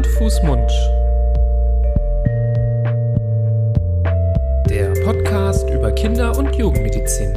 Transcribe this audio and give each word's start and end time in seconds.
Hand, 0.00 0.06
Fuß, 0.06 0.42
Mund. 0.44 0.72
Der 4.70 4.94
Podcast 5.04 5.68
über 5.68 5.92
Kinder- 5.92 6.38
und 6.38 6.56
Jugendmedizin. 6.56 7.34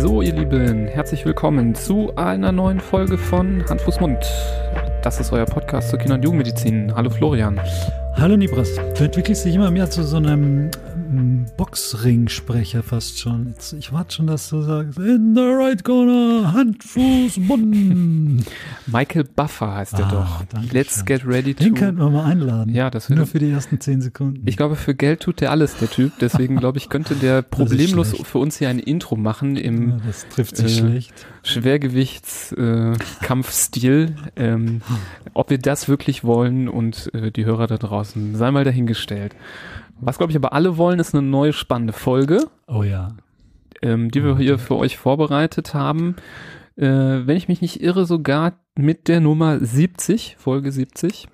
So, 0.00 0.22
ihr 0.22 0.32
Lieben, 0.32 0.86
herzlich 0.86 1.26
willkommen 1.26 1.74
zu 1.74 2.16
einer 2.16 2.52
neuen 2.52 2.80
Folge 2.80 3.18
von 3.18 3.62
Hand, 3.68 3.82
Fuß, 3.82 4.00
Mund. 4.00 4.24
Das 5.02 5.20
ist 5.20 5.30
euer 5.30 5.44
Podcast 5.44 5.90
zur 5.90 5.98
Kinder- 5.98 6.14
und 6.14 6.24
Jugendmedizin. 6.24 6.94
Hallo 6.94 7.10
Florian. 7.10 7.60
Hallo 8.14 8.38
Nibras. 8.38 8.70
Du 8.96 9.04
entwickelst 9.04 9.44
dich 9.44 9.56
immer 9.56 9.70
mehr 9.70 9.90
zu 9.90 10.02
so 10.02 10.16
einem 10.16 10.70
Boxring-Sprecher 11.56 12.82
fast 12.82 13.18
schon. 13.18 13.48
Jetzt, 13.48 13.72
ich 13.74 13.92
warte 13.92 14.14
schon, 14.16 14.26
dass 14.26 14.48
du 14.48 14.62
sagst, 14.62 14.98
in 14.98 15.34
the 15.34 15.40
right 15.42 15.82
corner, 15.84 16.52
Hand, 16.52 16.82
Fuß, 16.84 17.36
Mund. 17.38 18.44
Michael 18.86 19.24
Buffer 19.24 19.74
heißt 19.74 19.94
er 19.94 20.06
Ah, 20.06 20.10
doch. 20.10 20.44
danke 20.52 20.74
Let's 20.74 21.04
get 21.04 21.26
ready 21.26 21.54
to. 21.54 21.64
Den 21.64 21.74
könnten 21.74 22.00
wir 22.00 22.10
mal 22.10 22.24
einladen. 22.24 22.74
Ja, 22.74 22.90
das 22.90 23.08
Nur 23.08 23.26
für 23.26 23.38
die 23.38 23.50
ersten 23.50 23.80
zehn 23.80 24.00
Sekunden. 24.00 24.42
Ich 24.46 24.56
glaube, 24.56 24.76
für 24.76 24.94
Geld 24.94 25.20
tut 25.20 25.40
der 25.40 25.50
alles, 25.50 25.76
der 25.76 25.90
Typ. 25.90 26.12
Deswegen 26.20 26.56
glaube 26.56 26.78
ich, 26.78 26.88
könnte 26.88 27.14
der 27.14 27.42
problemlos 27.52 28.14
für 28.24 28.38
uns 28.38 28.58
hier 28.58 28.68
ein 28.68 28.78
Intro 28.78 29.16
machen 29.16 29.56
im 29.56 29.90
ja, 29.90 29.96
das 30.06 30.26
trifft 30.28 30.56
sich 30.56 30.78
äh, 30.78 30.80
schlecht. 30.80 31.26
Schwergewichts-Kampfstil. 31.42 34.14
ähm, 34.36 34.80
ob 35.34 35.50
wir 35.50 35.58
das 35.58 35.88
wirklich 35.88 36.24
wollen 36.24 36.68
und 36.68 37.10
äh, 37.14 37.30
die 37.30 37.44
Hörer 37.44 37.66
da 37.66 37.76
draußen, 37.78 38.36
sei 38.36 38.50
mal 38.50 38.64
dahingestellt. 38.64 39.34
Was, 40.00 40.18
glaube 40.18 40.32
ich, 40.32 40.36
aber 40.36 40.52
alle 40.52 40.76
wollen, 40.76 40.98
ist 40.98 41.14
eine 41.14 41.26
neue 41.26 41.52
spannende 41.52 41.92
Folge, 41.92 42.46
Oh 42.66 42.82
ja. 42.82 43.08
ähm, 43.82 44.10
die 44.10 44.24
wir 44.24 44.36
hier 44.38 44.58
für 44.58 44.76
euch 44.76 44.96
vorbereitet 44.96 45.74
haben. 45.74 46.16
Äh, 46.76 46.86
wenn 46.86 47.36
ich 47.36 47.48
mich 47.48 47.60
nicht 47.60 47.82
irre, 47.82 48.06
sogar 48.06 48.54
mit 48.76 49.06
der 49.08 49.20
Nummer 49.20 49.60
70, 49.60 50.36
Folge 50.38 50.72
70. 50.72 51.28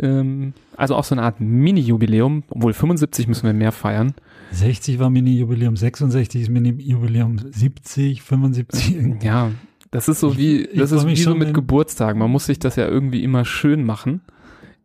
Ähm, 0.00 0.54
also 0.76 0.94
auch 0.94 1.04
so 1.04 1.14
eine 1.14 1.22
Art 1.22 1.40
Mini-Jubiläum, 1.40 2.44
obwohl 2.50 2.72
75 2.72 3.28
müssen 3.28 3.46
wir 3.46 3.52
mehr 3.52 3.72
feiern. 3.72 4.14
60 4.52 4.98
war 4.98 5.10
Mini-Jubiläum, 5.10 5.76
66 5.76 6.42
ist 6.42 6.48
Mini-Jubiläum, 6.50 7.38
70, 7.50 8.22
75. 8.22 9.22
Ja, 9.22 9.50
das 9.90 10.08
ist 10.08 10.20
so 10.20 10.36
wie, 10.38 10.68
das 10.74 10.92
ist 10.92 11.06
wie 11.06 11.16
so 11.16 11.30
schon, 11.30 11.38
mit 11.38 11.52
Geburtstagen. 11.52 12.18
Man 12.18 12.30
muss 12.30 12.46
sich 12.46 12.58
das 12.58 12.76
ja 12.76 12.86
irgendwie 12.86 13.22
immer 13.24 13.44
schön 13.44 13.84
machen, 13.84 14.22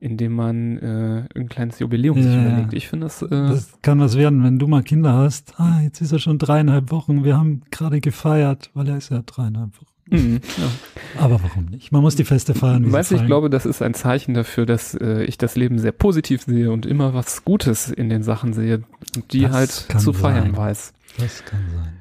indem 0.04 0.34
man 0.34 0.78
äh, 0.80 1.24
ein 1.40 1.48
kleines 1.48 1.80
Jubiläum 1.80 2.22
sich 2.22 2.26
Ja, 2.32 2.42
ja. 2.42 2.48
überlegt. 2.50 2.74
Ich 2.74 2.90
finde 2.90 3.06
das, 3.06 3.22
äh, 3.22 3.30
Das 3.30 3.72
kann 3.82 4.00
was 4.02 4.18
werden, 4.18 4.44
wenn 4.44 4.60
du 4.60 4.68
mal 4.68 4.84
Kinder 4.84 5.14
hast. 5.14 5.54
Ah, 5.60 5.80
jetzt 5.82 6.02
ist 6.02 6.12
er 6.12 6.20
schon 6.20 6.38
dreieinhalb 6.38 6.92
Wochen. 6.92 7.24
Wir 7.24 7.38
haben 7.38 7.62
gerade 7.72 8.02
gefeiert, 8.02 8.70
weil 8.74 8.90
er 8.90 8.98
ist 8.98 9.10
ja 9.10 9.22
dreieinhalb 9.26 9.72
Wochen. 9.78 9.88
mh, 10.10 10.40
ja. 10.58 11.22
Aber 11.24 11.42
warum 11.42 11.66
nicht? 11.68 11.92
Man 11.94 12.02
muss 12.02 12.16
die 12.18 12.26
Feste 12.26 12.54
feiern. 12.54 12.92
Weißt 12.92 13.12
du, 13.12 13.16
ich 13.16 13.26
glaube, 13.26 13.50
das 13.50 13.66
ist 13.66 13.82
ein 13.82 13.94
Zeichen 13.94 14.34
dafür, 14.34 14.66
dass 14.66 14.94
äh, 14.96 15.24
ich 15.24 15.38
das 15.38 15.56
Leben 15.56 15.80
sehr 15.80 15.94
positiv 15.94 16.42
sehe 16.44 16.70
und 16.72 16.86
immer 16.86 17.14
was 17.14 17.46
Gutes 17.46 17.90
in 17.90 18.10
den 18.10 18.24
Sachen 18.24 18.52
sehe 18.52 18.84
und 19.16 19.32
die 19.32 19.44
Das 19.44 19.52
halt 19.54 19.70
zu 20.02 20.12
feiern 20.12 20.48
sein. 20.48 20.58
weiß. 20.58 20.94
Das 21.20 21.46
kann 21.46 21.60
sein. 21.74 21.94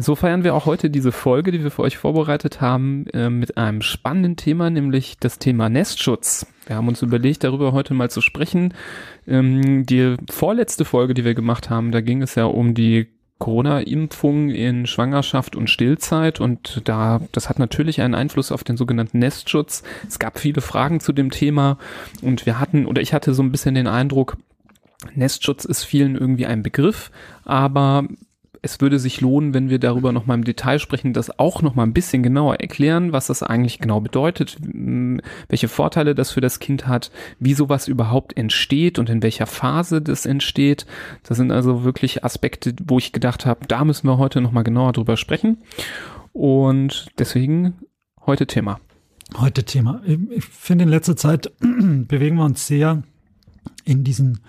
So 0.00 0.14
feiern 0.14 0.44
wir 0.44 0.54
auch 0.54 0.64
heute 0.64 0.90
diese 0.90 1.10
Folge, 1.10 1.50
die 1.50 1.64
wir 1.64 1.72
für 1.72 1.82
euch 1.82 1.98
vorbereitet 1.98 2.60
haben, 2.60 3.08
äh, 3.08 3.28
mit 3.30 3.56
einem 3.56 3.82
spannenden 3.82 4.36
Thema, 4.36 4.70
nämlich 4.70 5.16
das 5.18 5.40
Thema 5.40 5.68
Nestschutz. 5.68 6.46
Wir 6.66 6.76
haben 6.76 6.86
uns 6.86 7.02
überlegt, 7.02 7.42
darüber 7.42 7.72
heute 7.72 7.94
mal 7.94 8.08
zu 8.08 8.20
sprechen. 8.20 8.74
Ähm, 9.26 9.86
die 9.86 10.14
vorletzte 10.30 10.84
Folge, 10.84 11.14
die 11.14 11.24
wir 11.24 11.34
gemacht 11.34 11.68
haben, 11.68 11.90
da 11.90 12.00
ging 12.00 12.22
es 12.22 12.36
ja 12.36 12.44
um 12.44 12.74
die 12.74 13.08
Corona-Impfung 13.38 14.50
in 14.50 14.86
Schwangerschaft 14.86 15.56
und 15.56 15.68
Stillzeit 15.68 16.40
und 16.40 16.82
da, 16.84 17.20
das 17.32 17.48
hat 17.48 17.58
natürlich 17.58 18.00
einen 18.00 18.14
Einfluss 18.14 18.52
auf 18.52 18.62
den 18.62 18.76
sogenannten 18.76 19.18
Nestschutz. 19.18 19.82
Es 20.06 20.20
gab 20.20 20.38
viele 20.38 20.60
Fragen 20.60 21.00
zu 21.00 21.12
dem 21.12 21.32
Thema 21.32 21.76
und 22.22 22.46
wir 22.46 22.60
hatten, 22.60 22.86
oder 22.86 23.02
ich 23.02 23.12
hatte 23.12 23.34
so 23.34 23.42
ein 23.42 23.50
bisschen 23.50 23.74
den 23.74 23.88
Eindruck, 23.88 24.36
Nestschutz 25.14 25.64
ist 25.64 25.82
vielen 25.82 26.14
irgendwie 26.14 26.46
ein 26.46 26.62
Begriff, 26.62 27.10
aber 27.44 28.04
es 28.62 28.80
würde 28.80 28.98
sich 28.98 29.20
lohnen, 29.20 29.54
wenn 29.54 29.70
wir 29.70 29.78
darüber 29.78 30.12
noch 30.12 30.26
mal 30.26 30.34
im 30.34 30.44
Detail 30.44 30.78
sprechen, 30.78 31.12
das 31.12 31.38
auch 31.38 31.62
noch 31.62 31.74
mal 31.74 31.84
ein 31.84 31.92
bisschen 31.92 32.22
genauer 32.22 32.56
erklären, 32.56 33.12
was 33.12 33.28
das 33.28 33.42
eigentlich 33.42 33.78
genau 33.78 34.00
bedeutet, 34.00 34.56
welche 35.48 35.68
Vorteile 35.68 36.14
das 36.14 36.32
für 36.32 36.40
das 36.40 36.58
Kind 36.58 36.86
hat, 36.86 37.10
wie 37.38 37.54
sowas 37.54 37.88
überhaupt 37.88 38.36
entsteht 38.36 38.98
und 38.98 39.10
in 39.10 39.22
welcher 39.22 39.46
Phase 39.46 40.02
das 40.02 40.26
entsteht. 40.26 40.86
Das 41.22 41.36
sind 41.36 41.50
also 41.52 41.84
wirklich 41.84 42.24
Aspekte, 42.24 42.74
wo 42.84 42.98
ich 42.98 43.12
gedacht 43.12 43.46
habe, 43.46 43.66
da 43.66 43.84
müssen 43.84 44.08
wir 44.08 44.18
heute 44.18 44.40
noch 44.40 44.52
mal 44.52 44.62
genauer 44.62 44.92
drüber 44.92 45.16
sprechen. 45.16 45.58
Und 46.32 47.08
deswegen 47.18 47.74
heute 48.26 48.46
Thema. 48.46 48.80
Heute 49.36 49.64
Thema. 49.64 50.02
Ich 50.30 50.44
finde, 50.44 50.84
in 50.84 50.90
letzter 50.90 51.16
Zeit 51.16 51.52
bewegen 51.60 52.36
wir 52.36 52.44
uns 52.44 52.66
sehr 52.66 53.02
in 53.84 54.04
diesen 54.04 54.40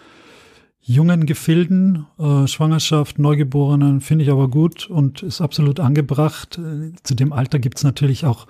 jungen 0.90 1.26
Gefilden. 1.28 2.08
Äh, 2.18 2.48
Schwangerschaft, 2.48 3.20
Neugeborenen 3.20 4.02
finde 4.02 4.26
ich 4.26 4.32
aber 4.32 4.50
gut 4.50 4.90
und 4.90 5.22
ist 5.24 5.40
absolut 5.40 5.80
angebracht. 5.80 6.58
Äh, 6.58 6.92
Zu 7.04 7.14
dem 7.16 7.32
Alter 7.32 7.60
gibt 7.60 7.78
es 7.78 7.84
natürlich 7.84 8.26
auch 8.26 8.48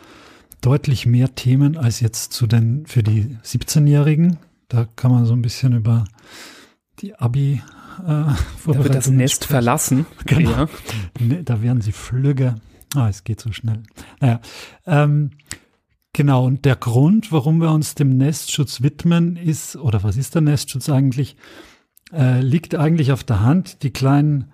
deutlich 0.61 1.05
mehr 1.05 1.35
Themen 1.35 1.77
als 1.77 1.99
jetzt 1.99 2.31
zu 2.33 2.47
den 2.47 2.85
für 2.85 3.03
die 3.03 3.37
17-Jährigen. 3.43 4.37
Da 4.69 4.87
kann 4.95 5.11
man 5.11 5.25
so 5.25 5.33
ein 5.33 5.41
bisschen 5.41 5.73
über 5.73 6.05
die 6.99 7.13
Abi 7.15 7.61
äh, 7.99 8.05
Da 8.05 8.35
wird 8.65 8.95
das 8.95 9.09
Nest 9.09 9.43
sprechen. 9.43 9.51
verlassen. 9.51 10.05
Genau. 10.25 10.49
Ja. 10.51 10.67
Ne, 11.19 11.43
da 11.43 11.61
werden 11.61 11.81
sie 11.81 11.91
flügge. 11.91 12.55
Ah, 12.95 13.09
es 13.09 13.23
geht 13.25 13.41
so 13.41 13.51
schnell. 13.51 13.83
Naja, 14.21 14.39
ähm, 14.87 15.31
genau. 16.13 16.45
Und 16.45 16.63
der 16.65 16.75
Grund, 16.77 17.31
warum 17.33 17.59
wir 17.59 17.71
uns 17.71 17.95
dem 17.95 18.15
Nestschutz 18.17 18.81
widmen, 18.81 19.35
ist, 19.35 19.75
oder 19.75 20.03
was 20.03 20.15
ist 20.17 20.35
der 20.35 20.41
Nestschutz 20.41 20.89
eigentlich, 20.89 21.35
äh, 22.11 22.41
liegt 22.41 22.75
eigentlich 22.75 23.11
auf 23.11 23.23
der 23.23 23.41
Hand. 23.41 23.83
Die 23.83 23.91
kleinen 23.91 24.51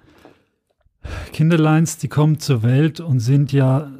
Kinderleins, 1.34 1.98
die 1.98 2.08
kommen 2.08 2.40
zur 2.40 2.64
Welt 2.64 3.00
und 3.00 3.20
sind 3.20 3.52
ja, 3.52 3.92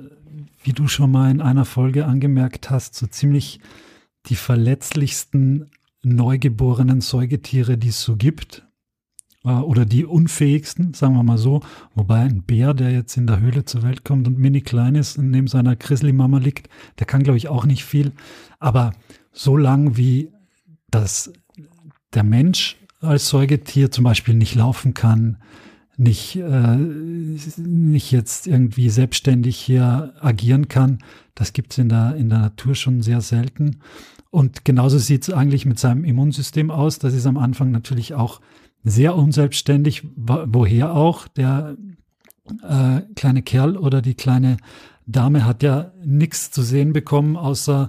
wie 0.64 0.74
du 0.74 0.88
schon 0.88 1.12
mal 1.12 1.30
in 1.30 1.42
einer 1.42 1.66
Folge 1.66 2.06
angemerkt 2.06 2.70
hast, 2.70 2.96
so 2.96 3.08
ziemlich 3.08 3.60
die 4.28 4.36
verletzlichsten 4.36 5.70
neugeborenen 6.04 7.02
Säugetiere, 7.02 7.78
die 7.78 7.90
es 7.90 8.02
so 8.02 8.16
gibt 8.16 8.66
äh, 9.44 9.50
oder 9.50 9.86
die 9.86 10.06
unfähigsten, 10.06 10.94
sagen 10.94 11.16
wir 11.16 11.24
mal 11.24 11.38
so. 11.38 11.62
Wobei 11.94 12.22
ein 12.22 12.44
Bär, 12.44 12.74
der 12.74 12.92
jetzt 12.92 13.18
in 13.18 13.28
der 13.28 13.40
Höhle 13.40 13.66
zur 13.66 13.84
Welt 13.84 14.04
kommt 14.04 14.28
und 14.28 14.38
mini 14.38 14.62
klein 14.62 14.96
ist 14.96 15.18
und 15.18 15.32
neben 15.32 15.48
seiner 15.48 15.76
Grizzly-Mama 15.76 16.40
liegt, 16.40 16.70
der 17.00 17.08
kann, 17.08 17.24
glaube 17.24 17.38
ich, 17.38 17.48
auch 17.48 17.66
nicht 17.66 17.86
viel. 17.86 18.14
Aber 18.60 18.92
so 19.32 19.58
lang 19.58 19.98
wie 19.98 20.32
das, 20.90 21.32
der 22.14 22.24
Mensch 22.24 22.78
als 23.02 23.30
Säugetier 23.30 23.92
zum 23.92 24.04
Beispiel 24.04 24.34
nicht 24.36 24.56
laufen 24.56 24.94
kann, 24.94 25.38
nicht, 25.98 26.36
äh, 26.36 26.76
nicht 26.78 28.12
jetzt 28.12 28.48
irgendwie 28.48 28.90
selbstständig 28.90 29.58
hier 29.58 30.14
agieren 30.20 30.68
kann, 30.68 31.00
das 31.36 31.54
gibt 31.54 31.72
es 31.72 31.78
in 31.78 31.90
der, 31.90 32.16
in 32.16 32.30
der 32.30 32.40
Natur 32.40 32.76
schon 32.76 33.02
sehr 33.02 33.22
selten. 33.22 33.78
Und 34.30 34.66
genauso 34.66 34.98
sieht 34.98 35.24
es 35.24 35.34
eigentlich 35.34 35.66
mit 35.66 35.80
seinem 35.80 36.04
Immunsystem 36.04 36.70
aus. 36.70 37.00
Das 37.00 37.14
ist 37.14 37.26
am 37.26 37.38
Anfang 37.38 37.72
natürlich 37.72 38.14
auch 38.14 38.42
sehr 38.84 39.16
unselbstständig, 39.16 40.04
wo- 40.16 40.44
woher 40.48 40.94
auch. 40.94 41.28
Der 41.30 41.78
äh, 42.62 43.02
kleine 43.16 43.42
Kerl 43.42 43.78
oder 43.78 44.02
die 44.02 44.16
kleine 44.16 44.58
Dame 45.08 45.46
hat 45.46 45.64
ja 45.64 45.94
nichts 46.04 46.52
zu 46.52 46.62
sehen 46.64 46.92
bekommen, 46.92 47.38
außer 47.38 47.88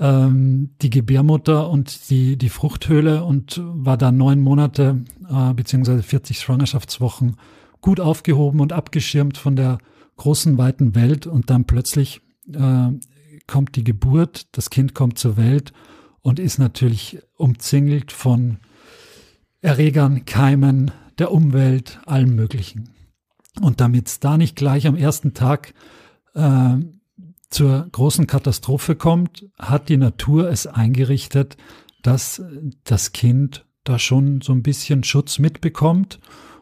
ähm, 0.00 0.70
die 0.80 0.90
Gebärmutter 0.90 1.68
und 1.68 2.08
die, 2.10 2.36
die 2.36 2.48
Fruchthöhle 2.48 3.22
und 3.22 3.60
war 3.62 3.98
da 3.98 4.10
neun 4.10 4.40
Monate 4.40 5.04
äh, 5.28 5.52
beziehungsweise 5.54 6.02
40 6.02 6.40
Schwangerschaftswochen 6.40 7.36
gut 7.82 8.00
aufgehoben 8.00 8.60
und 8.60 8.72
abgeschirmt 8.72 9.36
von 9.36 9.56
der 9.56 9.78
großen, 10.16 10.58
weiten 10.58 10.94
Welt 10.94 11.26
und 11.26 11.50
dann 11.50 11.66
plötzlich 11.66 12.22
äh, 12.52 12.88
kommt 13.46 13.76
die 13.76 13.84
Geburt, 13.84 14.48
das 14.52 14.70
Kind 14.70 14.94
kommt 14.94 15.18
zur 15.18 15.36
Welt 15.36 15.72
und 16.22 16.38
ist 16.38 16.58
natürlich 16.58 17.18
umzingelt 17.36 18.12
von 18.12 18.58
Erregern, 19.60 20.24
Keimen, 20.24 20.90
der 21.18 21.32
Umwelt, 21.32 22.00
allem 22.06 22.34
Möglichen. 22.34 22.90
Und 23.60 23.80
damit 23.80 24.08
es 24.08 24.20
da 24.20 24.38
nicht 24.38 24.56
gleich 24.56 24.86
am 24.86 24.96
ersten 24.96 25.34
Tag 25.34 25.74
äh, 26.34 26.76
zur 27.50 27.88
großen 27.90 28.26
Katastrophe 28.26 28.94
kommt, 28.94 29.46
hat 29.58 29.88
die 29.88 29.96
Natur 29.96 30.48
es 30.48 30.66
eingerichtet, 30.66 31.56
dass 32.02 32.42
das 32.84 33.12
Kind 33.12 33.66
da 33.84 33.98
schon 33.98 34.40
so 34.40 34.52
ein 34.52 34.62
bisschen 34.62 35.04
Schutz 35.04 35.38
mitbekommt 35.38 36.20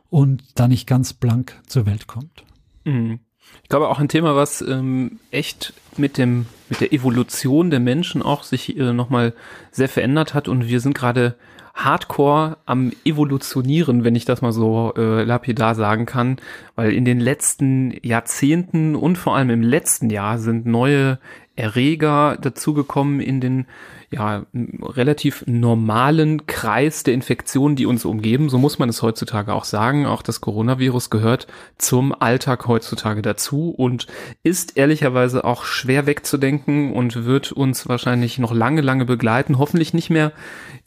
und 0.09 0.43
da 0.55 0.67
nicht 0.69 0.87
ganz 0.87 1.13
blank 1.13 1.61
zur 1.67 1.87
Welt 1.87 2.07
kommt. 2.07 2.45
Mhm. 2.85 3.21
Ich 3.63 3.69
glaube 3.69 3.89
auch 3.89 3.99
ein 3.99 4.09
Thema, 4.09 4.37
was 4.37 4.61
ähm, 4.63 5.21
echt 5.31 5.73
mit 5.97 6.19
dem 6.19 6.47
mit 6.69 6.81
der 6.81 6.93
Evolution 6.93 7.71
der 7.71 7.81
Menschen 7.81 8.23
auch 8.23 8.43
sich 8.43 8.77
äh, 8.77 8.93
nochmal 8.93 9.35
sehr 9.71 9.89
verändert 9.89 10.35
hat 10.35 10.49
und 10.49 10.69
wir 10.69 10.81
sind 10.81 10.95
gerade 10.95 11.37
hardcore 11.79 12.57
am 12.67 12.93
Evolutionieren, 13.05 14.03
wenn 14.03 14.17
ich 14.17 14.25
das 14.25 14.43
mal 14.43 14.53
so 14.53 14.93
äh, 14.97 15.23
lapidar 15.23 15.77
sagen 15.77 16.07
kann, 16.07 16.39
weil 16.75 16.93
in 16.93 17.05
den 17.05 17.21
letzten 17.21 17.95
Jahrzehnten 18.03 18.97
und 18.97 19.17
vor 19.17 19.37
allem 19.37 19.51
im 19.51 19.63
letzten 19.63 20.11
Jahr 20.11 20.39
sind 20.39 20.67
neue 20.67 21.19
Erreger 21.55 22.37
dazugekommen 22.41 23.21
in 23.21 23.41
den 23.41 23.67
ja, 24.11 24.47
relativ 24.83 25.45
normalen 25.47 26.47
Kreis 26.47 27.03
der 27.03 27.13
Infektionen, 27.13 27.77
die 27.77 27.85
uns 27.85 28.07
umgeben. 28.07 28.49
So 28.49 28.57
muss 28.57 28.79
man 28.79 28.89
es 28.89 29.03
heutzutage 29.03 29.53
auch 29.53 29.65
sagen. 29.65 30.07
Auch 30.07 30.23
das 30.23 30.41
Coronavirus 30.41 31.11
gehört 31.11 31.47
zum 31.77 32.15
Alltag 32.19 32.67
heutzutage 32.67 33.21
dazu 33.21 33.71
und 33.71 34.07
ist 34.43 34.79
ehrlicherweise 34.79 35.45
auch 35.45 35.65
schwer 35.65 36.07
wegzudenken 36.07 36.95
und 36.95 37.27
wird 37.27 37.53
uns 37.53 37.87
wahrscheinlich 37.87 38.39
noch 38.39 38.55
lange, 38.55 38.81
lange 38.81 39.05
begleiten. 39.05 39.59
Hoffentlich 39.59 39.93
nicht 39.93 40.09
mehr 40.09 40.33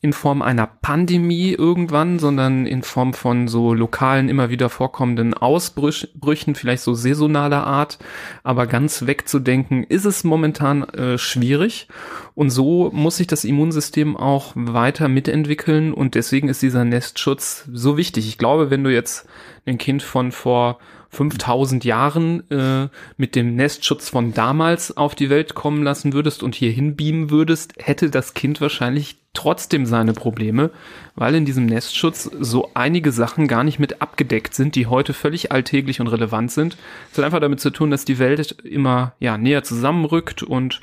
in 0.02 0.14
Form 0.14 0.42
einer 0.42 0.66
Pandemie 0.66 1.52
irgendwann, 1.52 2.18
sondern 2.18 2.66
in 2.66 2.82
Form 2.82 3.14
von 3.14 3.48
so 3.48 3.76
lokalen, 3.76 4.30
immer 4.30 4.50
wieder 4.50 4.70
vorkommenden 4.70 5.36
Ausbrüchen, 5.36 6.56
vielleicht 6.56 6.82
so 6.82 6.96
saisonaler 6.96 7.68
Art. 7.68 8.00
Aber 8.44 8.66
ganz 8.66 9.06
wegzudenken 9.06 9.84
ist 9.84 10.06
es 10.06 10.24
momentan 10.24 10.84
äh, 10.90 11.20
schwierig. 11.20 11.88
Und 12.34 12.50
so 12.50 12.90
muss 12.94 13.18
sich 13.18 13.28
das 13.28 13.44
Immunsystem 13.44 14.16
auch 14.16 14.54
weiter 14.56 15.08
mitentwickeln. 15.08 15.94
Und 15.94 16.16
deswegen 16.16 16.48
ist 16.48 16.62
dieser 16.62 16.86
Nestschutz 16.86 17.68
so 17.72 17.98
wichtig. 17.98 18.28
Ich 18.28 18.38
glaube, 18.38 18.70
wenn 18.70 18.84
du 18.84 18.94
jetzt 18.94 19.28
ein 19.66 19.78
Kind 19.78 20.02
von 20.02 20.32
vor 20.32 20.80
5000 21.10 21.84
Jahren 21.84 22.50
äh, 22.50 22.88
mit 23.18 23.36
dem 23.36 23.56
Nestschutz 23.56 24.10
von 24.10 24.34
damals 24.34 24.96
auf 24.96 25.14
die 25.14 25.30
Welt 25.30 25.56
kommen 25.56 25.84
lassen 25.84 26.14
würdest 26.14 26.42
und 26.42 26.56
hier 26.56 26.72
hinbeamen 26.72 27.30
würdest, 27.30 27.74
hätte 27.78 28.10
das 28.10 28.34
Kind 28.34 28.62
wahrscheinlich 28.62 29.18
trotzdem 29.34 29.86
seine 29.86 30.14
Probleme, 30.14 30.72
weil 31.16 31.36
in 31.36 31.46
diesem 31.46 31.66
Nestschutz 31.66 32.30
so 32.40 32.70
einige 32.74 33.12
Sachen 33.12 33.48
gar 33.48 33.64
nicht 33.64 33.80
mit 33.80 34.02
abgedeckt 34.02 34.54
sind, 34.54 34.76
die 34.76 34.88
heute 34.88 35.14
völlig 35.14 35.52
alltäglich 35.52 36.02
und 36.02 36.08
relevant 36.08 36.52
sind. 36.52 36.78
Es 37.12 37.18
hat 37.18 37.26
einfach 37.26 37.40
damit 37.40 37.60
zu 37.60 37.70
tun, 37.70 37.92
dass 37.92 38.06
die 38.06 38.20
Welt 38.20 38.58
immer 38.64 39.14
ja 39.20 39.38
näher 39.38 39.64
zusammenrückt 39.64 40.44
und 40.44 40.82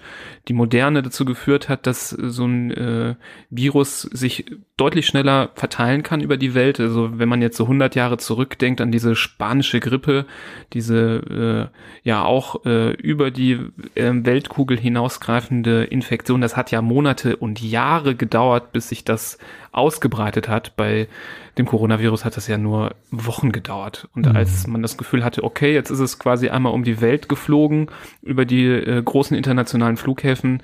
die 0.48 0.54
Moderne 0.54 1.02
dazu 1.02 1.24
geführt 1.24 1.68
hat, 1.68 1.86
dass 1.86 2.10
so 2.10 2.46
ein 2.46 2.70
äh, 2.70 3.14
Virus 3.50 4.02
sich 4.02 4.46
deutlich 4.76 5.06
schneller 5.06 5.50
verteilen 5.54 6.02
kann 6.02 6.20
über 6.20 6.36
die 6.36 6.54
Welt. 6.54 6.80
Also 6.80 7.18
wenn 7.18 7.28
man 7.28 7.42
jetzt 7.42 7.56
so 7.56 7.64
100 7.64 7.94
Jahre 7.94 8.16
zurückdenkt 8.16 8.80
an 8.80 8.92
diese 8.92 9.14
spanische 9.14 9.80
Grippe, 9.80 10.24
diese 10.72 11.70
äh, 11.74 12.08
ja 12.08 12.24
auch 12.24 12.64
äh, 12.64 12.92
über 12.92 13.30
die 13.30 13.58
äh, 13.94 14.12
Weltkugel 14.12 14.78
hinausgreifende 14.78 15.84
Infektion, 15.84 16.40
das 16.40 16.56
hat 16.56 16.70
ja 16.70 16.80
Monate 16.80 17.36
und 17.36 17.60
Jahre 17.60 18.14
gedauert, 18.14 18.37
bis 18.72 18.88
sich 18.88 19.04
das 19.04 19.38
ausgebreitet 19.72 20.48
hat. 20.48 20.76
Bei 20.76 21.08
dem 21.56 21.66
Coronavirus 21.66 22.24
hat 22.24 22.36
das 22.36 22.46
ja 22.46 22.58
nur 22.58 22.94
Wochen 23.10 23.52
gedauert. 23.52 24.08
Und 24.14 24.26
mhm. 24.26 24.36
als 24.36 24.66
man 24.66 24.82
das 24.82 24.96
Gefühl 24.96 25.24
hatte, 25.24 25.44
okay, 25.44 25.74
jetzt 25.74 25.90
ist 25.90 26.00
es 26.00 26.18
quasi 26.18 26.48
einmal 26.48 26.72
um 26.72 26.84
die 26.84 27.00
Welt 27.00 27.28
geflogen, 27.28 27.90
über 28.22 28.44
die 28.44 28.66
äh, 28.66 29.02
großen 29.02 29.36
internationalen 29.36 29.96
Flughäfen, 29.96 30.62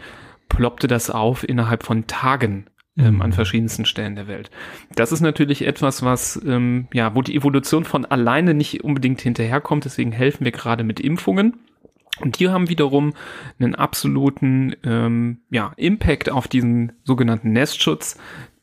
ploppte 0.49 0.87
das 0.87 1.11
auf 1.11 1.49
innerhalb 1.49 1.83
von 1.83 2.07
Tagen 2.07 2.67
ähm, 2.97 3.21
an 3.23 3.31
mhm. 3.31 3.35
verschiedensten 3.35 3.85
Stellen 3.87 4.15
der 4.15 4.29
Welt. 4.29 4.51
Das 4.95 5.13
ist 5.13 5.21
natürlich 5.21 5.67
etwas, 5.67 6.03
was 6.03 6.41
ähm, 6.47 6.87
ja, 6.93 7.15
wo 7.15 7.23
die 7.23 7.35
Evolution 7.35 7.85
von 7.85 8.05
alleine 8.05 8.55
nicht 8.55 8.85
unbedingt 8.85 9.21
hinterherkommt. 9.21 9.85
Deswegen 9.85 10.13
helfen 10.13 10.45
wir 10.45 10.53
gerade 10.53 10.85
mit 10.85 11.01
Impfungen. 11.01 11.59
Und 12.21 12.39
die 12.39 12.49
haben 12.49 12.69
wiederum 12.69 13.13
einen 13.59 13.75
absoluten 13.75 14.77
ähm, 14.85 15.41
ja, 15.51 15.73
Impact 15.77 16.31
auf 16.31 16.47
diesen 16.47 16.93
sogenannten 17.05 17.53
Nestschutz, 17.53 18.17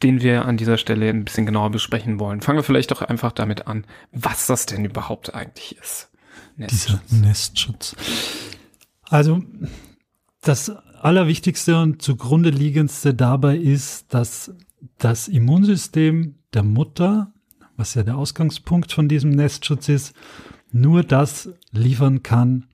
den 0.03 0.21
wir 0.21 0.45
an 0.45 0.57
dieser 0.57 0.77
Stelle 0.77 1.09
ein 1.09 1.25
bisschen 1.25 1.45
genauer 1.45 1.69
besprechen 1.69 2.19
wollen. 2.19 2.41
Fangen 2.41 2.59
wir 2.59 2.63
vielleicht 2.63 2.91
doch 2.91 3.01
einfach 3.01 3.33
damit 3.33 3.67
an, 3.67 3.85
was 4.11 4.47
das 4.47 4.65
denn 4.65 4.85
überhaupt 4.85 5.35
eigentlich 5.35 5.77
ist. 5.77 6.11
Nestschutz. 6.55 7.01
Dieser 7.09 7.27
Nestschutz. 7.27 7.95
Also 9.03 9.43
das 10.41 10.69
Allerwichtigste 10.69 11.79
und 11.79 12.01
zugrunde 12.01 12.49
liegendste 12.49 13.13
dabei 13.13 13.57
ist, 13.57 14.13
dass 14.13 14.53
das 14.97 15.27
Immunsystem 15.27 16.35
der 16.53 16.63
Mutter, 16.63 17.33
was 17.75 17.95
ja 17.95 18.03
der 18.03 18.17
Ausgangspunkt 18.17 18.91
von 18.93 19.07
diesem 19.07 19.31
Nestschutz 19.31 19.89
ist, 19.89 20.15
nur 20.71 21.03
das 21.03 21.49
liefern 21.71 22.23
kann, 22.23 22.67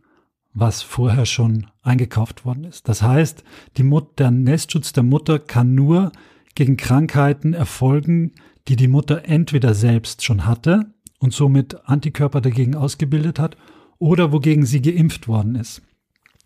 was 0.59 0.81
vorher 0.81 1.25
schon 1.25 1.67
eingekauft 1.83 2.43
worden 2.43 2.63
ist. 2.63 2.89
Das 2.89 3.01
heißt, 3.01 3.43
die 3.77 3.83
Mut 3.83 4.17
der 4.19 4.31
Nestschutz 4.31 4.91
der 4.91 5.03
Mutter 5.03 5.37
kann 5.39 5.75
nur 5.75 6.11
gegen 6.55 6.77
Krankheiten 6.77 7.53
erfolgen, 7.53 8.33
die 8.67 8.75
die 8.75 8.87
Mutter 8.87 9.25
entweder 9.25 9.75
selbst 9.75 10.23
schon 10.23 10.45
hatte 10.45 10.91
und 11.19 11.33
somit 11.33 11.87
Antikörper 11.87 12.41
dagegen 12.41 12.75
ausgebildet 12.75 13.39
hat 13.39 13.55
oder 13.99 14.31
wogegen 14.31 14.65
sie 14.65 14.81
geimpft 14.81 15.27
worden 15.27 15.55
ist. 15.55 15.81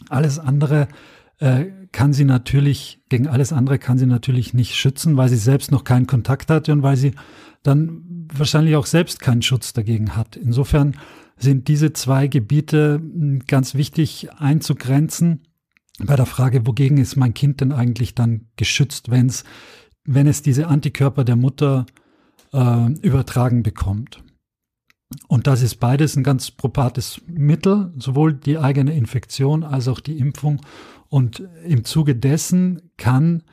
Alles 0.09 0.39
andere 0.39 0.89
äh, 1.39 1.65
kann 1.91 2.13
sie 2.13 2.25
natürlich, 2.25 2.99
gegen 3.09 3.27
alles 3.27 3.53
andere 3.53 3.79
kann 3.79 3.97
sie 3.97 4.05
natürlich 4.05 4.53
nicht 4.53 4.75
schützen, 4.75 5.17
weil 5.17 5.29
sie 5.29 5.37
selbst 5.37 5.71
noch 5.71 5.83
keinen 5.83 6.07
Kontakt 6.07 6.49
hatte 6.49 6.73
und 6.73 6.83
weil 6.83 6.97
sie 6.97 7.13
dann 7.63 8.27
wahrscheinlich 8.33 8.75
auch 8.75 8.85
selbst 8.85 9.19
keinen 9.19 9.41
Schutz 9.41 9.73
dagegen 9.73 10.15
hat. 10.15 10.35
Insofern 10.35 10.95
sind 11.41 11.67
diese 11.67 11.93
zwei 11.93 12.27
Gebiete 12.27 12.95
hm, 12.95 13.43
ganz 13.47 13.75
wichtig 13.75 14.29
einzugrenzen 14.37 15.41
bei 15.99 16.15
der 16.15 16.25
Frage, 16.25 16.65
wogegen 16.65 16.97
ist 16.97 17.15
mein 17.15 17.33
Kind 17.33 17.61
denn 17.61 17.71
eigentlich 17.71 18.15
dann 18.15 18.47
geschützt, 18.55 19.11
wenn 19.11 19.27
es 19.27 19.43
wenn 20.03 20.27
es 20.27 20.41
diese 20.41 20.67
Antikörper 20.67 21.23
der 21.23 21.35
Mutter 21.35 21.85
äh, 22.53 22.91
übertragen 23.01 23.63
bekommt. 23.63 24.23
Und 25.27 25.47
das 25.47 25.61
ist 25.61 25.75
beides 25.75 26.15
ein 26.15 26.23
ganz 26.23 26.51
probates 26.51 27.21
Mittel, 27.27 27.93
sowohl 27.97 28.33
die 28.33 28.57
eigene 28.57 28.95
Infektion 28.95 29.63
als 29.63 29.87
auch 29.87 29.99
die 29.99 30.17
Impfung. 30.17 30.61
Und 31.09 31.43
im 31.65 31.83
Zuge 31.83 32.15
dessen 32.15 32.81
kann 32.97 33.43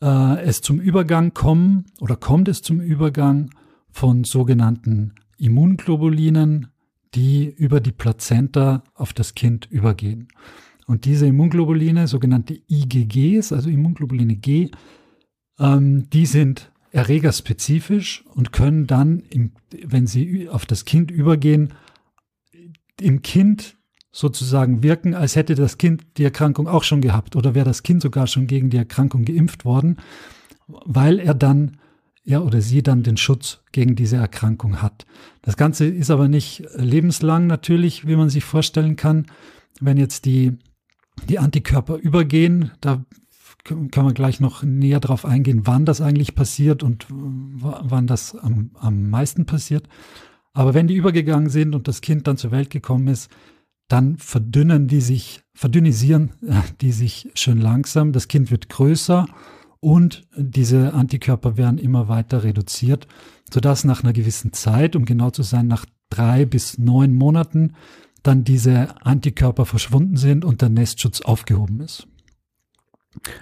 äh, 0.00 0.40
es 0.42 0.62
zum 0.62 0.80
Übergang 0.80 1.34
kommen 1.34 1.86
oder 2.00 2.16
kommt 2.16 2.48
es 2.48 2.62
zum 2.62 2.80
Übergang 2.80 3.50
von 3.90 4.22
sogenannten 4.22 5.14
Immunglobulinen, 5.36 6.68
die 7.14 7.48
über 7.48 7.80
die 7.80 7.92
Plazenta 7.92 8.84
auf 8.94 9.12
das 9.12 9.34
Kind 9.34 9.66
übergehen. 9.70 10.28
Und 10.86 11.04
diese 11.04 11.26
Immunglobuline, 11.26 12.06
sogenannte 12.06 12.60
IgGs, 12.68 13.52
also 13.52 13.70
Immunglobuline 13.70 14.36
G, 14.36 14.70
ähm, 15.58 16.08
die 16.10 16.26
sind 16.26 16.72
erregerspezifisch 16.92 18.24
und 18.34 18.52
können 18.52 18.86
dann, 18.86 19.20
im, 19.30 19.52
wenn 19.84 20.06
sie 20.06 20.48
auf 20.48 20.66
das 20.66 20.84
Kind 20.84 21.10
übergehen, 21.10 21.74
im 23.00 23.22
Kind 23.22 23.76
sozusagen 24.12 24.82
wirken, 24.82 25.14
als 25.14 25.36
hätte 25.36 25.54
das 25.54 25.78
Kind 25.78 26.04
die 26.16 26.24
Erkrankung 26.24 26.66
auch 26.66 26.82
schon 26.82 27.00
gehabt 27.00 27.36
oder 27.36 27.54
wäre 27.54 27.66
das 27.66 27.82
Kind 27.82 28.02
sogar 28.02 28.26
schon 28.26 28.46
gegen 28.46 28.70
die 28.70 28.76
Erkrankung 28.76 29.24
geimpft 29.24 29.64
worden, 29.64 29.98
weil 30.66 31.20
er 31.20 31.34
dann, 31.34 31.78
er 32.24 32.44
oder 32.44 32.60
sie 32.60 32.82
dann 32.82 33.02
den 33.02 33.16
Schutz 33.16 33.60
gegen 33.72 33.96
diese 33.96 34.16
Erkrankung 34.16 34.82
hat. 34.82 35.06
Das 35.42 35.56
Ganze 35.56 35.86
ist 35.86 36.10
aber 36.10 36.28
nicht 36.28 36.64
lebenslang 36.76 37.46
natürlich, 37.46 38.06
wie 38.06 38.16
man 38.16 38.28
sich 38.28 38.44
vorstellen 38.44 38.96
kann. 38.96 39.26
Wenn 39.80 39.96
jetzt 39.96 40.24
die, 40.26 40.52
die 41.28 41.38
Antikörper 41.38 41.96
übergehen, 41.96 42.72
da 42.80 43.04
kann 43.64 44.04
man 44.04 44.14
gleich 44.14 44.40
noch 44.40 44.62
näher 44.62 45.00
darauf 45.00 45.24
eingehen, 45.24 45.62
wann 45.64 45.84
das 45.84 46.00
eigentlich 46.00 46.34
passiert 46.34 46.82
und 46.82 47.06
wann 47.08 48.06
das 48.06 48.34
am, 48.34 48.70
am 48.74 49.10
meisten 49.10 49.46
passiert. 49.46 49.88
Aber 50.52 50.74
wenn 50.74 50.88
die 50.88 50.96
übergegangen 50.96 51.50
sind 51.50 51.74
und 51.74 51.86
das 51.86 52.00
Kind 52.00 52.26
dann 52.26 52.36
zur 52.36 52.50
Welt 52.50 52.70
gekommen 52.70 53.08
ist, 53.08 53.30
dann 53.88 54.18
verdünnen 54.18 54.86
die 54.86 55.00
sich, 55.00 55.42
verdünnisieren 55.54 56.30
die 56.80 56.92
sich 56.92 57.28
schön 57.34 57.60
langsam. 57.60 58.12
Das 58.12 58.28
Kind 58.28 58.50
wird 58.50 58.68
größer 58.68 59.26
und 59.80 60.26
diese 60.36 60.92
Antikörper 60.92 61.56
werden 61.56 61.78
immer 61.78 62.08
weiter 62.08 62.44
reduziert, 62.44 63.06
sodass 63.52 63.84
nach 63.84 64.02
einer 64.02 64.12
gewissen 64.12 64.52
Zeit, 64.52 64.94
um 64.94 65.04
genau 65.04 65.30
zu 65.30 65.42
sein, 65.42 65.66
nach 65.66 65.86
drei 66.10 66.44
bis 66.44 66.78
neun 66.78 67.14
Monaten, 67.14 67.74
dann 68.22 68.44
diese 68.44 68.94
Antikörper 69.00 69.64
verschwunden 69.64 70.16
sind 70.16 70.44
und 70.44 70.60
der 70.60 70.68
Nestschutz 70.68 71.22
aufgehoben 71.22 71.80
ist. 71.80 72.06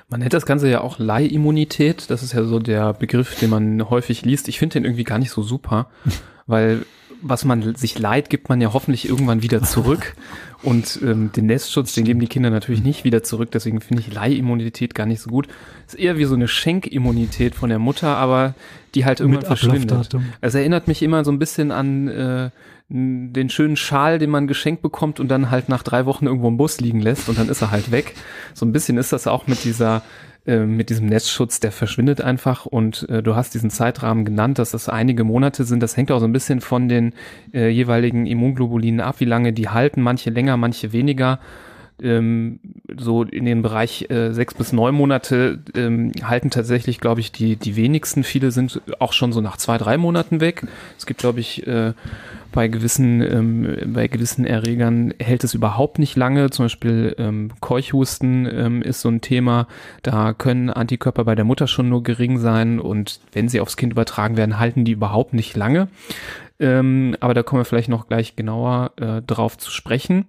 Man 0.08 0.20
nennt 0.20 0.32
das 0.32 0.46
Ganze 0.46 0.70
ja 0.70 0.80
auch 0.80 0.98
Leihimmunität. 0.98 2.10
Das 2.10 2.22
ist 2.22 2.32
ja 2.32 2.44
so 2.44 2.58
der 2.58 2.94
Begriff, 2.94 3.38
den 3.38 3.50
man 3.50 3.90
häufig 3.90 4.24
liest. 4.24 4.48
Ich 4.48 4.58
finde 4.58 4.74
den 4.74 4.84
irgendwie 4.84 5.04
gar 5.04 5.18
nicht 5.18 5.30
so 5.30 5.42
super, 5.42 5.90
weil 6.46 6.86
was 7.22 7.44
man 7.44 7.74
sich 7.74 7.98
leiht, 7.98 8.30
gibt 8.30 8.48
man 8.48 8.60
ja 8.60 8.72
hoffentlich 8.72 9.08
irgendwann 9.08 9.42
wieder 9.42 9.62
zurück. 9.62 10.14
Und 10.62 10.98
ähm, 11.04 11.30
den 11.30 11.46
Nestschutz, 11.46 11.94
den 11.94 12.04
geben 12.04 12.18
die 12.18 12.26
Kinder 12.26 12.50
natürlich 12.50 12.82
nicht 12.82 13.04
wieder 13.04 13.22
zurück. 13.22 13.50
Deswegen 13.52 13.80
finde 13.80 14.02
ich 14.02 14.12
Leihimmunität 14.12 14.92
gar 14.94 15.06
nicht 15.06 15.20
so 15.20 15.30
gut. 15.30 15.46
Ist 15.86 15.96
eher 15.96 16.18
wie 16.18 16.24
so 16.24 16.34
eine 16.34 16.48
Schenkimmunität 16.48 17.54
von 17.54 17.68
der 17.68 17.78
Mutter, 17.78 18.16
aber 18.16 18.54
die 18.94 19.04
halt 19.04 19.20
irgendwann 19.20 19.44
verschwindet. 19.44 20.16
Es 20.40 20.54
erinnert 20.54 20.88
mich 20.88 21.02
immer 21.02 21.24
so 21.24 21.30
ein 21.30 21.38
bisschen 21.38 21.70
an 21.70 22.08
äh, 22.08 22.50
den 22.88 23.50
schönen 23.50 23.76
Schal, 23.76 24.18
den 24.18 24.30
man 24.30 24.48
geschenkt 24.48 24.82
bekommt 24.82 25.20
und 25.20 25.28
dann 25.28 25.50
halt 25.50 25.68
nach 25.68 25.82
drei 25.82 26.06
Wochen 26.06 26.26
irgendwo 26.26 26.48
im 26.48 26.56
Bus 26.56 26.80
liegen 26.80 27.00
lässt 27.00 27.28
und 27.28 27.38
dann 27.38 27.48
ist 27.48 27.62
er 27.62 27.70
halt 27.70 27.92
weg. 27.92 28.14
So 28.54 28.66
ein 28.66 28.72
bisschen 28.72 28.96
ist 28.96 29.12
das 29.12 29.26
auch 29.26 29.46
mit 29.46 29.62
dieser 29.64 30.02
äh, 30.48 30.64
mit 30.64 30.88
diesem 30.88 31.06
Nestschutz, 31.06 31.60
der 31.60 31.72
verschwindet 31.72 32.22
einfach 32.22 32.64
und 32.64 33.06
äh, 33.10 33.22
du 33.22 33.36
hast 33.36 33.52
diesen 33.52 33.68
Zeitrahmen 33.68 34.24
genannt, 34.24 34.58
dass 34.58 34.70
das 34.70 34.88
einige 34.88 35.22
Monate 35.22 35.64
sind. 35.64 35.82
Das 35.82 35.94
hängt 35.94 36.10
auch 36.10 36.20
so 36.20 36.24
ein 36.24 36.32
bisschen 36.32 36.62
von 36.62 36.88
den 36.88 37.12
äh, 37.52 37.68
jeweiligen 37.68 38.26
Immunglobulinen 38.26 39.00
ab, 39.00 39.16
wie 39.18 39.26
lange 39.26 39.52
die 39.52 39.68
halten, 39.68 40.00
manche 40.00 40.30
länger, 40.30 40.56
manche 40.56 40.92
weniger 40.94 41.38
ähm, 42.02 42.60
so 42.96 43.24
in 43.24 43.44
den 43.44 43.62
Bereich 43.62 44.10
äh, 44.10 44.32
sechs 44.32 44.54
bis 44.54 44.72
neun 44.72 44.94
Monate 44.94 45.58
ähm, 45.74 46.12
halten 46.22 46.50
tatsächlich, 46.50 47.00
glaube 47.00 47.20
ich, 47.20 47.32
die, 47.32 47.56
die 47.56 47.76
wenigsten. 47.76 48.24
Viele 48.24 48.50
sind 48.50 48.80
auch 49.00 49.12
schon 49.12 49.32
so 49.32 49.40
nach 49.40 49.56
zwei, 49.56 49.78
drei 49.78 49.98
Monaten 49.98 50.40
weg. 50.40 50.66
Es 50.96 51.06
gibt, 51.06 51.20
glaube 51.20 51.40
ich, 51.40 51.66
äh, 51.66 51.92
bei 52.52 52.68
gewissen, 52.68 53.20
ähm, 53.20 53.76
bei 53.92 54.08
gewissen 54.08 54.44
Erregern 54.44 55.12
hält 55.18 55.44
es 55.44 55.54
überhaupt 55.54 55.98
nicht 55.98 56.16
lange. 56.16 56.50
Zum 56.50 56.66
Beispiel 56.66 57.14
ähm, 57.18 57.50
Keuchhusten 57.60 58.46
ähm, 58.46 58.82
ist 58.82 59.00
so 59.00 59.08
ein 59.08 59.20
Thema. 59.20 59.66
Da 60.02 60.32
können 60.32 60.70
Antikörper 60.70 61.24
bei 61.24 61.34
der 61.34 61.44
Mutter 61.44 61.66
schon 61.66 61.88
nur 61.88 62.02
gering 62.02 62.38
sein 62.38 62.80
und 62.80 63.20
wenn 63.32 63.48
sie 63.48 63.60
aufs 63.60 63.76
Kind 63.76 63.92
übertragen 63.92 64.36
werden, 64.36 64.58
halten 64.58 64.84
die 64.84 64.92
überhaupt 64.92 65.34
nicht 65.34 65.56
lange. 65.56 65.88
Ähm, 66.60 67.16
aber 67.20 67.34
da 67.34 67.42
kommen 67.42 67.60
wir 67.60 67.64
vielleicht 67.64 67.88
noch 67.88 68.08
gleich 68.08 68.36
genauer 68.36 68.92
äh, 68.96 69.22
drauf 69.22 69.58
zu 69.58 69.70
sprechen. 69.70 70.26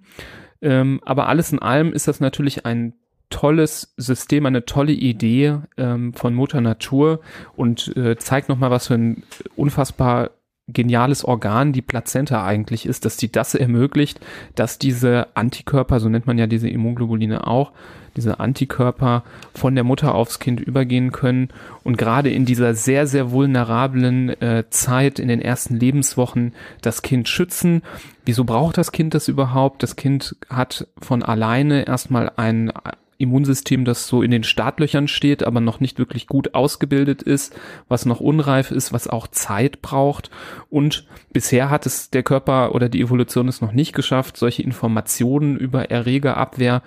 Ähm, 0.62 1.00
aber 1.04 1.28
alles 1.28 1.52
in 1.52 1.58
allem 1.58 1.92
ist 1.92 2.06
das 2.06 2.20
natürlich 2.20 2.66
ein 2.66 2.94
tolles 3.30 3.94
System, 3.96 4.44
eine 4.44 4.66
tolle 4.66 4.92
Idee 4.92 5.58
ähm, 5.76 6.12
von 6.12 6.34
Mutter 6.34 6.60
Natur 6.60 7.20
und 7.56 7.96
äh, 7.96 8.16
zeigt 8.16 8.48
nochmal, 8.48 8.70
was 8.70 8.88
für 8.88 8.94
ein 8.94 9.22
unfassbar 9.56 10.30
geniales 10.72 11.24
Organ 11.24 11.72
die 11.72 11.82
Plazenta 11.82 12.44
eigentlich 12.44 12.86
ist, 12.86 13.04
dass 13.04 13.16
die 13.16 13.30
das 13.30 13.54
ermöglicht, 13.54 14.20
dass 14.54 14.78
diese 14.78 15.28
Antikörper, 15.34 16.00
so 16.00 16.08
nennt 16.08 16.26
man 16.26 16.38
ja 16.38 16.46
diese 16.46 16.68
Immunglobuline 16.68 17.46
auch, 17.46 17.72
diese 18.16 18.40
Antikörper 18.40 19.22
von 19.54 19.74
der 19.74 19.84
Mutter 19.84 20.14
aufs 20.14 20.38
Kind 20.38 20.60
übergehen 20.60 21.12
können 21.12 21.48
und 21.84 21.96
gerade 21.96 22.30
in 22.30 22.44
dieser 22.44 22.74
sehr, 22.74 23.06
sehr 23.06 23.30
vulnerablen 23.30 24.30
äh, 24.40 24.64
Zeit 24.70 25.18
in 25.18 25.28
den 25.28 25.40
ersten 25.40 25.76
Lebenswochen 25.76 26.52
das 26.82 27.02
Kind 27.02 27.28
schützen. 27.28 27.82
Wieso 28.24 28.44
braucht 28.44 28.78
das 28.78 28.92
Kind 28.92 29.14
das 29.14 29.28
überhaupt? 29.28 29.82
Das 29.82 29.96
Kind 29.96 30.36
hat 30.48 30.88
von 31.00 31.22
alleine 31.22 31.86
erstmal 31.86 32.32
ein 32.36 32.72
Immunsystem, 33.20 33.84
das 33.84 34.06
so 34.06 34.22
in 34.22 34.30
den 34.30 34.44
Startlöchern 34.44 35.08
steht, 35.08 35.42
aber 35.42 35.60
noch 35.60 35.80
nicht 35.80 35.98
wirklich 35.98 36.26
gut 36.26 36.54
ausgebildet 36.54 37.22
ist, 37.22 37.54
was 37.88 38.06
noch 38.06 38.20
unreif 38.20 38.70
ist, 38.70 38.92
was 38.92 39.08
auch 39.08 39.26
Zeit 39.28 39.82
braucht. 39.82 40.30
Und 40.68 41.06
bisher 41.32 41.70
hat 41.70 41.86
es 41.86 42.10
der 42.10 42.22
Körper 42.22 42.74
oder 42.74 42.88
die 42.88 43.00
Evolution 43.00 43.48
es 43.48 43.60
noch 43.60 43.72
nicht 43.72 43.94
geschafft, 43.94 44.36
solche 44.36 44.62
Informationen 44.62 45.56
über 45.56 45.90
Erregerabwehr 45.90 46.82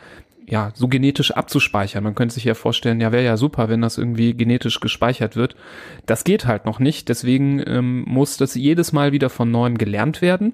ja, 0.48 0.72
so 0.75 0.88
genetisch 0.88 1.32
abzuspeichern. 1.32 2.04
Man 2.04 2.16
könnte 2.16 2.36
sich 2.36 2.44
ja 2.44 2.54
vorstellen, 2.54 3.00
ja, 3.00 3.12
wäre 3.12 3.24
ja 3.24 3.38
super, 3.38 3.70
wenn 3.70 3.82
das 3.82 3.98
irgendwie 3.98 4.34
genetisch 4.34 4.80
gespeichert 4.80 5.36
wird. 5.36 5.56
Das 6.06 6.24
geht 6.24 6.46
halt 6.46 6.66
noch 6.66 6.80
nicht. 6.80 7.10
Deswegen 7.10 7.63
ähm, 7.66 8.04
muss 8.08 8.38
das 8.38 8.56
jedes 8.56 8.92
Mal 8.92 9.12
wieder 9.12 9.30
von 9.30 9.52
neuem 9.52 9.78
gelernt 9.78 10.22
werden. 10.22 10.54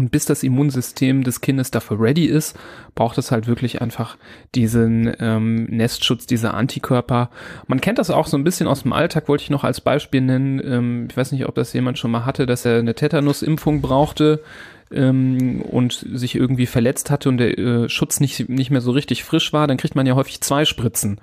Und 0.00 0.10
bis 0.10 0.24
das 0.24 0.42
Immunsystem 0.42 1.24
des 1.24 1.42
Kindes 1.42 1.70
dafür 1.70 2.00
ready 2.00 2.24
ist, 2.24 2.58
braucht 2.94 3.18
es 3.18 3.30
halt 3.30 3.46
wirklich 3.46 3.82
einfach 3.82 4.16
diesen 4.54 5.12
ähm, 5.20 5.64
Nestschutz, 5.64 6.24
diese 6.24 6.54
Antikörper. 6.54 7.28
Man 7.66 7.82
kennt 7.82 7.98
das 7.98 8.08
auch 8.08 8.26
so 8.26 8.38
ein 8.38 8.42
bisschen 8.42 8.66
aus 8.66 8.80
dem 8.80 8.94
Alltag, 8.94 9.28
wollte 9.28 9.44
ich 9.44 9.50
noch 9.50 9.62
als 9.62 9.82
Beispiel 9.82 10.22
nennen. 10.22 10.58
Ähm, 10.64 11.08
ich 11.10 11.16
weiß 11.18 11.32
nicht, 11.32 11.46
ob 11.46 11.54
das 11.54 11.74
jemand 11.74 11.98
schon 11.98 12.12
mal 12.12 12.24
hatte, 12.24 12.46
dass 12.46 12.64
er 12.64 12.78
eine 12.78 12.94
Tetanusimpfung 12.94 13.82
brauchte 13.82 14.42
ähm, 14.90 15.60
und 15.60 15.92
sich 16.14 16.34
irgendwie 16.34 16.64
verletzt 16.64 17.10
hatte 17.10 17.28
und 17.28 17.36
der 17.36 17.58
äh, 17.58 17.88
Schutz 17.90 18.20
nicht, 18.20 18.48
nicht 18.48 18.70
mehr 18.70 18.80
so 18.80 18.92
richtig 18.92 19.22
frisch 19.22 19.52
war, 19.52 19.66
dann 19.66 19.76
kriegt 19.76 19.96
man 19.96 20.06
ja 20.06 20.14
häufig 20.14 20.40
zwei 20.40 20.64
Spritzen. 20.64 21.20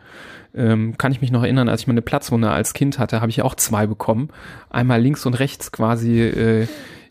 Ähm, 0.55 0.99
kann 0.99 1.11
ich 1.11 1.21
mich 1.21 1.31
noch 1.31 1.41
erinnern, 1.41 1.67
als 1.67 1.81
ich 1.81 1.87
meine 1.87 2.03
Platzwunde 2.03 2.51
als 2.51 2.75
Kind 2.75 2.99
hatte, 2.99 3.21
habe 3.21 3.31
ich 3.31 3.41
auch 3.41 3.55
zwei 3.55 3.87
bekommen. 3.87 4.29
Einmal 4.69 5.01
links 5.01 5.25
und 5.25 5.33
rechts 5.33 5.71
quasi 5.71 6.21
äh, 6.21 6.67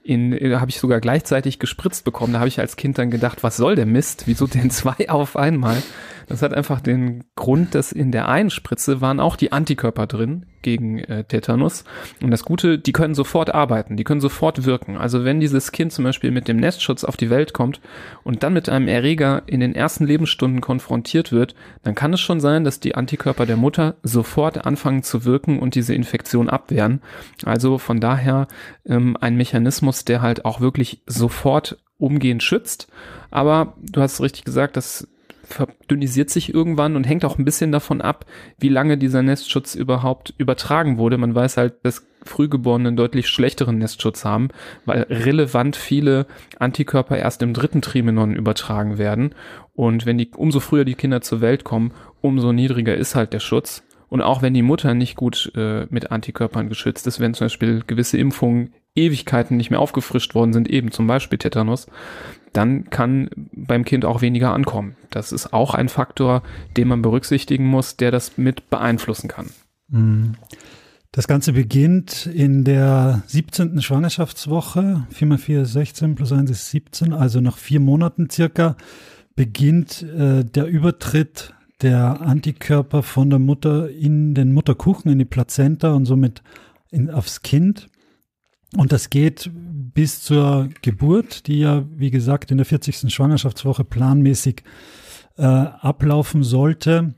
in, 0.07 0.33
äh, 0.33 0.57
habe 0.57 0.71
ich 0.71 0.79
sogar 0.79 1.01
gleichzeitig 1.01 1.59
gespritzt 1.59 2.05
bekommen. 2.05 2.33
Da 2.33 2.39
habe 2.39 2.49
ich 2.49 2.61
als 2.61 2.77
Kind 2.77 2.99
dann 2.99 3.11
gedacht, 3.11 3.43
was 3.43 3.57
soll 3.57 3.75
der 3.75 3.87
Mist? 3.87 4.25
Wieso 4.27 4.47
denn 4.47 4.71
zwei 4.71 5.09
auf 5.09 5.37
einmal? 5.37 5.83
Das 6.29 6.43
hat 6.43 6.53
einfach 6.55 6.81
den 6.81 7.25
Grund, 7.37 7.75
dass 7.75 7.93
in 7.93 8.11
der 8.11 8.29
einen 8.29 8.51
Spritze 8.51 9.01
waren 9.01 9.21
auch 9.21 9.37
die 9.37 9.53
Antikörper 9.53 10.07
drin 10.07 10.47
gegen 10.63 10.99
äh, 10.99 11.23
Tetanus. 11.23 11.85
Und 12.21 12.33
das 12.33 12.45
Gute, 12.45 12.79
die 12.79 12.93
können 12.93 13.15
sofort 13.15 13.55
arbeiten, 13.55 13.97
die 13.97 14.03
können 14.03 14.21
sofort 14.21 14.65
wirken. 14.65 14.97
Also 14.97 15.25
wenn 15.25 15.39
dieses 15.39 15.71
Kind 15.71 15.93
zum 15.93 16.05
Beispiel 16.05 16.33
mit 16.33 16.49
dem 16.49 16.57
Nestschutz 16.57 17.05
auf 17.05 17.17
die 17.17 17.31
Welt 17.31 17.53
kommt 17.53 17.81
und 18.25 18.43
dann 18.43 18.53
mit 18.53 18.69
einem 18.69 18.89
Erreger 18.89 19.43
in 19.47 19.61
den 19.61 19.75
ersten 19.75 20.05
Lebensstunden 20.05 20.61
konfrontiert 20.61 21.31
wird, 21.31 21.55
dann 21.85 21.95
kann 21.95 22.13
es 22.13 22.21
schon 22.21 22.41
sein, 22.41 22.65
dass 22.65 22.81
die 22.81 22.97
Antikörper 22.97 23.47
der 23.47 23.57
Mutter 23.57 23.95
sofort 24.03 24.67
anfangen 24.67 25.05
zu 25.05 25.25
wirken 25.25 25.61
und 25.61 25.77
diese 25.77 25.95
Infektion 25.95 26.51
abwehren. 26.51 27.01
Also 27.45 27.79
von 27.79 28.01
daher 28.01 28.49
ähm, 28.85 29.17
ein 29.21 29.37
Mechanismus, 29.37 30.05
der 30.05 30.23
halt 30.23 30.45
auch 30.45 30.61
wirklich 30.61 31.03
sofort 31.07 31.79
umgehend 31.99 32.43
schützt. 32.43 32.89
Aber 33.31 33.75
du 33.81 34.01
hast 34.01 34.21
richtig 34.21 34.45
gesagt, 34.45 34.77
dass 34.77 35.07
verdünnisiert 35.47 36.31
sich 36.31 36.53
irgendwann 36.53 36.97
und 36.97 37.05
hängt 37.05 37.25
auch 37.25 37.39
ein 37.39 37.45
bisschen 37.45 37.73
davon 37.73 38.01
ab, 38.01 38.27
wie 38.59 38.69
lange 38.69 38.99
dieser 38.99 39.23
Nestschutz 39.23 39.75
überhaupt 39.75 40.35
übertragen 40.39 40.99
wurde. 40.99 41.19
Man 41.19 41.35
weiß 41.35 41.57
halt, 41.57 41.75
dass 41.85 42.07
Frühgeborene 42.25 42.89
einen 42.89 42.97
deutlich 42.97 43.29
schlechteren 43.29 43.79
Nestschutz 43.79 44.25
haben, 44.25 44.49
weil 44.85 45.03
relevant 45.03 45.77
viele 45.77 46.27
Antikörper 46.59 47.17
erst 47.17 47.43
im 47.43 47.55
dritten 47.55 47.83
Trimenon 47.83 48.35
übertragen 48.35 48.99
werden. 48.99 49.35
Und 49.75 50.07
wenn 50.07 50.19
die, 50.19 50.31
umso 50.35 50.61
früher 50.61 50.85
die 50.85 50.95
Kinder 50.95 51.21
zur 51.21 51.41
Welt 51.41 51.65
kommen, 51.65 51.93
umso 52.21 52.53
niedriger 52.53 52.97
ist 52.97 53.15
halt 53.15 53.33
der 53.33 53.41
Schutz. 53.41 53.85
Und 54.09 54.23
auch 54.23 54.43
wenn 54.43 54.55
die 54.55 54.63
Mutter 54.63 54.95
nicht 54.95 55.17
gut 55.17 55.53
äh, 55.57 55.87
mit 55.91 56.11
Antikörpern 56.11 56.69
geschützt 56.69 57.07
ist, 57.07 57.21
wenn 57.21 57.35
zum 57.35 57.47
Beispiel 57.47 57.83
gewisse 57.87 58.19
Impfungen 58.19 58.73
Ewigkeiten 58.95 59.57
nicht 59.57 59.71
mehr 59.71 59.81
aufgefrischt 59.81 60.35
worden 60.35 60.53
sind, 60.53 60.69
eben 60.69 60.91
zum 60.91 61.07
Beispiel 61.07 61.39
Tetanus, 61.39 61.87
dann 62.53 62.89
kann 62.91 63.29
beim 63.53 63.85
Kind 63.85 64.05
auch 64.05 64.23
weniger 64.23 64.53
ankommen. 64.53 64.97
Das 65.11 65.33
ist 65.33 65.53
auch 65.53 65.75
ein 65.75 65.89
Faktor, 65.89 66.43
den 66.77 66.89
man 66.89 67.03
berücksichtigen 67.03 67.67
muss, 67.67 67.97
der 67.97 68.11
das 68.11 68.39
mit 68.39 68.71
beeinflussen 68.71 69.29
kann. 69.29 69.51
Mhm. 69.89 70.35
Das 71.13 71.29
Ganze 71.29 71.55
beginnt 71.55 72.27
in 72.27 72.65
der 72.65 73.23
17. 73.27 73.81
Schwangerschaftswoche, 73.81 75.07
4 75.11 75.27
mal 75.27 75.39
4 75.39 75.63
ist 75.63 75.73
16 75.73 76.15
plus 76.15 76.31
1 76.31 76.51
ist 76.51 76.71
17, 76.71 77.15
also 77.15 77.41
nach 77.41 77.57
vier 77.57 77.81
Monaten 77.81 78.29
circa 78.29 78.77
beginnt 79.35 80.03
äh, 80.03 80.45
der 80.45 80.67
Übertritt 80.67 81.55
der 81.83 82.21
Antikörper 82.21 83.03
von 83.03 83.31
der 83.31 83.39
Mutter 83.39 83.91
in 83.91 84.35
den 84.35 84.53
Mutterkuchen, 84.53 85.11
in 85.11 85.19
die 85.19 85.25
Plazenta 85.25 85.93
und 85.93 86.07
somit 86.07 86.43
in, 86.91 87.11
aufs 87.11 87.43
Kind. 87.43 87.89
Und 88.77 88.93
das 88.93 89.11
geht 89.11 89.51
bis 89.95 90.23
zur 90.23 90.69
Geburt, 90.83 91.47
die 91.47 91.61
ja, 91.61 91.85
wie 91.97 92.11
gesagt, 92.11 92.51
in 92.51 92.59
der 92.59 92.67
40. 92.67 93.13
Schwangerschaftswoche 93.13 93.85
planmäßig 93.85 94.63
äh, 95.39 95.43
ablaufen 95.43 96.43
sollte. 96.43 97.15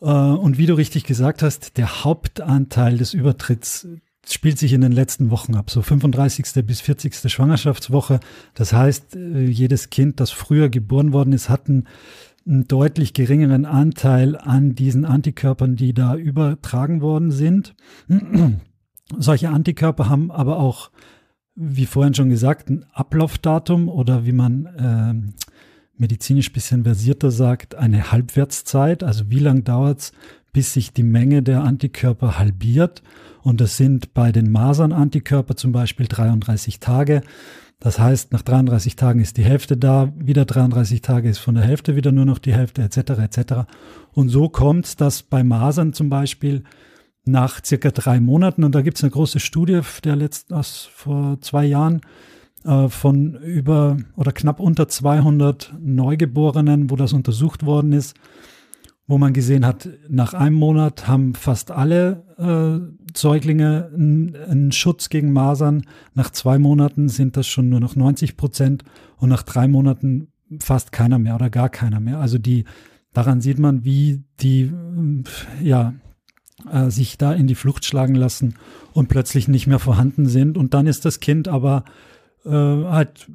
Äh, 0.00 0.06
und 0.06 0.58
wie 0.58 0.66
du 0.66 0.74
richtig 0.74 1.04
gesagt 1.04 1.42
hast, 1.42 1.76
der 1.76 2.04
Hauptanteil 2.04 2.96
des 2.96 3.12
Übertritts 3.12 3.86
spielt 4.26 4.58
sich 4.58 4.72
in 4.72 4.80
den 4.80 4.92
letzten 4.92 5.30
Wochen 5.30 5.54
ab, 5.54 5.70
so 5.70 5.82
35. 5.82 6.64
bis 6.64 6.80
40. 6.80 7.30
Schwangerschaftswoche. 7.30 8.20
Das 8.54 8.72
heißt, 8.72 9.16
äh, 9.16 9.44
jedes 9.44 9.90
Kind, 9.90 10.20
das 10.20 10.30
früher 10.30 10.68
geboren 10.68 11.12
worden 11.12 11.32
ist, 11.32 11.48
hat 11.48 11.68
einen, 11.68 11.88
einen 12.46 12.66
deutlich 12.66 13.12
geringeren 13.12 13.66
Anteil 13.66 14.36
an 14.36 14.74
diesen 14.74 15.04
Antikörpern, 15.04 15.76
die 15.76 15.92
da 15.92 16.16
übertragen 16.16 17.02
worden 17.02 17.30
sind. 17.30 17.74
Solche 19.16 19.48
Antikörper 19.48 20.08
haben 20.08 20.30
aber 20.30 20.58
auch 20.58 20.90
wie 21.60 21.86
vorhin 21.86 22.14
schon 22.14 22.30
gesagt, 22.30 22.70
ein 22.70 22.86
Ablaufdatum 22.92 23.88
oder 23.88 24.24
wie 24.24 24.32
man 24.32 24.66
äh, 24.66 25.42
medizinisch 25.96 26.52
bisschen 26.52 26.84
versierter 26.84 27.32
sagt, 27.32 27.74
eine 27.74 28.12
Halbwertszeit. 28.12 29.02
Also 29.02 29.28
wie 29.28 29.40
lange 29.40 29.62
dauert 29.62 29.98
es, 29.98 30.12
bis 30.52 30.72
sich 30.72 30.92
die 30.92 31.02
Menge 31.02 31.42
der 31.42 31.64
Antikörper 31.64 32.38
halbiert? 32.38 33.02
Und 33.42 33.60
das 33.60 33.76
sind 33.76 34.14
bei 34.14 34.30
den 34.30 34.52
Masern-Antikörper 34.52 35.56
zum 35.56 35.72
Beispiel 35.72 36.06
33 36.06 36.78
Tage. 36.78 37.22
Das 37.80 37.98
heißt, 37.98 38.32
nach 38.32 38.42
33 38.42 38.94
Tagen 38.94 39.20
ist 39.20 39.36
die 39.36 39.44
Hälfte 39.44 39.76
da, 39.76 40.12
wieder 40.16 40.44
33 40.44 41.02
Tage 41.02 41.28
ist 41.28 41.38
von 41.38 41.56
der 41.56 41.64
Hälfte 41.64 41.96
wieder 41.96 42.12
nur 42.12 42.24
noch 42.24 42.38
die 42.38 42.54
Hälfte, 42.54 42.82
etc. 42.82 42.98
etc. 43.20 43.54
Und 44.12 44.28
so 44.28 44.48
kommt 44.48 44.86
es, 44.86 44.96
dass 44.96 45.24
bei 45.24 45.42
Masern 45.42 45.92
zum 45.92 46.08
Beispiel 46.08 46.62
nach 47.30 47.64
circa 47.64 47.90
drei 47.90 48.20
Monaten. 48.20 48.64
Und 48.64 48.74
da 48.74 48.82
gibt 48.82 48.96
es 48.96 49.04
eine 49.04 49.10
große 49.10 49.40
Studie 49.40 49.80
der 50.04 50.16
letzten, 50.16 50.54
aus 50.54 50.88
vor 50.92 51.38
zwei 51.40 51.66
Jahren 51.66 52.00
äh, 52.64 52.88
von 52.88 53.34
über 53.34 53.96
oder 54.16 54.32
knapp 54.32 54.60
unter 54.60 54.88
200 54.88 55.74
Neugeborenen, 55.80 56.90
wo 56.90 56.96
das 56.96 57.12
untersucht 57.12 57.64
worden 57.64 57.92
ist, 57.92 58.16
wo 59.06 59.16
man 59.18 59.32
gesehen 59.32 59.64
hat, 59.64 59.88
nach 60.08 60.34
einem 60.34 60.56
Monat 60.56 61.08
haben 61.08 61.34
fast 61.34 61.70
alle 61.70 62.24
äh, 62.36 63.16
Säuglinge 63.16 63.90
einen, 63.94 64.36
einen 64.36 64.72
Schutz 64.72 65.08
gegen 65.08 65.32
Masern. 65.32 65.84
Nach 66.14 66.30
zwei 66.30 66.58
Monaten 66.58 67.08
sind 67.08 67.36
das 67.36 67.46
schon 67.46 67.68
nur 67.68 67.80
noch 67.80 67.96
90 67.96 68.36
Prozent 68.36 68.84
und 69.16 69.30
nach 69.30 69.42
drei 69.42 69.66
Monaten 69.66 70.28
fast 70.60 70.92
keiner 70.92 71.18
mehr 71.18 71.34
oder 71.34 71.50
gar 71.50 71.68
keiner 71.68 72.00
mehr. 72.00 72.20
Also 72.20 72.38
die 72.38 72.64
daran 73.12 73.40
sieht 73.40 73.58
man, 73.58 73.84
wie 73.84 74.22
die 74.40 74.72
ja 75.62 75.94
äh, 76.70 76.90
sich 76.90 77.18
da 77.18 77.32
in 77.32 77.46
die 77.46 77.54
Flucht 77.54 77.84
schlagen 77.84 78.14
lassen 78.14 78.54
und 78.92 79.08
plötzlich 79.08 79.48
nicht 79.48 79.66
mehr 79.66 79.78
vorhanden 79.78 80.26
sind. 80.26 80.58
Und 80.58 80.74
dann 80.74 80.86
ist 80.86 81.04
das 81.04 81.20
Kind 81.20 81.48
aber 81.48 81.84
äh, 82.44 82.50
halt 82.50 83.30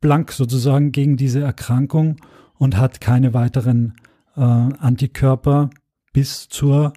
blank 0.00 0.32
sozusagen 0.32 0.92
gegen 0.92 1.16
diese 1.16 1.40
Erkrankung 1.40 2.16
und 2.56 2.76
hat 2.76 3.00
keine 3.00 3.34
weiteren 3.34 3.94
äh, 4.36 4.40
Antikörper 4.40 5.70
bis 6.12 6.48
zur 6.48 6.92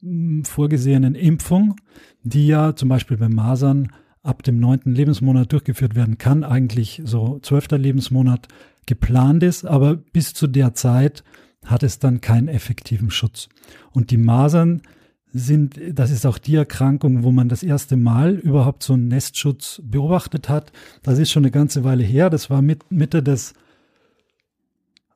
mh, 0.00 0.10
hm, 0.10 0.44
vorgesehenen 0.44 1.14
Impfung, 1.14 1.76
die 2.22 2.46
ja 2.46 2.76
zum 2.76 2.88
Beispiel 2.88 3.16
bei 3.16 3.28
Masern 3.28 3.88
ab 4.22 4.42
dem 4.42 4.58
neunten 4.58 4.94
Lebensmonat 4.94 5.52
durchgeführt 5.52 5.94
werden 5.94 6.18
kann, 6.18 6.44
eigentlich 6.44 7.02
so 7.04 7.38
zwölfter 7.40 7.76
Lebensmonat 7.76 8.48
geplant 8.86 9.42
ist, 9.42 9.66
aber 9.66 9.96
bis 9.96 10.34
zu 10.34 10.46
der 10.46 10.74
Zeit 10.74 11.24
hat 11.64 11.82
es 11.82 11.98
dann 11.98 12.20
keinen 12.20 12.48
effektiven 12.48 13.10
Schutz. 13.10 13.48
Und 13.92 14.10
die 14.10 14.16
Masern 14.16 14.82
sind, 15.32 15.80
das 15.92 16.10
ist 16.10 16.26
auch 16.26 16.38
die 16.38 16.54
Erkrankung, 16.54 17.24
wo 17.24 17.32
man 17.32 17.48
das 17.48 17.62
erste 17.62 17.96
Mal 17.96 18.34
überhaupt 18.34 18.84
so 18.84 18.92
einen 18.92 19.08
Nestschutz 19.08 19.82
beobachtet 19.84 20.48
hat. 20.48 20.72
Das 21.02 21.18
ist 21.18 21.32
schon 21.32 21.42
eine 21.42 21.50
ganze 21.50 21.82
Weile 21.82 22.04
her. 22.04 22.30
Das 22.30 22.50
war 22.50 22.62
mit, 22.62 22.90
Mitte 22.90 23.22
des 23.22 23.54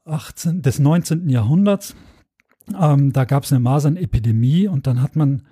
18, 0.04 0.62
des 0.62 0.80
19. 0.80 1.28
Jahrhunderts. 1.28 1.94
Ähm, 2.78 3.12
da 3.12 3.24
gab 3.24 3.44
es 3.44 3.52
eine 3.52 3.60
Masernepidemie 3.60 4.66
und 4.66 4.86
dann 4.86 5.02
hat 5.02 5.14
man 5.14 5.42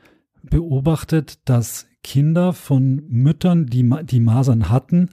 beobachtet, 0.43 1.39
dass 1.45 1.87
Kinder 2.03 2.53
von 2.53 3.05
Müttern, 3.09 3.67
die 3.67 3.89
die 4.05 4.21
Masern 4.21 4.69
hatten, 4.69 5.11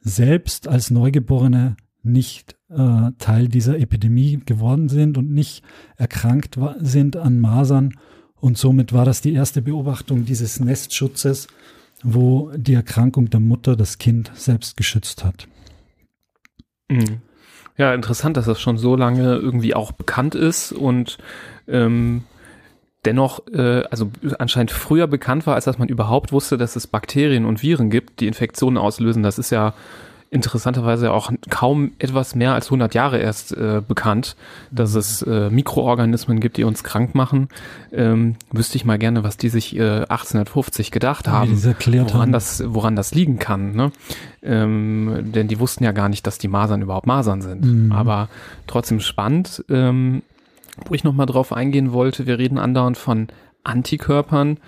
selbst 0.00 0.68
als 0.68 0.90
Neugeborene 0.90 1.76
nicht 2.06 2.56
äh, 2.70 3.10
Teil 3.18 3.48
dieser 3.48 3.78
Epidemie 3.78 4.40
geworden 4.44 4.88
sind 4.88 5.18
und 5.18 5.30
nicht 5.30 5.62
erkrankt 5.96 6.58
sind 6.78 7.16
an 7.16 7.40
Masern. 7.40 7.94
Und 8.40 8.58
somit 8.58 8.92
war 8.92 9.04
das 9.04 9.20
die 9.20 9.32
erste 9.32 9.62
Beobachtung 9.62 10.24
dieses 10.24 10.60
Nestschutzes, 10.60 11.48
wo 12.02 12.50
die 12.56 12.74
Erkrankung 12.74 13.30
der 13.30 13.40
Mutter 13.40 13.76
das 13.76 13.98
Kind 13.98 14.30
selbst 14.34 14.76
geschützt 14.76 15.24
hat. 15.24 15.48
Mhm. 16.88 17.20
Ja, 17.78 17.92
interessant, 17.92 18.36
dass 18.36 18.46
das 18.46 18.60
schon 18.60 18.78
so 18.78 18.96
lange 18.96 19.34
irgendwie 19.36 19.74
auch 19.74 19.92
bekannt 19.92 20.34
ist 20.34 20.72
und 20.72 21.18
ähm, 21.68 22.24
dennoch, 23.04 23.46
äh, 23.52 23.84
also 23.90 24.10
anscheinend 24.38 24.70
früher 24.70 25.06
bekannt 25.06 25.46
war, 25.46 25.54
als 25.54 25.66
dass 25.66 25.78
man 25.78 25.88
überhaupt 25.88 26.32
wusste, 26.32 26.56
dass 26.56 26.76
es 26.76 26.86
Bakterien 26.86 27.44
und 27.44 27.62
Viren 27.62 27.90
gibt, 27.90 28.20
die 28.20 28.26
Infektionen 28.26 28.78
auslösen. 28.78 29.22
Das 29.22 29.38
ist 29.38 29.50
ja 29.50 29.74
interessanterweise 30.30 31.12
auch 31.12 31.30
kaum 31.50 31.92
etwas 31.98 32.34
mehr 32.34 32.54
als 32.54 32.66
100 32.66 32.94
Jahre 32.94 33.18
erst 33.18 33.56
äh, 33.56 33.80
bekannt, 33.86 34.36
dass 34.70 34.94
es 34.94 35.22
äh, 35.22 35.50
Mikroorganismen 35.50 36.40
gibt, 36.40 36.56
die 36.56 36.64
uns 36.64 36.84
krank 36.84 37.14
machen. 37.14 37.48
Ähm, 37.92 38.36
wüsste 38.50 38.76
ich 38.76 38.84
mal 38.84 38.98
gerne, 38.98 39.24
was 39.24 39.36
die 39.36 39.48
sich 39.48 39.76
äh, 39.76 39.80
1850 39.80 40.90
gedacht 40.90 41.28
haben, 41.28 41.62
woran 41.62 42.12
haben. 42.12 42.32
das, 42.32 42.62
woran 42.66 42.96
das 42.96 43.14
liegen 43.14 43.38
kann. 43.38 43.72
Ne? 43.72 43.92
Ähm, 44.42 45.32
denn 45.32 45.48
die 45.48 45.60
wussten 45.60 45.84
ja 45.84 45.92
gar 45.92 46.08
nicht, 46.08 46.26
dass 46.26 46.38
die 46.38 46.48
Masern 46.48 46.82
überhaupt 46.82 47.06
Masern 47.06 47.42
sind. 47.42 47.64
Mhm. 47.64 47.92
Aber 47.92 48.28
trotzdem 48.66 49.00
spannend. 49.00 49.64
Ähm, 49.68 50.22
wo 50.84 50.94
ich 50.94 51.04
noch 51.04 51.14
mal 51.14 51.26
drauf 51.26 51.52
eingehen 51.52 51.92
wollte, 51.92 52.26
wir 52.26 52.38
reden 52.38 52.58
andauernd 52.58 52.98
von 52.98 53.28
Antikörpern. 53.64 54.58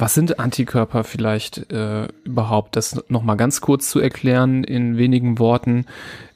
Was 0.00 0.14
sind 0.14 0.38
Antikörper 0.38 1.04
vielleicht 1.04 1.70
äh, 1.70 2.08
überhaupt? 2.24 2.74
Das 2.74 3.04
nochmal 3.08 3.36
ganz 3.36 3.60
kurz 3.60 3.90
zu 3.90 4.00
erklären 4.00 4.64
in 4.64 4.96
wenigen 4.96 5.38
Worten. 5.38 5.84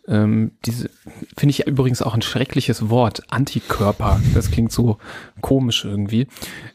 Ähm, 0.06 0.52
diese 0.66 0.90
finde 1.34 1.50
ich 1.50 1.66
übrigens 1.66 2.02
auch 2.02 2.14
ein 2.14 2.20
schreckliches 2.20 2.90
Wort, 2.90 3.22
Antikörper. 3.30 4.20
Das 4.34 4.50
klingt 4.50 4.70
so 4.70 4.98
komisch 5.40 5.86
irgendwie. 5.86 6.26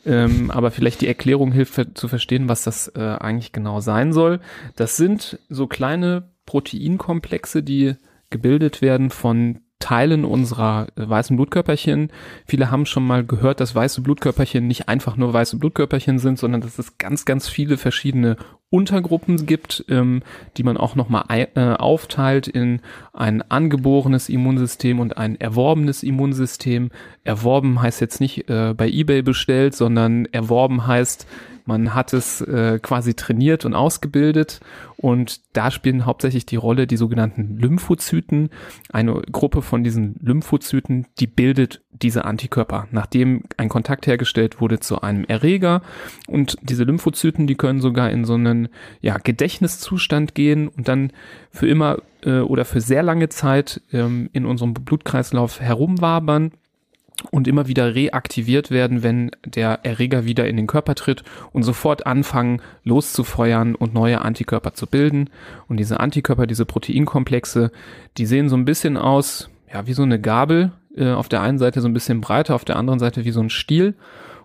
Ähm, 0.03 0.49
aber 0.49 0.71
vielleicht 0.71 1.01
die 1.01 1.07
Erklärung 1.07 1.51
hilft 1.51 1.97
zu 1.97 2.07
verstehen, 2.07 2.49
was 2.49 2.63
das 2.63 2.87
äh, 2.95 3.17
eigentlich 3.19 3.51
genau 3.51 3.81
sein 3.81 4.11
soll. 4.11 4.39
Das 4.75 4.97
sind 4.97 5.37
so 5.47 5.67
kleine 5.67 6.31
Proteinkomplexe, 6.47 7.61
die 7.61 7.97
gebildet 8.31 8.81
werden 8.81 9.11
von 9.11 9.59
Teilen 9.79 10.25
unserer 10.25 10.87
äh, 10.95 11.09
weißen 11.09 11.35
Blutkörperchen. 11.37 12.11
Viele 12.45 12.69
haben 12.69 12.85
schon 12.85 13.07
mal 13.07 13.25
gehört, 13.25 13.61
dass 13.61 13.75
weiße 13.75 14.01
Blutkörperchen 14.01 14.67
nicht 14.67 14.89
einfach 14.89 15.15
nur 15.15 15.33
weiße 15.33 15.57
Blutkörperchen 15.57 16.19
sind, 16.19 16.37
sondern 16.37 16.61
dass 16.61 16.77
es 16.79 16.97
ganz, 16.97 17.23
ganz 17.23 17.47
viele 17.47 17.77
verschiedene 17.77 18.35
Untergruppen 18.69 19.45
gibt, 19.45 19.85
ähm, 19.89 20.21
die 20.57 20.63
man 20.63 20.77
auch 20.77 20.95
nochmal 20.95 21.23
äh, 21.29 21.73
aufteilt 21.73 22.47
in 22.47 22.81
ein 23.13 23.41
angeborenes 23.49 24.29
Immunsystem 24.29 24.99
und 24.99 25.17
ein 25.17 25.39
erworbenes 25.39 26.03
Immunsystem. 26.03 26.91
Erworben 27.23 27.81
heißt 27.81 28.01
jetzt 28.01 28.19
nicht 28.19 28.49
äh, 28.49 28.73
bei 28.75 28.89
eBay 28.89 29.21
bestellt, 29.21 29.75
sondern 29.75 30.25
erworben 30.25 30.85
heißt, 30.85 31.25
man 31.69 31.93
hat 31.93 32.13
es 32.13 32.41
äh, 32.41 32.79
quasi 32.81 33.13
trainiert 33.13 33.63
und 33.63 33.75
ausgebildet 33.75 34.59
und 34.97 35.39
da 35.55 35.69
spielen 35.69 36.07
hauptsächlich 36.07 36.47
die 36.47 36.55
Rolle 36.55 36.87
die 36.87 36.97
sogenannten 36.97 37.57
Lymphozyten. 37.59 38.49
Eine 38.91 39.21
Gruppe 39.31 39.61
von 39.61 39.83
diesen 39.83 40.15
Lymphozyten, 40.19 41.05
die 41.19 41.27
bildet 41.27 41.81
diese 41.91 42.25
Antikörper, 42.25 42.87
nachdem 42.89 43.43
ein 43.57 43.69
Kontakt 43.69 44.07
hergestellt 44.07 44.59
wurde 44.59 44.79
zu 44.79 45.01
einem 45.01 45.25
Erreger. 45.25 45.83
Und 46.27 46.57
diese 46.63 46.85
Lymphozyten, 46.85 47.45
die 47.45 47.55
können 47.55 47.81
sogar 47.81 48.09
in 48.09 48.25
so 48.25 48.33
einen 48.33 48.69
ja, 48.99 49.19
Gedächtniszustand 49.19 50.33
gehen 50.33 50.69
und 50.69 50.87
dann 50.87 51.13
für 51.51 51.67
immer 51.67 51.99
äh, 52.23 52.39
oder 52.39 52.65
für 52.65 52.81
sehr 52.81 53.03
lange 53.03 53.29
Zeit 53.29 53.79
ähm, 53.93 54.31
in 54.33 54.47
unserem 54.47 54.73
Blutkreislauf 54.73 55.61
herumwabern 55.61 56.51
und 57.31 57.47
immer 57.47 57.67
wieder 57.67 57.95
reaktiviert 57.95 58.71
werden, 58.71 59.03
wenn 59.03 59.31
der 59.45 59.79
Erreger 59.83 60.25
wieder 60.25 60.47
in 60.47 60.57
den 60.57 60.67
Körper 60.67 60.95
tritt 60.95 61.23
und 61.51 61.63
sofort 61.63 62.05
anfangen 62.05 62.61
loszufeuern 62.83 63.75
und 63.75 63.93
neue 63.93 64.21
Antikörper 64.21 64.73
zu 64.73 64.87
bilden. 64.87 65.29
Und 65.67 65.77
diese 65.77 65.99
Antikörper, 65.99 66.47
diese 66.47 66.65
Proteinkomplexe, 66.65 67.71
die 68.17 68.25
sehen 68.25 68.49
so 68.49 68.55
ein 68.55 68.65
bisschen 68.65 68.97
aus, 68.97 69.49
ja, 69.71 69.85
wie 69.87 69.93
so 69.93 70.03
eine 70.03 70.19
Gabel, 70.19 70.71
äh, 70.95 71.11
auf 71.11 71.29
der 71.29 71.41
einen 71.41 71.59
Seite 71.59 71.81
so 71.81 71.87
ein 71.87 71.93
bisschen 71.93 72.21
breiter, 72.21 72.55
auf 72.55 72.65
der 72.65 72.77
anderen 72.77 72.99
Seite 72.99 73.25
wie 73.25 73.31
so 73.31 73.41
ein 73.41 73.49
Stiel 73.49 73.95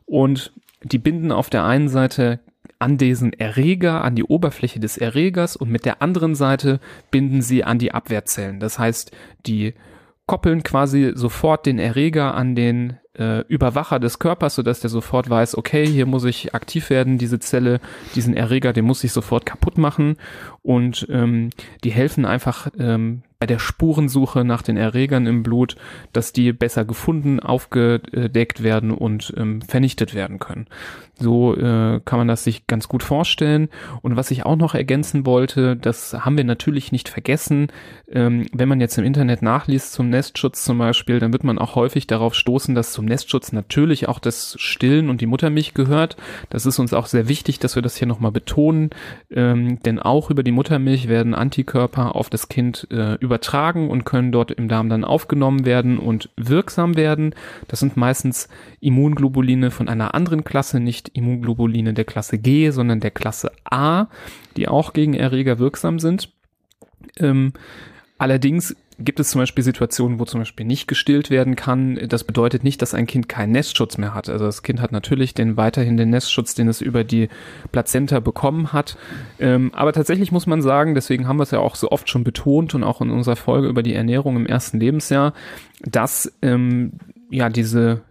und 0.07 0.53
die 0.83 0.99
binden 0.99 1.33
auf 1.33 1.51
der 1.51 1.65
einen 1.65 1.89
Seite 1.89 2.41
an 2.79 2.99
diesen 2.99 3.33
Erreger, 3.33 4.05
an 4.05 4.15
die 4.15 4.25
Oberfläche 4.25 4.81
des 4.81 4.99
Erregers 4.99 5.57
und 5.57 5.71
mit 5.71 5.85
der 5.87 6.03
anderen 6.03 6.35
Seite 6.35 6.81
binden 7.11 7.41
sie 7.41 7.65
an 7.65 7.79
die 7.79 7.93
Abwehrzellen. 7.93 8.61
Das 8.61 8.79
heißt, 8.79 9.13
die 9.47 9.75
koppeln 10.27 10.63
quasi 10.63 11.13
sofort 11.15 11.67
den 11.67 11.79
Erreger 11.79 12.35
an 12.35 12.55
den 12.55 12.99
äh, 13.19 13.41
Überwacher 13.47 14.01
des 14.01 14.19
Körpers, 14.19 14.55
sodass 14.55 14.81
der 14.81 14.91
sofort 14.91 15.29
weiß, 15.29 15.57
okay, 15.57 15.87
hier 15.87 16.07
muss 16.07 16.25
ich 16.25 16.55
aktiv 16.55 16.91
werden, 16.91 17.19
diese 17.19 17.39
Zelle, 17.39 17.81
diesen 18.15 18.35
Erreger, 18.35 18.73
den 18.73 18.87
muss 18.87 19.05
ich 19.05 19.13
sofort 19.13 19.47
kaputt 19.47 19.79
machen. 19.79 20.17
Und 20.63 21.07
ähm, 21.11 21.51
die 21.85 21.93
helfen 21.93 22.25
einfach 22.25 22.69
ähm, 22.79 23.23
bei 23.39 23.47
der 23.47 23.59
Spurensuche 23.59 24.45
nach 24.45 24.63
den 24.63 24.77
Erregern 24.77 25.27
im 25.27 25.43
Blut, 25.43 25.77
dass 26.13 26.33
die 26.33 26.53
besser 26.53 26.85
gefunden, 26.85 27.41
aufgedeckt 27.41 28.63
werden 28.63 28.91
und 28.91 29.35
ähm, 29.37 29.61
vernichtet 29.61 30.15
werden 30.15 30.39
können. 30.39 30.67
So 31.19 31.57
äh, 31.57 32.01
kann 32.05 32.19
man 32.19 32.29
das 32.29 32.45
sich 32.45 32.67
ganz 32.67 32.89
gut 32.89 33.03
vorstellen. 33.03 33.69
Und 34.03 34.17
was 34.17 34.31
ich 34.31 34.45
auch 34.45 34.57
noch 34.57 34.75
ergänzen 34.75 35.27
wollte, 35.27 35.77
das 35.77 36.13
haben 36.13 36.37
wir 36.37 36.45
natürlich 36.45 36.91
nicht 36.91 37.09
vergessen. 37.09 37.69
Ähm, 38.11 38.47
wenn 38.53 38.69
man 38.69 38.81
jetzt 38.81 38.99
im 38.99 39.05
Internet 39.05 39.41
nachliest 39.41 39.93
zum 39.93 40.11
Nestschutz 40.11 40.65
zum 40.65 40.79
Beispiel, 40.79 41.21
dann 41.21 41.33
wird 41.33 41.45
man 41.45 41.59
auch 41.59 41.77
häufig 41.77 42.07
darauf 42.07 42.35
stoßen, 42.35 42.75
dass 42.75 42.93
zum 42.93 43.05
Nestschutz 43.05 43.53
natürlich 43.53 44.09
auch 44.09 44.19
das 44.19 44.57
Stillen 44.59 45.09
und 45.09 45.21
die 45.21 45.27
Muttermilch 45.27 45.75
gehört. 45.75 46.17
Das 46.51 46.67
ist 46.67 46.79
uns 46.79 46.93
auch 46.93 47.07
sehr 47.07 47.29
wichtig, 47.29 47.61
dass 47.61 47.77
wir 47.77 47.83
das 47.83 47.97
hier 47.97 48.09
nochmal 48.09 48.33
betonen. 48.33 48.91
Ähm, 49.31 49.81
denn 49.83 50.01
auch 50.01 50.31
über 50.31 50.43
die 50.43 50.53
Muttermilch 50.53 51.09
werden 51.09 51.35
Antikörper 51.35 52.17
auf 52.17 52.29
das 52.29 52.49
Kind 52.49 52.89
äh, 52.91 53.15
übertragen 53.15 53.89
und 53.89 54.05
können 54.05 54.33
dort 54.33 54.51
im 54.51 54.69
Darm 54.69 54.89
dann 54.89 55.05
aufgenommen 55.05 55.65
werden 55.65 55.99
und 55.99 56.31
wirksam 56.37 56.97
werden. 56.97 57.35
Das 57.69 57.81
sind 57.81 57.97
meistens 57.97 58.49
Immunglobuline 58.81 59.71
von 59.71 59.89
einer 59.89 60.15
anderen 60.15 60.45
Klasse, 60.45 60.81
nicht 60.81 61.04
nicht 61.05 61.17
Immunglobuline 61.17 61.95
der 61.95 62.05
Klasse 62.05 62.39
G, 62.39 62.71
sondern 62.71 63.01
der 63.01 63.11
Klasse 63.11 63.53
A, 63.65 64.07
die 64.57 64.69
auch 64.69 64.93
gegen 64.93 65.15
Erreger 65.15 65.59
wirksam 65.59 65.99
sind. 65.99 66.31
Ähm, 67.19 67.53
allerdings 68.19 68.77
gibt 68.97 69.19
es 69.19 69.31
zum 69.31 69.41
Beispiel 69.41 69.65
Situationen, 69.65 70.21
wo 70.21 70.25
zum 70.25 70.41
Beispiel 70.41 70.65
nicht 70.65 70.87
gestillt 70.87 71.29
werden 71.29 71.57
kann. 71.57 71.99
Das 72.09 72.23
bedeutet 72.23 72.63
nicht, 72.63 72.81
dass 72.81 72.95
ein 72.95 73.09
Kind 73.09 73.29
keinen 73.29 73.51
Nestschutz 73.51 73.99
mehr 73.99 74.15
hat. 74.15 74.29
Also 74.29 74.45
das 74.45 74.63
Kind 74.63 74.81
hat 74.81 74.93
natürlich 74.93 75.35
den 75.35 75.57
weiterhin 75.57 75.97
den 75.97 76.11
Nestschutz, 76.11 76.55
den 76.55 76.69
es 76.69 76.81
über 76.81 77.03
die 77.03 77.29
Plazenta 77.73 78.21
bekommen 78.21 78.73
hat. 78.73 78.97
Ähm, 79.41 79.73
aber 79.75 79.93
tatsächlich 79.93 80.31
muss 80.31 80.47
man 80.47 80.63
sagen, 80.63 80.95
deswegen 80.95 81.27
haben 81.27 81.39
wir 81.39 81.43
es 81.43 81.51
ja 81.51 81.59
auch 81.59 81.75
so 81.75 81.91
oft 81.91 82.09
schon 82.09 82.23
betont 82.23 82.77
und 82.77 82.85
auch 82.85 83.01
in 83.01 83.11
unserer 83.11 83.37
Folge 83.37 83.67
über 83.67 83.83
die 83.83 83.95
Ernährung 83.95 84.37
im 84.37 84.47
ersten 84.47 84.79
Lebensjahr, 84.79 85.35
dass 85.81 86.33
ähm, 86.41 86.93
ja 87.31 87.49
diese 87.49 88.03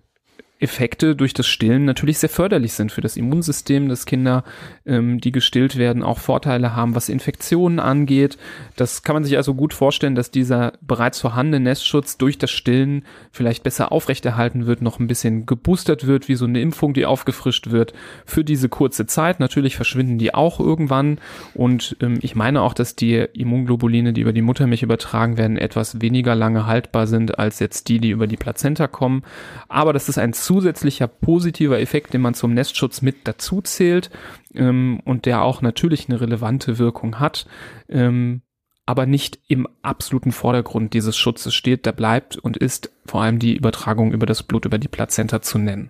Effekte 0.63 1.15
durch 1.15 1.33
das 1.33 1.45
Stillen 1.45 1.85
natürlich 1.85 2.19
sehr 2.19 2.29
förderlich 2.29 2.73
sind 2.73 2.91
für 2.91 3.01
das 3.01 3.17
Immunsystem, 3.17 3.89
dass 3.89 4.05
Kinder, 4.05 4.43
ähm, 4.85 5.19
die 5.19 5.31
gestillt 5.31 5.77
werden, 5.77 6.01
auch 6.01 6.19
Vorteile 6.19 6.75
haben, 6.75 6.95
was 6.95 7.09
Infektionen 7.09 7.79
angeht. 7.79 8.37
Das 8.77 9.03
kann 9.03 9.15
man 9.15 9.23
sich 9.25 9.35
also 9.35 9.53
gut 9.53 9.73
vorstellen, 9.73 10.15
dass 10.15 10.31
dieser 10.31 10.73
bereits 10.81 11.19
vorhandene 11.19 11.59
Nestschutz 11.59 12.17
durch 12.17 12.37
das 12.37 12.49
Stillen 12.49 13.05
vielleicht 13.31 13.63
besser 13.63 13.91
aufrechterhalten 13.91 14.65
wird, 14.65 14.81
noch 14.81 14.99
ein 14.99 15.07
bisschen 15.07 15.45
geboostert 15.45 16.07
wird, 16.07 16.29
wie 16.29 16.35
so 16.35 16.45
eine 16.45 16.61
Impfung, 16.61 16.93
die 16.93 17.05
aufgefrischt 17.05 17.69
wird 17.69 17.93
für 18.25 18.43
diese 18.43 18.69
kurze 18.69 19.05
Zeit. 19.05 19.39
Natürlich 19.39 19.75
verschwinden 19.75 20.17
die 20.17 20.33
auch 20.33 20.59
irgendwann 20.59 21.19
und 21.53 21.97
ähm, 22.01 22.19
ich 22.21 22.35
meine 22.35 22.61
auch, 22.61 22.73
dass 22.73 22.95
die 22.95 23.15
Immunglobuline, 23.15 24.13
die 24.13 24.21
über 24.21 24.33
die 24.33 24.41
Muttermilch 24.41 24.83
übertragen 24.83 25.37
werden, 25.37 25.57
etwas 25.57 26.01
weniger 26.01 26.35
lange 26.35 26.65
haltbar 26.65 27.05
sind 27.05 27.37
als 27.37 27.59
jetzt 27.59 27.89
die, 27.89 27.99
die 27.99 28.11
über 28.11 28.27
die 28.27 28.37
Plazenta 28.37 28.87
kommen. 28.87 29.23
Aber 29.67 29.91
das 29.91 30.07
ist 30.07 30.17
ein 30.17 30.31
zusätzlicher 30.53 31.07
positiver 31.07 31.79
Effekt, 31.79 32.13
den 32.13 32.21
man 32.21 32.35
zum 32.35 32.53
Nestschutz 32.53 33.01
mit 33.01 33.15
dazu 33.23 33.61
zählt 33.61 34.11
ähm, 34.53 35.01
und 35.03 35.25
der 35.25 35.41
auch 35.41 35.61
natürlich 35.61 36.07
eine 36.07 36.21
relevante 36.21 36.77
Wirkung 36.77 37.19
hat, 37.19 37.47
ähm, 37.89 38.41
aber 38.85 39.07
nicht 39.07 39.39
im 39.47 39.67
absoluten 39.81 40.31
Vordergrund 40.31 40.93
dieses 40.93 41.17
Schutzes 41.17 41.55
steht. 41.55 41.87
Da 41.87 41.91
bleibt 41.91 42.37
und 42.37 42.57
ist 42.57 42.91
vor 43.05 43.23
allem 43.23 43.39
die 43.39 43.55
Übertragung 43.55 44.11
über 44.11 44.25
das 44.25 44.43
Blut, 44.43 44.65
über 44.65 44.77
die 44.77 44.87
Plazenta 44.87 45.41
zu 45.41 45.57
nennen. 45.57 45.89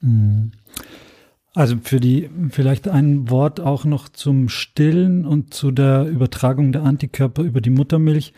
Mhm. 0.00 0.52
Also 1.54 1.76
für 1.82 2.00
die, 2.00 2.30
vielleicht 2.50 2.88
ein 2.88 3.30
Wort 3.30 3.60
auch 3.60 3.84
noch 3.84 4.08
zum 4.08 4.48
Stillen 4.48 5.26
und 5.26 5.52
zu 5.52 5.70
der 5.70 6.06
Übertragung 6.06 6.72
der 6.72 6.84
Antikörper 6.84 7.42
über 7.42 7.60
die 7.60 7.70
Muttermilch. 7.70 8.32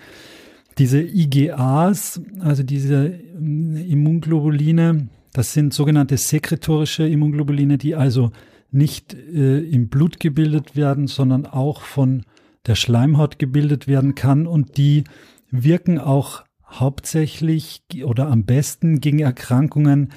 Diese 0.79 1.03
IgAs, 1.03 2.23
also 2.41 2.63
diese 2.63 3.09
Immunglobuline, 3.09 5.09
das 5.33 5.53
sind 5.53 5.73
sogenannte 5.73 6.17
sekretorische 6.17 7.07
Immunglobuline, 7.07 7.79
die 7.79 7.95
also 7.95 8.31
nicht 8.71 9.15
äh, 9.15 9.61
im 9.61 9.89
Blut 9.89 10.21
gebildet 10.21 10.77
werden, 10.77 11.07
sondern 11.07 11.47
auch 11.47 11.83
von 11.83 12.25
der 12.67 12.75
Schleimhaut 12.75 13.39
gebildet 13.39 13.89
werden 13.89 14.15
kann 14.15 14.47
und 14.47 14.77
die 14.77 15.05
wirken 15.51 15.99
auch 15.99 16.45
hauptsächlich 16.69 17.83
oder 18.05 18.29
am 18.29 18.45
besten 18.45 19.01
gegen 19.01 19.19
Erkrankungen, 19.19 20.13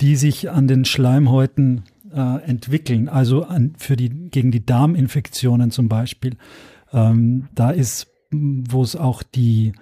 die 0.00 0.16
sich 0.16 0.50
an 0.50 0.66
den 0.66 0.84
Schleimhäuten 0.84 1.84
äh, 2.12 2.42
entwickeln, 2.44 3.08
also 3.08 3.44
an, 3.44 3.74
für 3.76 3.96
die, 3.96 4.08
gegen 4.08 4.50
die 4.50 4.66
Darminfektionen 4.66 5.70
zum 5.70 5.88
Beispiel. 5.88 6.36
Ähm, 6.92 7.48
da 7.54 7.70
ist, 7.70 8.08
wo 8.30 8.82
es 8.82 8.96
auch 8.96 9.22
die, 9.22 9.72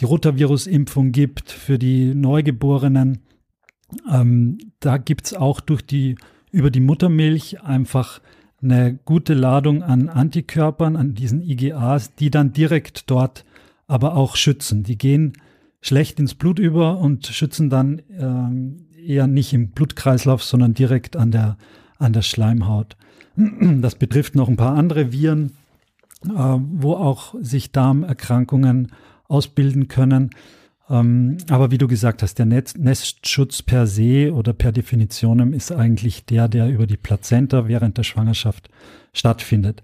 die 0.00 0.04
Rotavirus-Impfung 0.04 1.12
gibt 1.12 1.50
für 1.50 1.78
die 1.78 2.14
Neugeborenen, 2.14 3.20
ähm, 4.10 4.58
da 4.80 4.96
gibt's 4.98 5.34
auch 5.34 5.60
durch 5.60 5.82
die, 5.82 6.16
über 6.50 6.70
die 6.70 6.80
Muttermilch 6.80 7.62
einfach 7.62 8.20
eine 8.62 8.98
gute 9.04 9.34
Ladung 9.34 9.82
an 9.82 10.08
Antikörpern, 10.08 10.96
an 10.96 11.14
diesen 11.14 11.42
IgAs, 11.42 12.14
die 12.14 12.30
dann 12.30 12.52
direkt 12.52 13.10
dort 13.10 13.44
aber 13.86 14.16
auch 14.16 14.36
schützen. 14.36 14.84
Die 14.84 14.96
gehen 14.96 15.34
schlecht 15.80 16.20
ins 16.20 16.34
Blut 16.34 16.58
über 16.58 16.98
und 16.98 17.26
schützen 17.26 17.68
dann 17.68 18.02
ähm, 18.16 18.86
eher 19.04 19.26
nicht 19.26 19.52
im 19.52 19.70
Blutkreislauf, 19.70 20.42
sondern 20.42 20.74
direkt 20.74 21.16
an 21.16 21.32
der, 21.32 21.56
an 21.98 22.12
der 22.12 22.22
Schleimhaut. 22.22 22.96
Das 23.36 23.94
betrifft 23.96 24.34
noch 24.34 24.48
ein 24.48 24.56
paar 24.56 24.76
andere 24.76 25.12
Viren, 25.12 25.52
äh, 26.26 26.28
wo 26.28 26.94
auch 26.94 27.34
sich 27.40 27.72
Darmerkrankungen 27.72 28.92
ausbilden 29.26 29.88
können. 29.88 30.30
Ähm, 30.88 31.38
aber 31.48 31.70
wie 31.70 31.78
du 31.78 31.86
gesagt 31.86 32.22
hast, 32.22 32.38
der 32.38 32.46
Netz 32.46 32.76
Nestschutz 32.76 33.62
per 33.62 33.86
se 33.86 34.32
oder 34.32 34.52
per 34.52 34.72
Definition 34.72 35.52
ist 35.52 35.72
eigentlich 35.72 36.24
der, 36.24 36.48
der 36.48 36.68
über 36.68 36.86
die 36.86 36.96
Plazenta 36.96 37.68
während 37.68 37.98
der 37.98 38.02
Schwangerschaft 38.02 38.68
stattfindet. 39.12 39.82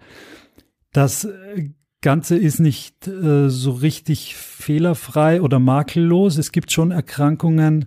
Das 0.92 1.24
äh, 1.24 1.70
Ganze 2.00 2.36
ist 2.36 2.60
nicht 2.60 3.08
äh, 3.08 3.48
so 3.48 3.72
richtig 3.72 4.36
fehlerfrei 4.36 5.42
oder 5.42 5.58
makellos. 5.58 6.38
Es 6.38 6.52
gibt 6.52 6.70
schon 6.70 6.92
Erkrankungen, 6.92 7.86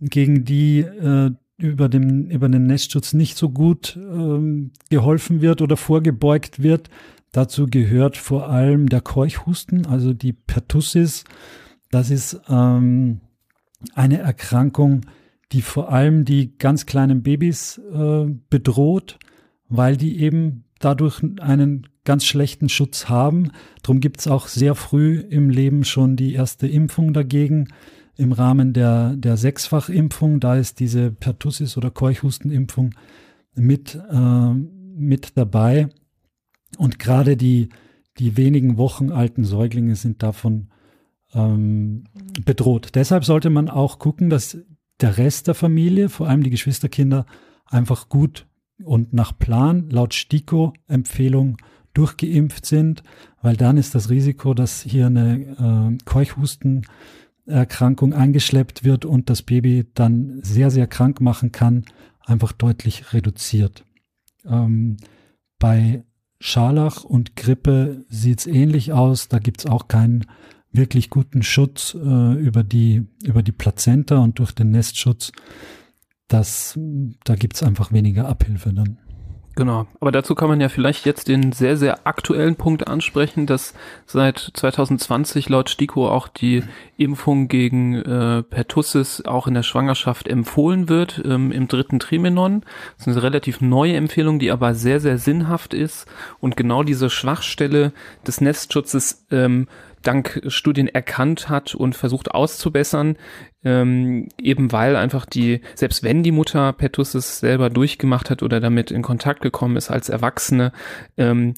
gegen 0.00 0.44
die 0.44 0.80
äh, 0.80 1.30
über, 1.56 1.88
dem, 1.88 2.26
über 2.26 2.48
den 2.48 2.66
Nestschutz 2.66 3.12
nicht 3.12 3.36
so 3.36 3.50
gut 3.50 3.96
ähm, 3.96 4.72
geholfen 4.90 5.40
wird 5.40 5.62
oder 5.62 5.76
vorgebeugt 5.76 6.62
wird. 6.62 6.90
Dazu 7.32 7.66
gehört 7.66 8.16
vor 8.16 8.48
allem 8.48 8.88
der 8.88 9.00
Keuchhusten, 9.00 9.86
also 9.86 10.12
die 10.12 10.32
Pertussis 10.32 11.24
das 11.94 12.10
ist 12.10 12.40
ähm, 12.48 13.20
eine 13.94 14.18
Erkrankung, 14.18 15.02
die 15.52 15.62
vor 15.62 15.92
allem 15.92 16.24
die 16.24 16.58
ganz 16.58 16.86
kleinen 16.86 17.22
Babys 17.22 17.78
äh, 17.78 18.26
bedroht, 18.50 19.20
weil 19.68 19.96
die 19.96 20.18
eben 20.18 20.64
dadurch 20.80 21.22
einen 21.40 21.86
ganz 22.04 22.24
schlechten 22.24 22.68
Schutz 22.68 23.08
haben. 23.08 23.52
Darum 23.82 24.00
gibt 24.00 24.18
es 24.18 24.26
auch 24.26 24.48
sehr 24.48 24.74
früh 24.74 25.20
im 25.20 25.50
Leben 25.50 25.84
schon 25.84 26.16
die 26.16 26.32
erste 26.32 26.66
Impfung 26.66 27.12
dagegen. 27.12 27.68
Im 28.16 28.32
Rahmen 28.32 28.72
der, 28.72 29.14
der 29.14 29.36
Sechsfachimpfung, 29.36 30.40
da 30.40 30.56
ist 30.56 30.80
diese 30.80 31.12
Pertussis- 31.12 31.76
oder 31.76 31.92
Keuchhustenimpfung 31.92 32.94
mit, 33.54 33.94
äh, 33.94 34.52
mit 34.52 35.36
dabei. 35.36 35.90
Und 36.76 36.98
gerade 36.98 37.36
die, 37.36 37.68
die 38.18 38.36
wenigen 38.36 38.78
Wochen 38.78 39.12
alten 39.12 39.44
Säuglinge 39.44 39.94
sind 39.94 40.24
davon 40.24 40.70
ähm, 41.34 42.04
bedroht. 42.44 42.90
Deshalb 42.94 43.24
sollte 43.24 43.50
man 43.50 43.68
auch 43.68 43.98
gucken, 43.98 44.30
dass 44.30 44.56
der 45.00 45.18
Rest 45.18 45.48
der 45.48 45.54
Familie, 45.54 46.08
vor 46.08 46.28
allem 46.28 46.42
die 46.42 46.50
Geschwisterkinder, 46.50 47.26
einfach 47.66 48.08
gut 48.08 48.46
und 48.82 49.12
nach 49.12 49.38
Plan 49.38 49.90
laut 49.90 50.14
STIKO-Empfehlung 50.14 51.58
durchgeimpft 51.92 52.64
sind, 52.66 53.04
weil 53.40 53.56
dann 53.56 53.76
ist 53.76 53.94
das 53.94 54.10
Risiko, 54.10 54.52
dass 54.54 54.82
hier 54.82 55.06
eine 55.06 55.96
äh, 55.98 56.04
Keuchhustenerkrankung 56.04 58.12
eingeschleppt 58.12 58.82
wird 58.84 59.04
und 59.04 59.30
das 59.30 59.42
Baby 59.42 59.86
dann 59.94 60.40
sehr, 60.42 60.70
sehr 60.70 60.88
krank 60.88 61.20
machen 61.20 61.52
kann, 61.52 61.84
einfach 62.24 62.52
deutlich 62.52 63.12
reduziert. 63.12 63.84
Ähm, 64.44 64.96
bei 65.58 66.04
Scharlach 66.40 67.04
und 67.04 67.36
Grippe 67.36 68.04
sieht 68.08 68.40
es 68.40 68.46
ähnlich 68.46 68.92
aus. 68.92 69.28
Da 69.28 69.38
gibt 69.38 69.60
es 69.60 69.66
auch 69.66 69.86
keinen 69.88 70.26
wirklich 70.74 71.10
guten 71.10 71.42
Schutz 71.42 71.94
äh, 71.94 72.34
über, 72.34 72.62
die, 72.62 73.06
über 73.22 73.42
die 73.42 73.52
Plazenta 73.52 74.18
und 74.18 74.38
durch 74.38 74.52
den 74.52 74.70
Nestschutz, 74.70 75.32
das, 76.28 76.78
da 77.24 77.36
gibt's 77.36 77.62
einfach 77.62 77.92
weniger 77.92 78.28
Abhilfe 78.28 78.72
dann. 78.72 78.98
Genau, 79.56 79.86
aber 80.00 80.10
dazu 80.10 80.34
kann 80.34 80.48
man 80.48 80.60
ja 80.60 80.68
vielleicht 80.68 81.06
jetzt 81.06 81.28
den 81.28 81.52
sehr, 81.52 81.76
sehr 81.76 82.08
aktuellen 82.08 82.56
Punkt 82.56 82.88
ansprechen, 82.88 83.46
dass 83.46 83.72
seit 84.04 84.50
2020 84.52 85.48
laut 85.48 85.70
STIKO 85.70 86.08
auch 86.08 86.26
die 86.26 86.64
Impfung 86.96 87.46
gegen 87.46 87.94
äh, 87.94 88.42
Pertussis 88.42 89.24
auch 89.24 89.46
in 89.46 89.54
der 89.54 89.62
Schwangerschaft 89.62 90.26
empfohlen 90.26 90.88
wird, 90.88 91.22
ähm, 91.24 91.52
im 91.52 91.68
dritten 91.68 92.00
Trimenon. 92.00 92.62
Das 92.98 93.06
ist 93.06 93.12
eine 93.12 93.22
relativ 93.22 93.60
neue 93.60 93.94
Empfehlung, 93.94 94.40
die 94.40 94.50
aber 94.50 94.74
sehr, 94.74 94.98
sehr 94.98 95.18
sinnhaft 95.18 95.72
ist 95.72 96.06
und 96.40 96.56
genau 96.56 96.82
diese 96.82 97.08
Schwachstelle 97.08 97.92
des 98.26 98.40
Nestschutzes 98.40 99.24
ähm, 99.30 99.68
dank 100.04 100.42
Studien 100.46 100.88
erkannt 100.88 101.48
hat 101.48 101.74
und 101.74 101.96
versucht 101.96 102.30
auszubessern, 102.30 103.16
ähm, 103.64 104.28
eben 104.40 104.70
weil 104.72 104.96
einfach 104.96 105.26
die, 105.26 105.60
selbst 105.74 106.02
wenn 106.02 106.22
die 106.22 106.32
Mutter 106.32 106.72
Pertussis 106.72 107.40
selber 107.40 107.70
durchgemacht 107.70 108.30
hat 108.30 108.42
oder 108.42 108.60
damit 108.60 108.90
in 108.90 109.02
Kontakt 109.02 109.40
gekommen 109.40 109.76
ist 109.76 109.90
als 109.90 110.08
Erwachsene, 110.08 110.72
ähm, 111.16 111.54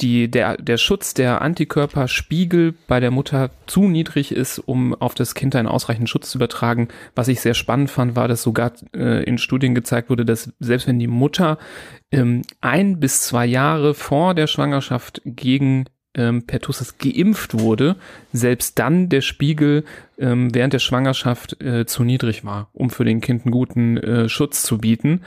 die, 0.00 0.30
der, 0.30 0.58
der 0.58 0.76
Schutz 0.76 1.14
der 1.14 1.40
Antikörperspiegel 1.40 2.74
bei 2.86 3.00
der 3.00 3.10
Mutter 3.10 3.50
zu 3.66 3.88
niedrig 3.88 4.30
ist, 4.30 4.58
um 4.58 4.94
auf 4.94 5.14
das 5.14 5.34
Kind 5.34 5.56
einen 5.56 5.68
ausreichenden 5.68 6.06
Schutz 6.06 6.30
zu 6.30 6.38
übertragen. 6.38 6.88
Was 7.14 7.28
ich 7.28 7.40
sehr 7.40 7.54
spannend 7.54 7.90
fand, 7.90 8.14
war, 8.14 8.28
dass 8.28 8.42
sogar 8.42 8.72
äh, 8.94 9.24
in 9.24 9.38
Studien 9.38 9.74
gezeigt 9.74 10.10
wurde, 10.10 10.26
dass 10.26 10.52
selbst 10.60 10.86
wenn 10.86 10.98
die 10.98 11.06
Mutter 11.06 11.56
ähm, 12.10 12.42
ein 12.60 13.00
bis 13.00 13.22
zwei 13.22 13.46
Jahre 13.46 13.94
vor 13.94 14.34
der 14.34 14.46
Schwangerschaft 14.46 15.22
gegen 15.24 15.86
ähm, 16.16 16.42
Pertussis 16.42 16.98
geimpft 16.98 17.58
wurde, 17.58 17.96
selbst 18.32 18.78
dann 18.78 19.08
der 19.08 19.20
Spiegel 19.20 19.84
ähm, 20.18 20.54
während 20.54 20.72
der 20.72 20.78
Schwangerschaft 20.78 21.62
äh, 21.62 21.86
zu 21.86 22.02
niedrig 22.02 22.44
war, 22.44 22.68
um 22.72 22.90
für 22.90 23.04
den 23.04 23.20
Kind 23.20 23.44
einen 23.44 23.52
guten 23.52 23.96
äh, 23.98 24.28
Schutz 24.28 24.62
zu 24.62 24.78
bieten, 24.78 25.20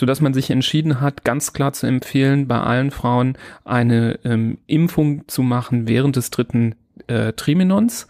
so 0.00 0.06
dass 0.06 0.20
man 0.20 0.34
sich 0.34 0.50
entschieden 0.50 1.00
hat, 1.00 1.24
ganz 1.24 1.52
klar 1.52 1.72
zu 1.72 1.86
empfehlen, 1.86 2.46
bei 2.46 2.60
allen 2.60 2.90
Frauen 2.90 3.36
eine 3.64 4.18
ähm, 4.24 4.58
Impfung 4.66 5.26
zu 5.26 5.42
machen 5.42 5.88
während 5.88 6.16
des 6.16 6.30
dritten 6.30 6.76
äh, 7.08 7.32
Trimenons, 7.32 8.06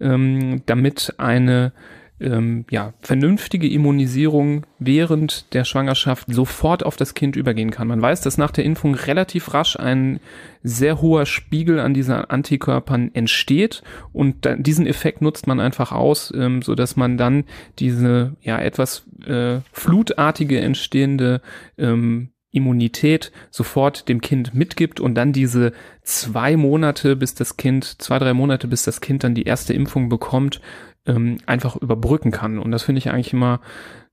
ähm, 0.00 0.62
damit 0.66 1.14
eine 1.18 1.72
ähm, 2.20 2.64
ja, 2.70 2.92
vernünftige 3.00 3.68
Immunisierung 3.68 4.66
während 4.78 5.52
der 5.54 5.64
Schwangerschaft 5.64 6.26
sofort 6.28 6.84
auf 6.84 6.96
das 6.96 7.14
Kind 7.14 7.36
übergehen 7.36 7.70
kann. 7.70 7.88
Man 7.88 8.02
weiß, 8.02 8.20
dass 8.20 8.38
nach 8.38 8.50
der 8.50 8.64
Impfung 8.64 8.94
relativ 8.94 9.54
rasch 9.54 9.76
ein 9.76 10.20
sehr 10.62 11.00
hoher 11.00 11.26
Spiegel 11.26 11.80
an 11.80 11.94
diesen 11.94 12.14
Antikörpern 12.14 13.10
entsteht 13.14 13.82
und 14.12 14.44
dann, 14.44 14.62
diesen 14.62 14.86
Effekt 14.86 15.22
nutzt 15.22 15.46
man 15.46 15.60
einfach 15.60 15.92
aus, 15.92 16.32
ähm, 16.36 16.62
so 16.62 16.74
dass 16.74 16.96
man 16.96 17.16
dann 17.16 17.44
diese 17.78 18.36
ja 18.42 18.58
etwas 18.58 19.06
äh, 19.26 19.60
flutartige 19.72 20.60
entstehende 20.60 21.40
ähm, 21.78 22.30
Immunität 22.52 23.30
sofort 23.50 24.08
dem 24.08 24.20
Kind 24.20 24.54
mitgibt 24.54 24.98
und 24.98 25.14
dann 25.14 25.32
diese 25.32 25.72
zwei 26.02 26.56
Monate, 26.56 27.14
bis 27.14 27.34
das 27.34 27.56
Kind, 27.56 28.02
zwei, 28.02 28.18
drei 28.18 28.34
Monate, 28.34 28.66
bis 28.66 28.82
das 28.82 29.00
Kind 29.00 29.22
dann 29.22 29.36
die 29.36 29.44
erste 29.44 29.72
Impfung 29.72 30.08
bekommt, 30.08 30.60
ähm, 31.06 31.38
einfach 31.46 31.76
überbrücken 31.76 32.30
kann. 32.30 32.58
Und 32.58 32.70
das 32.70 32.82
finde 32.82 32.98
ich 32.98 33.10
eigentlich 33.10 33.32
immer 33.32 33.60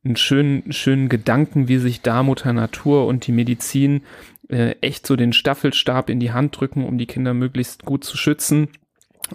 einen 0.04 0.16
schönen, 0.16 0.72
schönen 0.72 1.10
Gedanken, 1.10 1.68
wie 1.68 1.78
sich 1.78 2.02
da 2.02 2.24
Mutter 2.24 2.54
Natur 2.54 3.08
und 3.08 3.28
die 3.28 3.32
Medizin 3.32 4.04
äh, 4.50 4.76
echt 4.82 5.06
so 5.06 5.16
den 5.16 5.34
Staffelstab 5.34 6.10
in 6.10 6.20
die 6.20 6.32
Hand 6.32 6.60
drücken, 6.60 6.86
um 6.86 6.98
die 6.98 7.08
Kinder 7.08 7.34
möglichst 7.34 7.84
gut 7.84 8.04
zu 8.04 8.18
schützen 8.18 8.70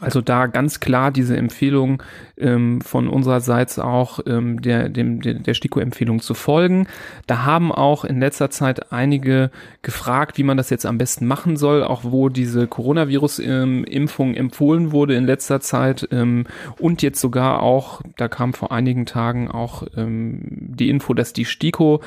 also 0.00 0.20
da 0.20 0.46
ganz 0.46 0.80
klar 0.80 1.10
diese 1.10 1.36
Empfehlung 1.36 2.02
ähm, 2.38 2.80
von 2.80 3.08
unsererseits 3.08 3.78
auch 3.78 4.20
ähm, 4.26 4.62
der, 4.62 4.88
dem, 4.88 5.20
der, 5.20 5.34
der 5.34 5.54
STIKO-Empfehlung 5.54 6.20
zu 6.20 6.34
folgen. 6.34 6.86
Da 7.26 7.44
haben 7.44 7.72
auch 7.72 8.04
in 8.04 8.20
letzter 8.20 8.50
Zeit 8.50 8.92
einige 8.92 9.50
gefragt, 9.82 10.38
wie 10.38 10.42
man 10.42 10.56
das 10.56 10.70
jetzt 10.70 10.86
am 10.86 10.98
besten 10.98 11.26
machen 11.26 11.56
soll, 11.56 11.84
auch 11.84 12.04
wo 12.04 12.28
diese 12.28 12.66
Coronavirus-Impfung 12.66 14.28
ähm, 14.30 14.36
empfohlen 14.36 14.92
wurde 14.92 15.14
in 15.14 15.24
letzter 15.24 15.60
Zeit 15.60 16.08
ähm, 16.10 16.46
und 16.78 17.02
jetzt 17.02 17.20
sogar 17.20 17.62
auch, 17.62 18.00
da 18.16 18.28
kam 18.28 18.54
vor 18.54 18.72
einigen 18.72 19.06
Tagen 19.06 19.50
auch 19.50 19.84
ähm, 19.96 20.40
die 20.42 20.88
Info, 20.88 21.14
dass 21.14 21.32
die 21.32 21.44
STIKO 21.44 22.00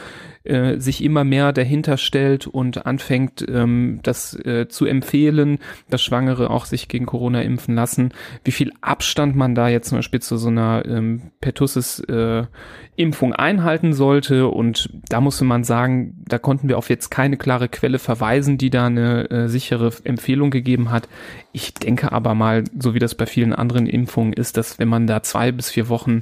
äh, 0.45 0.79
sich 0.79 1.03
immer 1.03 1.23
mehr 1.23 1.53
dahinter 1.53 1.97
stellt 1.97 2.47
und 2.47 2.85
anfängt, 2.85 3.45
ähm, 3.47 3.99
das 4.03 4.33
äh, 4.45 4.67
zu 4.67 4.85
empfehlen, 4.85 5.59
dass 5.89 6.03
Schwangere 6.03 6.49
auch 6.49 6.65
sich 6.65 6.87
gegen 6.87 7.05
Corona 7.05 7.41
impfen 7.41 7.75
lassen. 7.75 8.13
Wie 8.43 8.51
viel 8.51 8.71
Abstand 8.81 9.35
man 9.35 9.55
da 9.55 9.67
jetzt 9.67 9.89
zum 9.89 9.97
Beispiel 9.97 10.21
zu 10.21 10.37
so 10.37 10.49
einer 10.49 10.83
ähm, 10.85 11.31
Pertussis 11.41 11.99
äh, 12.01 12.43
einhalten 13.33 13.93
sollte 13.93 14.47
und 14.47 14.89
da 15.09 15.21
musste 15.21 15.45
man 15.45 15.63
sagen, 15.63 16.23
da 16.27 16.37
konnten 16.37 16.69
wir 16.69 16.77
auf 16.77 16.89
jetzt 16.89 17.09
keine 17.09 17.37
klare 17.37 17.67
Quelle 17.67 17.99
verweisen, 17.99 18.57
die 18.57 18.69
da 18.69 18.85
eine 18.85 19.29
äh, 19.29 19.49
sichere 19.49 19.91
Empfehlung 20.03 20.49
gegeben 20.49 20.91
hat. 20.91 21.09
Ich 21.51 21.73
denke 21.73 22.11
aber 22.11 22.35
mal, 22.35 22.63
so 22.79 22.93
wie 22.93 22.99
das 22.99 23.15
bei 23.15 23.25
vielen 23.25 23.53
anderen 23.53 23.87
Impfungen 23.87 24.33
ist, 24.33 24.57
dass 24.57 24.79
wenn 24.79 24.87
man 24.87 25.07
da 25.07 25.23
zwei 25.23 25.51
bis 25.51 25.69
vier 25.69 25.89
Wochen 25.89 26.21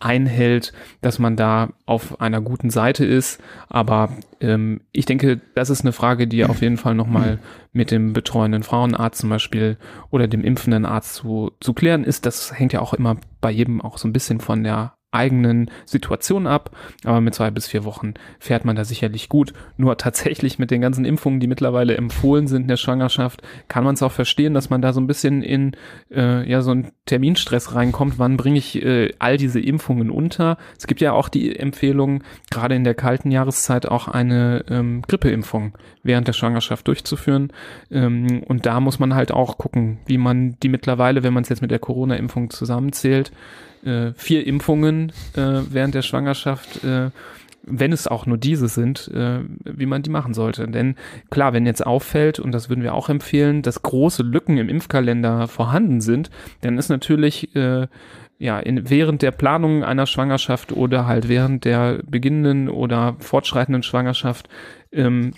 einhält, 0.00 0.72
dass 1.00 1.18
man 1.18 1.36
da 1.36 1.70
auf 1.86 2.20
einer 2.20 2.40
guten 2.40 2.70
Seite 2.70 3.04
ist. 3.04 3.40
Aber 3.68 4.10
ähm, 4.40 4.80
ich 4.92 5.06
denke, 5.06 5.40
das 5.54 5.70
ist 5.70 5.82
eine 5.82 5.92
Frage, 5.92 6.26
die 6.26 6.44
auf 6.44 6.60
jeden 6.62 6.76
Fall 6.76 6.94
nochmal 6.94 7.38
mit 7.72 7.90
dem 7.90 8.12
betreuenden 8.12 8.62
Frauenarzt 8.62 9.20
zum 9.20 9.30
Beispiel 9.30 9.78
oder 10.10 10.28
dem 10.28 10.44
impfenden 10.44 10.84
Arzt 10.84 11.14
zu, 11.14 11.52
zu 11.60 11.72
klären 11.72 12.04
ist. 12.04 12.26
Das 12.26 12.58
hängt 12.58 12.72
ja 12.72 12.80
auch 12.80 12.94
immer 12.94 13.16
bei 13.40 13.50
jedem 13.50 13.80
auch 13.80 13.98
so 13.98 14.06
ein 14.06 14.12
bisschen 14.12 14.40
von 14.40 14.62
der 14.62 14.94
eigenen 15.14 15.70
Situation 15.84 16.46
ab. 16.46 16.76
Aber 17.04 17.20
mit 17.20 17.34
zwei 17.34 17.50
bis 17.50 17.66
vier 17.66 17.84
Wochen 17.84 18.14
fährt 18.38 18.64
man 18.64 18.76
da 18.76 18.84
sicherlich 18.84 19.28
gut. 19.28 19.52
Nur 19.76 19.96
tatsächlich 19.96 20.58
mit 20.58 20.70
den 20.70 20.80
ganzen 20.80 21.04
Impfungen, 21.04 21.40
die 21.40 21.46
mittlerweile 21.46 21.96
empfohlen 21.96 22.46
sind 22.46 22.62
in 22.62 22.68
der 22.68 22.76
Schwangerschaft, 22.76 23.42
kann 23.68 23.84
man 23.84 23.94
es 23.94 24.02
auch 24.02 24.12
verstehen, 24.12 24.54
dass 24.54 24.70
man 24.70 24.82
da 24.82 24.92
so 24.92 25.00
ein 25.00 25.06
bisschen 25.06 25.42
in 25.42 25.72
äh, 26.10 26.48
ja 26.48 26.60
so 26.60 26.72
einen 26.72 26.92
Terminstress 27.06 27.74
reinkommt. 27.74 28.18
Wann 28.18 28.36
bringe 28.36 28.58
ich 28.58 28.82
äh, 28.82 29.12
all 29.18 29.36
diese 29.36 29.60
Impfungen 29.60 30.10
unter? 30.10 30.58
Es 30.78 30.86
gibt 30.86 31.00
ja 31.00 31.12
auch 31.12 31.28
die 31.28 31.56
Empfehlung, 31.56 32.22
gerade 32.50 32.74
in 32.74 32.84
der 32.84 32.94
kalten 32.94 33.30
Jahreszeit 33.30 33.86
auch 33.86 34.08
eine 34.08 34.64
ähm, 34.68 35.02
Grippeimpfung 35.06 35.76
während 36.02 36.28
der 36.28 36.32
Schwangerschaft 36.32 36.86
durchzuführen. 36.88 37.52
Ähm, 37.90 38.42
und 38.46 38.66
da 38.66 38.80
muss 38.80 38.98
man 38.98 39.14
halt 39.14 39.32
auch 39.32 39.58
gucken, 39.58 39.98
wie 40.06 40.18
man 40.18 40.56
die 40.62 40.68
mittlerweile, 40.68 41.22
wenn 41.22 41.32
man 41.32 41.42
es 41.42 41.48
jetzt 41.48 41.62
mit 41.62 41.70
der 41.70 41.78
Corona-Impfung 41.78 42.50
zusammenzählt, 42.50 43.32
äh, 43.84 44.12
vier 44.16 44.46
Impfungen 44.46 45.12
äh, 45.36 45.60
während 45.70 45.94
der 45.94 46.02
Schwangerschaft, 46.02 46.84
äh, 46.84 47.10
wenn 47.66 47.92
es 47.92 48.06
auch 48.06 48.26
nur 48.26 48.36
diese 48.36 48.68
sind, 48.68 49.08
äh, 49.08 49.40
wie 49.64 49.86
man 49.86 50.02
die 50.02 50.10
machen 50.10 50.34
sollte. 50.34 50.68
Denn 50.68 50.96
klar, 51.30 51.52
wenn 51.52 51.66
jetzt 51.66 51.86
auffällt, 51.86 52.38
und 52.38 52.52
das 52.52 52.68
würden 52.68 52.82
wir 52.82 52.94
auch 52.94 53.08
empfehlen, 53.08 53.62
dass 53.62 53.82
große 53.82 54.22
Lücken 54.22 54.58
im 54.58 54.68
Impfkalender 54.68 55.48
vorhanden 55.48 56.00
sind, 56.00 56.30
dann 56.60 56.78
ist 56.78 56.90
natürlich 56.90 57.54
äh, 57.56 57.86
ja, 58.38 58.58
in, 58.58 58.90
während 58.90 59.22
der 59.22 59.30
Planung 59.30 59.84
einer 59.84 60.06
Schwangerschaft 60.06 60.72
oder 60.72 61.06
halt 61.06 61.28
während 61.28 61.64
der 61.64 62.00
beginnenden 62.04 62.68
oder 62.68 63.16
fortschreitenden 63.20 63.82
Schwangerschaft 63.82 64.48
ähm, 64.92 65.32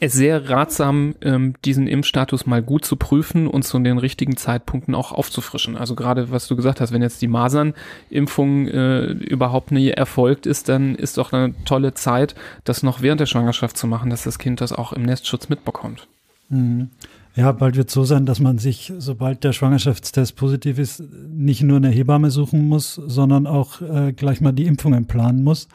es 0.00 0.12
sehr 0.12 0.48
ratsam, 0.48 1.14
ähm, 1.20 1.54
diesen 1.64 1.86
Impfstatus 1.86 2.46
mal 2.46 2.62
gut 2.62 2.84
zu 2.84 2.96
prüfen 2.96 3.46
und 3.46 3.62
zu 3.64 3.78
den 3.78 3.98
richtigen 3.98 4.36
Zeitpunkten 4.36 4.94
auch 4.94 5.12
aufzufrischen. 5.12 5.76
Also 5.76 5.94
gerade 5.94 6.30
was 6.30 6.46
du 6.48 6.56
gesagt 6.56 6.80
hast, 6.80 6.92
wenn 6.92 7.02
jetzt 7.02 7.22
die 7.22 7.28
Masernimpfung 7.28 8.68
äh, 8.68 9.06
überhaupt 9.06 9.70
nie 9.72 9.90
erfolgt 9.90 10.46
ist, 10.46 10.68
dann 10.68 10.94
ist 10.94 11.18
doch 11.18 11.32
eine 11.32 11.54
tolle 11.64 11.94
Zeit, 11.94 12.34
das 12.64 12.82
noch 12.82 13.02
während 13.02 13.20
der 13.20 13.26
Schwangerschaft 13.26 13.76
zu 13.76 13.86
machen, 13.86 14.10
dass 14.10 14.24
das 14.24 14.38
Kind 14.38 14.60
das 14.60 14.72
auch 14.72 14.92
im 14.92 15.02
Nestschutz 15.02 15.48
mitbekommt. 15.48 16.06
Mhm. 16.48 16.90
Ja, 17.36 17.50
bald 17.50 17.76
wird 17.76 17.90
so 17.90 18.04
sein, 18.04 18.26
dass 18.26 18.38
man 18.38 18.58
sich, 18.58 18.92
sobald 18.98 19.42
der 19.42 19.52
Schwangerschaftstest 19.52 20.36
positiv 20.36 20.78
ist, 20.78 21.02
nicht 21.28 21.62
nur 21.62 21.78
eine 21.78 21.88
Hebamme 21.88 22.30
suchen 22.30 22.68
muss, 22.68 22.94
sondern 22.94 23.48
auch 23.48 23.80
äh, 23.80 24.12
gleich 24.12 24.40
mal 24.40 24.52
die 24.52 24.66
Impfungen 24.66 25.06
planen 25.06 25.42
muss. 25.42 25.66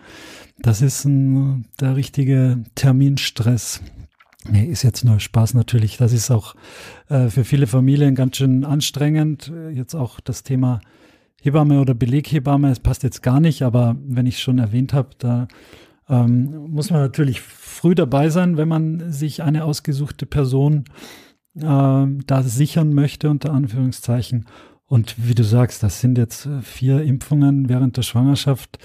Das 0.60 0.82
ist 0.82 1.03
ein, 1.03 1.65
der 1.82 1.97
richtige 1.97 2.63
Terminstress. 2.75 3.82
Nee, 4.47 4.65
ist 4.65 4.84
jetzt 4.84 5.04
nur 5.04 5.19
Spaß 5.19 5.54
natürlich. 5.54 5.97
Das 5.97 6.13
ist 6.13 6.32
auch 6.32 6.56
äh, 7.10 7.28
für 7.28 7.43
viele 7.43 7.67
Familien 7.67 8.15
ganz 8.15 8.38
schön 8.38 8.63
anstrengend. 8.63 9.52
Jetzt 9.73 9.95
auch 9.95 10.19
das 10.19 10.43
Thema 10.43 10.80
Hebamme 11.41 11.80
oder 11.80 11.93
Beleghebamme, 11.93 12.69
es 12.69 12.80
passt 12.80 13.04
jetzt 13.04 13.23
gar 13.23 13.39
nicht, 13.39 13.62
aber 13.62 13.95
wenn 14.06 14.25
ich 14.25 14.39
schon 14.39 14.60
erwähnt 14.60 14.93
habe, 14.93 15.10
da 15.17 15.47
ähm, 16.10 16.67
muss 16.69 16.89
man 16.89 17.02
natürlich 17.02 17.41
früh 17.41 17.95
dabei 17.95 18.30
sein, 18.30 18.58
wenn 18.58 18.67
man 18.67 19.12
sich 19.12 19.41
eine 19.41 19.63
ausgesuchte 19.63 20.25
Person 20.25 20.86
äh, 21.56 21.62
da 21.62 22.43
sichern 22.43 22.93
möchte, 22.93 23.30
unter 23.30 23.54
Anführungszeichen. 23.54 24.47
Und 24.86 25.15
wie 25.17 25.36
du 25.36 25.43
sagst, 25.43 25.84
das 25.84 26.02
sind 26.02 26.17
jetzt 26.17 26.49
vier 26.62 27.04
Impfungen 27.04 27.69
während 27.69 27.95
der 27.95 28.02
Schwangerschaft. 28.02 28.80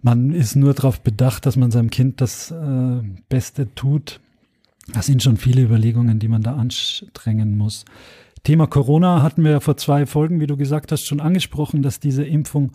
Man 0.00 0.30
ist 0.30 0.54
nur 0.54 0.74
darauf 0.74 1.00
bedacht, 1.00 1.44
dass 1.44 1.56
man 1.56 1.70
seinem 1.70 1.90
Kind 1.90 2.20
das 2.20 2.50
äh, 2.50 3.02
Beste 3.28 3.74
tut 3.74 4.20
das 4.92 5.06
sind 5.06 5.22
schon 5.22 5.36
viele 5.36 5.62
Überlegungen, 5.62 6.18
die 6.18 6.28
man 6.28 6.42
da 6.42 6.56
anstrengen 6.56 7.56
muss. 7.56 7.84
Thema 8.42 8.66
Corona 8.66 9.22
hatten 9.22 9.42
wir 9.42 9.52
ja 9.52 9.60
vor 9.60 9.76
zwei 9.76 10.04
Folgen, 10.04 10.40
wie 10.40 10.46
du 10.46 10.56
gesagt 10.56 10.92
hast, 10.92 11.06
schon 11.06 11.20
angesprochen, 11.20 11.82
dass 11.82 12.00
diese 12.00 12.24
Impfung 12.24 12.72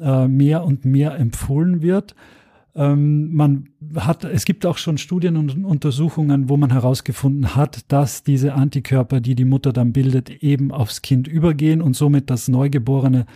äh, 0.00 0.26
mehr 0.26 0.64
und 0.64 0.84
mehr 0.84 1.16
empfohlen 1.16 1.82
wird. 1.82 2.16
Ähm, 2.74 3.32
man 3.32 3.68
hat, 3.94 4.24
es 4.24 4.44
gibt 4.44 4.66
auch 4.66 4.78
schon 4.78 4.98
Studien 4.98 5.36
und 5.36 5.64
Untersuchungen, 5.64 6.48
wo 6.48 6.56
man 6.56 6.72
herausgefunden 6.72 7.54
hat, 7.54 7.92
dass 7.92 8.24
diese 8.24 8.54
Antikörper, 8.54 9.20
die 9.20 9.36
die 9.36 9.44
Mutter 9.44 9.72
dann 9.72 9.92
bildet, 9.92 10.42
eben 10.42 10.72
aufs 10.72 11.00
Kind 11.00 11.28
übergehen 11.28 11.80
und 11.80 11.94
somit 11.94 12.30
das 12.30 12.48
Neugeborene 12.48 13.26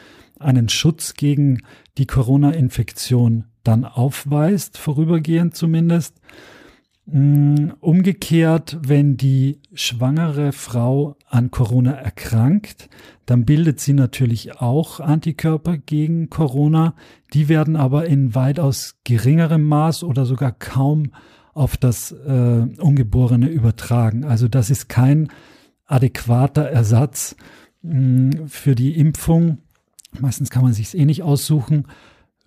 einen 0.41 0.69
Schutz 0.69 1.15
gegen 1.15 1.63
die 1.97 2.07
Corona-Infektion 2.07 3.45
dann 3.63 3.85
aufweist, 3.85 4.79
vorübergehend 4.79 5.55
zumindest. 5.55 6.17
Mm, 7.11 7.71
umgekehrt, 7.81 8.77
wenn 8.83 9.17
die 9.17 9.61
schwangere 9.73 10.53
Frau 10.53 11.17
an 11.27 11.51
Corona 11.51 11.93
erkrankt, 11.93 12.91
dann 13.25 13.47
bildet 13.47 13.81
sie 13.81 13.95
natürlich 13.95 14.61
auch 14.61 15.01
Antikörper 15.01 15.79
gegen 15.79 16.29
Corona. 16.29 16.95
Die 17.33 17.49
werden 17.49 17.77
aber 17.77 18.05
in 18.07 18.35
weitaus 18.35 18.97
geringerem 19.05 19.65
Maß 19.65 20.05
oder 20.05 20.27
sogar 20.27 20.53
kaum 20.53 21.13
auf 21.55 21.79
das 21.79 22.13
äh, 22.13 22.67
Ungeborene 22.79 23.49
übertragen. 23.49 24.25
Also 24.27 24.47
das 24.47 24.69
ist 24.69 24.91
kein 24.91 25.29
adäquater 25.87 26.65
Ersatz 26.65 27.37
mh, 27.81 27.95
mm, 27.95 28.49
für 28.49 28.75
die 28.75 28.99
Impfung. 28.99 29.59
Meistens 30.21 30.51
kann 30.51 30.63
man 30.63 30.75
sich 30.75 30.89
es 30.89 30.95
eh 30.95 31.07
nicht 31.07 31.23
aussuchen. 31.23 31.87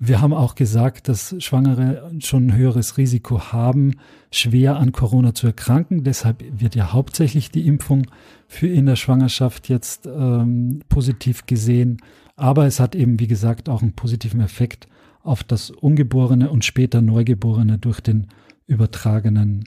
Wir 0.04 0.20
haben 0.20 0.34
auch 0.34 0.56
gesagt, 0.56 1.10
dass 1.10 1.36
Schwangere 1.38 2.12
schon 2.22 2.48
ein 2.48 2.56
höheres 2.56 2.98
Risiko 2.98 3.54
haben, 3.54 4.00
schwer 4.32 4.78
an 4.78 4.94
Corona 4.94 5.36
zu 5.36 5.46
erkranken. 5.46 6.04
Deshalb 6.04 6.44
wird 6.60 6.74
ja 6.74 6.92
hauptsächlich 6.92 7.52
die 7.52 7.68
Impfung 7.68 8.08
für 8.48 8.68
in 8.68 8.88
der 8.88 8.96
Schwangerschaft 8.96 9.70
jetzt 9.70 10.08
ähm, 10.08 10.82
positiv 10.90 11.46
gesehen. 11.46 12.02
Aber 12.36 12.66
es 12.66 12.80
hat 12.80 12.96
eben, 12.96 13.20
wie 13.20 13.28
gesagt, 13.28 13.70
auch 13.70 13.84
einen 13.84 13.94
positiven 13.94 14.42
Effekt 14.42 14.88
auf 15.22 15.44
das 15.44 15.70
Ungeborene 15.70 16.50
und 16.50 16.66
später 16.66 17.00
Neugeborene 17.00 17.78
durch 17.78 18.00
den 18.00 18.26
übertragenen 18.66 19.66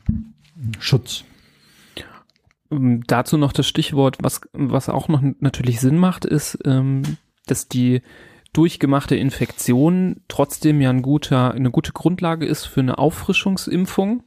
Schutz. 0.81 1.23
Ähm, 2.73 3.05
dazu 3.07 3.39
noch 3.39 3.53
das 3.53 3.69
Stichwort, 3.69 4.17
was, 4.21 4.41
was 4.53 4.89
auch 4.89 5.07
noch 5.07 5.23
natürlich 5.39 5.79
Sinn 5.79 5.97
macht, 5.97 6.25
ist, 6.25 6.59
ähm, 6.65 7.03
dass 7.47 7.69
die 7.69 8.03
durchgemachte 8.55 9.17
Infektion 9.17 10.23
trotzdem 10.29 10.81
ja 10.81 10.89
ein 10.89 11.03
guter, 11.03 11.53
eine 11.53 11.71
gute 11.71 11.93
Grundlage 11.93 12.47
ist 12.47 12.65
für 12.65 12.81
eine 12.81 12.99
Auffrischungsimpfung. 12.99 14.23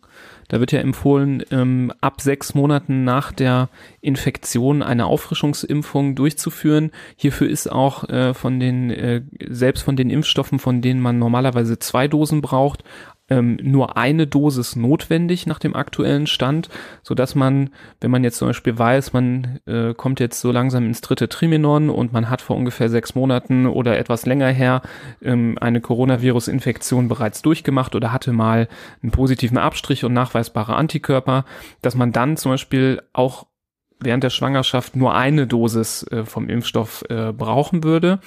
Da 0.50 0.60
wird 0.60 0.72
ja 0.72 0.80
empfohlen, 0.80 1.44
ähm, 1.52 1.92
ab 2.00 2.22
sechs 2.22 2.54
Monaten 2.54 3.04
nach 3.04 3.32
der 3.32 3.70
Infektion 4.02 4.82
eine 4.82 5.06
Auffrischungsimpfung 5.06 6.16
durchzuführen. 6.16 6.92
Hierfür 7.16 7.50
ist 7.50 7.72
auch 7.72 8.08
äh, 8.10 8.34
von 8.34 8.60
den, 8.60 8.90
äh, 8.90 9.22
selbst 9.50 9.82
von 9.84 9.96
den 9.96 10.10
Impfstoffen, 10.10 10.60
von 10.60 10.82
denen 10.82 11.02
man 11.02 11.20
normalerweise 11.20 11.80
zwei 11.80 12.08
Dosen 12.08 12.42
braucht, 12.42 12.84
ähm, 13.30 13.58
nur 13.62 13.98
eine 13.98 14.28
Dosis 14.28 14.76
notwendig 14.76 15.48
nach 15.48 15.60
dem 15.60 15.76
aktuellen 15.76 16.28
Stand, 16.28 16.70
so 17.04 17.14
dass 17.14 17.36
man, 17.36 17.70
wenn 18.00 18.12
man 18.12 18.24
jetzt 18.24 18.38
zum 18.38 18.48
Beispiel 18.48 18.78
weiß, 18.78 19.14
man 19.14 19.60
äh, 19.66 19.94
kommt 19.94 20.20
jetzt 20.20 20.40
so 20.40 20.52
langsam 20.52 20.86
ins 20.86 21.02
dritte 21.02 21.28
Trimenon 21.28 21.90
und 21.90 22.14
man 22.14 22.30
hat 22.30 22.42
vor 22.42 22.56
ungefähr 22.56 22.90
sechs 22.90 23.16
Monaten 23.16 23.66
oder 23.66 23.98
etwas 23.98 24.26
länger 24.26 24.50
her 24.50 24.82
ähm, 25.22 25.58
eine 25.60 25.82
Coronavirus-Infektion 25.82 27.08
bereits 27.08 27.42
durchgemacht 27.42 27.96
oder 27.96 28.14
hatte 28.14 28.32
mal 28.32 28.68
einen 29.02 29.12
positiven 29.12 29.58
Abstrich 29.58 30.06
und 30.06 30.14
nachweisbare 30.14 30.76
Antikörper, 30.76 31.46
dass 31.82 31.96
man 31.96 32.12
dann 32.12 32.38
zum 32.38 32.54
Beispiel 32.54 33.02
auch 33.14 33.46
während 34.00 34.24
der 34.24 34.30
Schwangerschaft 34.30 34.96
nur 34.96 35.16
eine 35.16 35.48
Dosis 35.48 36.04
äh, 36.12 36.24
vom 36.24 36.50
Impfstoff 36.50 37.04
äh, 37.10 37.34
brauchen 37.34 37.84
würde. 37.84 38.20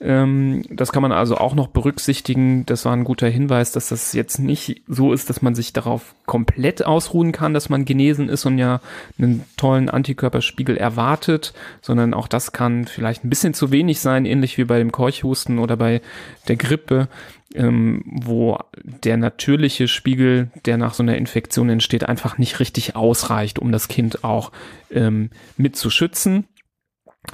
Ähm, 0.00 0.62
das 0.70 0.92
kann 0.92 1.02
man 1.02 1.12
also 1.12 1.36
auch 1.36 1.54
noch 1.54 1.68
berücksichtigen. 1.68 2.66
Das 2.66 2.84
war 2.84 2.92
ein 2.92 3.04
guter 3.04 3.28
Hinweis, 3.28 3.72
dass 3.72 3.88
das 3.88 4.12
jetzt 4.12 4.38
nicht 4.38 4.82
so 4.86 5.12
ist, 5.12 5.30
dass 5.30 5.42
man 5.42 5.54
sich 5.54 5.72
darauf 5.72 6.14
komplett 6.26 6.84
ausruhen 6.84 7.32
kann, 7.32 7.54
dass 7.54 7.68
man 7.68 7.84
genesen 7.84 8.28
ist 8.28 8.44
und 8.44 8.58
ja 8.58 8.80
einen 9.18 9.44
tollen 9.56 9.88
Antikörperspiegel 9.88 10.76
erwartet, 10.76 11.54
sondern 11.80 12.14
auch 12.14 12.28
das 12.28 12.52
kann 12.52 12.86
vielleicht 12.86 13.24
ein 13.24 13.30
bisschen 13.30 13.54
zu 13.54 13.70
wenig 13.70 14.00
sein, 14.00 14.26
ähnlich 14.26 14.58
wie 14.58 14.64
bei 14.64 14.78
dem 14.78 14.92
Keuchhusten 14.92 15.58
oder 15.58 15.76
bei 15.76 16.02
der 16.48 16.56
Grippe, 16.56 17.08
ähm, 17.54 18.02
wo 18.04 18.58
der 19.04 19.16
natürliche 19.16 19.88
Spiegel, 19.88 20.50
der 20.66 20.76
nach 20.76 20.94
so 20.94 21.02
einer 21.02 21.16
Infektion 21.16 21.70
entsteht, 21.70 22.08
einfach 22.08 22.38
nicht 22.38 22.60
richtig 22.60 22.96
ausreicht, 22.96 23.58
um 23.58 23.72
das 23.72 23.88
Kind 23.88 24.24
auch 24.24 24.52
ähm, 24.90 25.30
mit 25.56 25.76
zu 25.76 25.88
schützen. 25.88 26.44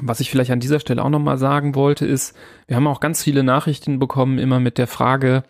Was 0.01 0.21
ich 0.21 0.31
vielleicht 0.31 0.51
an 0.51 0.61
dieser 0.61 0.81
Stelle 0.81 1.05
auch 1.05 1.11
nochmal 1.11 1.39
sagen 1.39 1.75
wollte, 1.75 2.07
ist, 2.07 2.35
wir 2.67 2.77
haben 2.77 2.87
auch 2.87 3.01
ganz 3.01 3.23
viele 3.23 3.43
Nachrichten 3.43 3.99
bekommen, 3.99 4.39
immer 4.39 4.61
mit 4.61 4.79
der 4.79 4.87
Frage, 4.87 5.45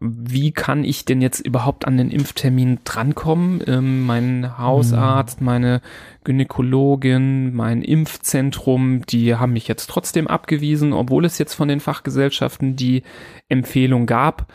wie 0.00 0.50
kann 0.50 0.82
ich 0.82 1.04
denn 1.04 1.20
jetzt 1.20 1.40
überhaupt 1.40 1.86
an 1.86 1.98
den 1.98 2.10
Impftermin 2.10 2.78
drankommen? 2.84 3.62
Ähm, 3.66 4.06
mein 4.06 4.58
Hausarzt, 4.58 5.40
mhm. 5.40 5.44
meine 5.44 5.82
Gynäkologin, 6.24 7.54
mein 7.54 7.82
Impfzentrum, 7.82 9.04
die 9.06 9.34
haben 9.34 9.52
mich 9.52 9.68
jetzt 9.68 9.90
trotzdem 9.90 10.26
abgewiesen, 10.26 10.94
obwohl 10.94 11.26
es 11.26 11.36
jetzt 11.36 11.52
von 11.52 11.68
den 11.68 11.80
Fachgesellschaften 11.80 12.76
die 12.76 13.02
Empfehlung 13.50 14.06
gab 14.06 14.50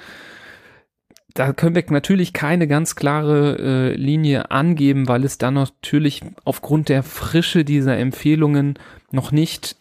da 1.36 1.52
können 1.52 1.76
wir 1.76 1.84
natürlich 1.89 2.32
keine 2.32 2.65
ganz 2.65 2.95
klare 2.95 3.58
äh, 3.60 3.95
Linie 3.95 4.52
angeben, 4.52 5.08
weil 5.10 5.26
es 5.26 5.38
dann 5.38 5.56
natürlich 5.56 6.21
aufgrund 6.45 6.88
der 6.88 7.04
Frische 7.04 7.65
dieser 7.65 7.98
Empfehlungen 7.98 8.80
noch 9.12 9.34
nicht 9.34 9.76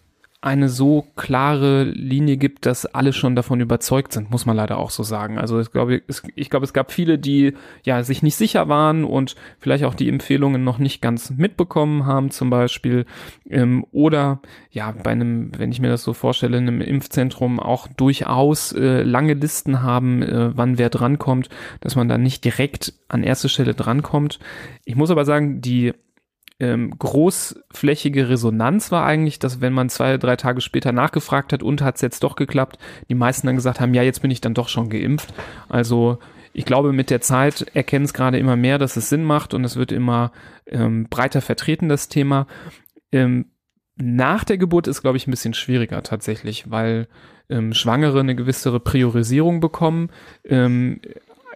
eine 0.45 0.69
so 0.69 1.07
klare 1.17 1.85
Linie 1.85 2.37
gibt, 2.37 2.67
dass 2.67 2.85
alle 2.85 3.15
schon 3.15 3.35
davon 3.35 3.61
überzeugt 3.61 4.13
sind, 4.13 4.31
muss 4.31 4.45
man 4.45 4.55
leider 4.55 4.77
auch 4.77 4.91
so 4.91 5.03
sagen. 5.03 5.39
Also 5.39 5.59
ich 5.59 5.73
glaube, 5.73 6.03
es, 6.07 6.23
ich 6.35 6.51
glaube, 6.51 6.65
es 6.65 6.75
gab 6.75 6.93
viele, 6.93 7.19
die 7.19 7.55
ja 7.83 8.03
sich 8.03 8.23
nicht 8.23 8.37
sicher 8.37 8.69
waren 8.69 9.05
und 9.05 9.37
vielleicht 9.59 9.85
auch 9.85 9.95
die 9.95 10.11
Empfehlungen 10.11 10.63
noch 10.63 10.77
nicht 10.77 11.01
ganz 11.01 11.31
mitbekommen 11.31 12.05
haben, 12.05 12.31
zum 12.31 12.51
Beispiel. 12.51 13.07
Ähm, 13.49 13.87
oder 13.91 14.43
ja, 14.71 14.93
bei 14.93 15.13
einem, 15.13 15.51
wenn 15.57 15.73
ich 15.73 15.81
mir 15.81 15.89
das 15.89 16.03
so 16.03 16.13
vorstelle, 16.13 16.59
in 16.59 16.69
einem 16.69 16.83
Impfzentrum 16.83 17.59
auch 17.59 17.89
durchaus 17.89 18.73
äh, 18.73 19.03
lange 19.03 19.33
Listen 19.33 19.83
haben, 19.83 20.23
äh, 20.23 20.55
wann 20.55 20.77
wer 20.77 20.91
drankommt, 20.91 21.49
dass 21.81 21.97
man 21.97 22.11
dann 22.11 22.23
nicht 22.23 22.45
direkt 22.45 22.93
an 23.09 23.23
erste 23.23 23.49
Stelle 23.49 23.73
drankommt. 23.73 24.41
Ich 24.85 24.95
muss 24.95 25.11
aber 25.11 25.25
sagen, 25.25 25.63
die 25.63 25.95
ähm, 26.61 26.97
großflächige 26.99 28.29
Resonanz 28.29 28.93
war 28.93 29.05
eigentlich, 29.05 29.39
dass 29.39 29.61
wenn 29.61 29.73
man 29.73 29.89
zwei, 29.89 30.17
drei 30.19 30.37
Tage 30.37 30.61
später 30.61 30.93
nachgefragt 30.93 31.53
hat 31.53 31.63
und 31.63 31.83
hat 31.83 31.97
es 31.97 32.01
jetzt 32.01 32.23
doch 32.23 32.37
geklappt, 32.37 32.79
die 33.09 33.15
meisten 33.15 33.47
dann 33.47 33.57
gesagt 33.57 33.81
haben, 33.81 33.95
ja, 33.95 34.03
jetzt 34.03 34.23
bin 34.23 34.31
ich 34.31 34.41
dann 34.41 34.55
doch 34.55 34.69
schon 34.69 34.89
geimpft. 34.89 35.35
Also 35.69 36.19
ich 36.53 36.65
glaube, 36.65 36.93
mit 36.93 37.11
der 37.11 37.21
Zeit 37.21 37.67
erkennen 37.75 38.05
es 38.05 38.15
gerade 38.15 38.39
immer 38.39 38.55
mehr, 38.55 38.79
dass 38.79 38.97
es 38.97 39.09
Sinn 39.09 39.25
macht 39.25 39.55
und 39.55 39.65
es 39.65 39.77
wird 39.77 39.91
immer 39.91 40.31
ähm, 40.67 41.09
breiter 41.11 41.41
vertreten, 41.41 41.89
das 41.89 42.09
Thema. 42.09 42.47
Ähm, 43.11 43.47
nach 43.97 44.45
der 44.45 44.59
Geburt 44.59 44.87
ist, 44.87 45.03
glaube 45.03 45.17
ich, 45.17 45.27
ein 45.27 45.33
bisschen 45.33 45.55
schwieriger 45.55 46.03
tatsächlich, 46.03 46.71
weil 46.71 47.09
ähm, 47.49 47.75
Schwangere 47.75 48.21
eine 48.21 48.37
gewissere 48.37 48.79
Priorisierung 48.79 49.61
bekommen. 49.61 50.11
Ähm, 50.45 51.01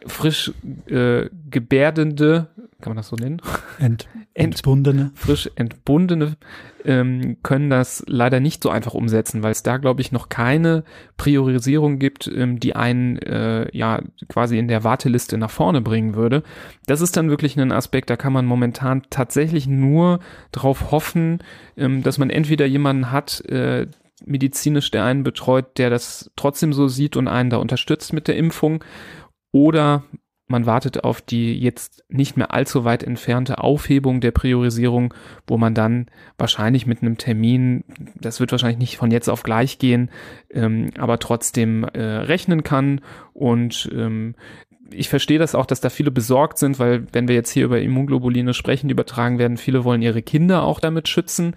frisch 0.06 0.52
äh, 0.86 1.28
gebärdende, 1.50 2.48
kann 2.80 2.90
man 2.90 2.96
das 2.96 3.08
so 3.08 3.16
nennen? 3.16 3.42
Ent, 3.78 4.08
entbundene. 4.38 5.10
frisch 5.14 5.50
entbundene 5.56 6.36
ähm, 6.84 7.38
können 7.42 7.70
das 7.70 8.04
leider 8.06 8.40
nicht 8.40 8.62
so 8.62 8.70
einfach 8.70 8.94
umsetzen, 8.94 9.42
weil 9.42 9.52
es 9.52 9.62
da, 9.62 9.76
glaube 9.76 10.00
ich, 10.00 10.12
noch 10.12 10.28
keine 10.28 10.84
Priorisierung 11.16 11.98
gibt, 11.98 12.30
ähm, 12.34 12.60
die 12.60 12.76
einen 12.76 13.18
äh, 13.18 13.68
ja 13.76 14.00
quasi 14.28 14.58
in 14.58 14.68
der 14.68 14.84
Warteliste 14.84 15.38
nach 15.38 15.50
vorne 15.50 15.80
bringen 15.80 16.14
würde. 16.14 16.42
Das 16.86 17.00
ist 17.00 17.16
dann 17.16 17.30
wirklich 17.30 17.58
ein 17.58 17.72
Aspekt, 17.72 18.10
da 18.10 18.16
kann 18.16 18.32
man 18.32 18.46
momentan 18.46 19.02
tatsächlich 19.10 19.66
nur 19.66 20.20
darauf 20.52 20.90
hoffen, 20.90 21.40
ähm, 21.76 22.02
dass 22.02 22.18
man 22.18 22.30
entweder 22.30 22.66
jemanden 22.66 23.10
hat, 23.10 23.40
äh, 23.46 23.86
medizinisch, 24.24 24.90
der 24.90 25.04
einen 25.04 25.22
betreut, 25.22 25.78
der 25.78 25.90
das 25.90 26.30
trotzdem 26.36 26.72
so 26.72 26.88
sieht 26.88 27.16
und 27.16 27.28
einen 27.28 27.50
da 27.50 27.58
unterstützt 27.58 28.12
mit 28.12 28.28
der 28.28 28.36
Impfung 28.36 28.84
oder 29.52 30.04
man 30.48 30.64
wartet 30.64 31.04
auf 31.04 31.20
die 31.20 31.58
jetzt 31.58 32.04
nicht 32.08 32.36
mehr 32.36 32.52
allzu 32.52 32.84
weit 32.84 33.02
entfernte 33.02 33.58
Aufhebung 33.58 34.20
der 34.20 34.30
Priorisierung, 34.30 35.14
wo 35.46 35.58
man 35.58 35.74
dann 35.74 36.06
wahrscheinlich 36.38 36.86
mit 36.86 37.02
einem 37.02 37.18
Termin, 37.18 37.84
das 38.14 38.40
wird 38.40 38.50
wahrscheinlich 38.50 38.78
nicht 38.78 38.96
von 38.96 39.10
jetzt 39.10 39.28
auf 39.28 39.42
gleich 39.42 39.78
gehen, 39.78 40.10
ähm, 40.50 40.90
aber 40.98 41.18
trotzdem 41.18 41.84
äh, 41.84 42.00
rechnen 42.00 42.64
kann. 42.64 43.02
Und 43.34 43.90
ähm, 43.94 44.34
ich 44.90 45.10
verstehe 45.10 45.38
das 45.38 45.54
auch, 45.54 45.66
dass 45.66 45.82
da 45.82 45.90
viele 45.90 46.10
besorgt 46.10 46.58
sind, 46.58 46.78
weil 46.78 47.06
wenn 47.12 47.28
wir 47.28 47.34
jetzt 47.34 47.50
hier 47.50 47.66
über 47.66 47.80
Immunglobuline 47.80 48.54
sprechen, 48.54 48.88
die 48.88 48.92
übertragen 48.92 49.38
werden, 49.38 49.58
viele 49.58 49.84
wollen 49.84 50.00
ihre 50.00 50.22
Kinder 50.22 50.62
auch 50.62 50.80
damit 50.80 51.08
schützen. 51.08 51.54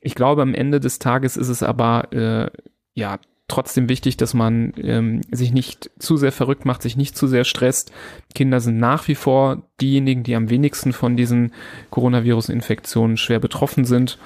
Ich 0.00 0.16
glaube, 0.16 0.42
am 0.42 0.54
Ende 0.54 0.80
des 0.80 0.98
Tages 0.98 1.36
ist 1.36 1.48
es 1.48 1.62
aber 1.62 2.12
äh, 2.12 2.50
ja 2.94 3.18
trotzdem 3.48 3.88
wichtig, 3.88 4.16
dass 4.16 4.34
man 4.34 4.72
ähm, 4.76 5.20
sich 5.30 5.52
nicht 5.52 5.90
zu 5.98 6.16
sehr 6.16 6.32
verrückt 6.32 6.64
macht, 6.64 6.82
sich 6.82 6.96
nicht 6.96 7.16
zu 7.16 7.26
sehr 7.26 7.44
stresst. 7.44 7.92
Kinder 8.34 8.60
sind 8.60 8.78
nach 8.78 9.08
wie 9.08 9.14
vor 9.14 9.68
diejenigen, 9.80 10.22
die 10.22 10.34
am 10.34 10.50
wenigsten 10.50 10.92
von 10.92 11.16
diesen 11.16 11.52
Coronavirus-Infektionen 11.90 13.16
schwer 13.16 13.40
betroffen 13.40 13.84
sind, 13.84 14.18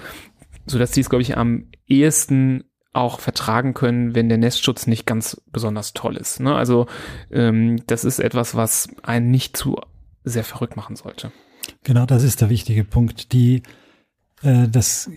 sodass 0.66 0.92
sie 0.92 1.00
es, 1.00 1.10
glaube 1.10 1.22
ich, 1.22 1.36
am 1.36 1.66
ehesten 1.86 2.64
auch 2.92 3.20
vertragen 3.20 3.74
können, 3.74 4.14
wenn 4.14 4.28
der 4.28 4.38
Nestschutz 4.38 4.86
nicht 4.86 5.06
ganz 5.06 5.42
besonders 5.52 5.92
toll 5.92 6.16
ist. 6.16 6.40
Ne? 6.40 6.54
Also 6.54 6.86
ähm, 7.30 7.82
das 7.86 8.04
ist 8.04 8.20
etwas, 8.20 8.54
was 8.54 8.88
einen 9.02 9.30
nicht 9.30 9.56
zu 9.56 9.76
sehr 10.24 10.44
verrückt 10.44 10.76
machen 10.76 10.96
sollte. 10.96 11.30
Genau, 11.84 12.06
das 12.06 12.22
ist 12.22 12.40
der 12.40 12.48
wichtige 12.48 12.84
Punkt. 12.84 13.32
Die 13.32 13.62
äh, 14.42 14.68
das, 14.68 15.10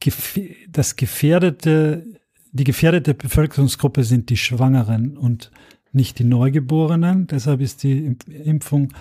gef 0.00 0.38
das 0.68 0.96
gefährdete 0.96 2.17
die 2.52 2.64
gefährdete 2.64 3.14
Bevölkerungsgruppe 3.14 4.04
sind 4.04 4.30
die 4.30 4.36
Schwangeren 4.36 5.16
und 5.16 5.50
nicht 5.92 6.18
die 6.18 6.24
Neugeborenen. 6.24 7.26
Deshalb 7.26 7.60
ist 7.60 7.82
die 7.82 8.16
Impfung 8.44 8.92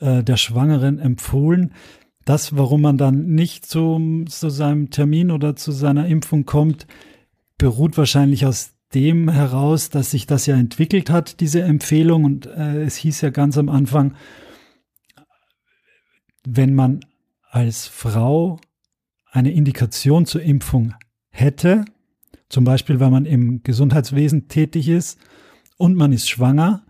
äh, 0.00 0.22
der 0.22 0.36
Schwangeren 0.36 0.98
empfohlen. 0.98 1.72
Das, 2.24 2.56
warum 2.56 2.82
man 2.82 2.96
dann 2.96 3.26
nicht 3.26 3.66
zu, 3.66 4.24
zu 4.26 4.48
seinem 4.48 4.90
Termin 4.90 5.30
oder 5.30 5.56
zu 5.56 5.72
seiner 5.72 6.06
Impfung 6.06 6.46
kommt, 6.46 6.86
beruht 7.58 7.98
wahrscheinlich 7.98 8.46
aus 8.46 8.72
dem 8.94 9.28
heraus, 9.28 9.90
dass 9.90 10.10
sich 10.10 10.26
das 10.26 10.46
ja 10.46 10.56
entwickelt 10.56 11.10
hat, 11.10 11.40
diese 11.40 11.62
Empfehlung. 11.62 12.24
Und 12.24 12.46
äh, 12.46 12.82
es 12.82 12.96
hieß 12.96 13.20
ja 13.20 13.30
ganz 13.30 13.58
am 13.58 13.68
Anfang, 13.68 14.14
wenn 16.46 16.74
man 16.74 17.00
als 17.50 17.86
Frau 17.86 18.58
eine 19.30 19.52
Indikation 19.52 20.26
zur 20.26 20.42
Impfung 20.42 20.94
hätte, 21.30 21.84
zum 22.48 22.64
Beispiel, 22.64 23.00
wenn 23.00 23.10
man 23.10 23.26
im 23.26 23.62
Gesundheitswesen 23.62 24.48
tätig 24.48 24.88
ist 24.88 25.18
und 25.76 25.96
man 25.96 26.12
ist 26.12 26.28
schwanger, 26.28 26.84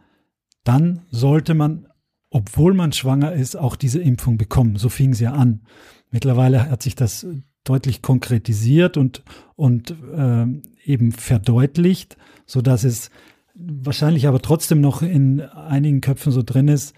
dann 0.64 1.02
sollte 1.10 1.54
man, 1.54 1.86
obwohl 2.30 2.74
man 2.74 2.92
schwanger 2.92 3.32
ist, 3.32 3.56
auch 3.56 3.76
diese 3.76 4.00
Impfung 4.00 4.38
bekommen. 4.38 4.76
So 4.76 4.88
fing 4.88 5.12
es 5.12 5.20
ja 5.20 5.32
an. 5.32 5.62
Mittlerweile 6.10 6.70
hat 6.70 6.82
sich 6.82 6.94
das 6.94 7.26
deutlich 7.64 8.02
konkretisiert 8.02 8.96
und, 8.96 9.22
und 9.56 9.90
äh, 9.90 10.46
eben 10.84 11.12
verdeutlicht, 11.12 12.16
so 12.46 12.60
dass 12.60 12.84
es 12.84 13.10
wahrscheinlich 13.54 14.26
aber 14.26 14.42
trotzdem 14.42 14.80
noch 14.80 15.02
in 15.02 15.40
einigen 15.40 16.00
Köpfen 16.00 16.32
so 16.32 16.42
drin 16.42 16.68
ist, 16.68 16.94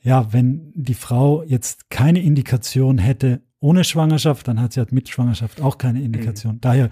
ja, 0.00 0.32
wenn 0.32 0.72
die 0.74 0.94
Frau 0.94 1.42
jetzt 1.42 1.90
keine 1.90 2.22
Indikation 2.22 2.98
hätte 2.98 3.42
ohne 3.58 3.82
Schwangerschaft, 3.82 4.46
dann 4.46 4.60
hat 4.60 4.72
sie 4.72 4.80
halt 4.80 4.92
mit 4.92 5.08
Schwangerschaft 5.08 5.60
auch 5.60 5.78
keine 5.78 6.02
Indikation. 6.02 6.56
Mhm. 6.56 6.60
Daher 6.60 6.90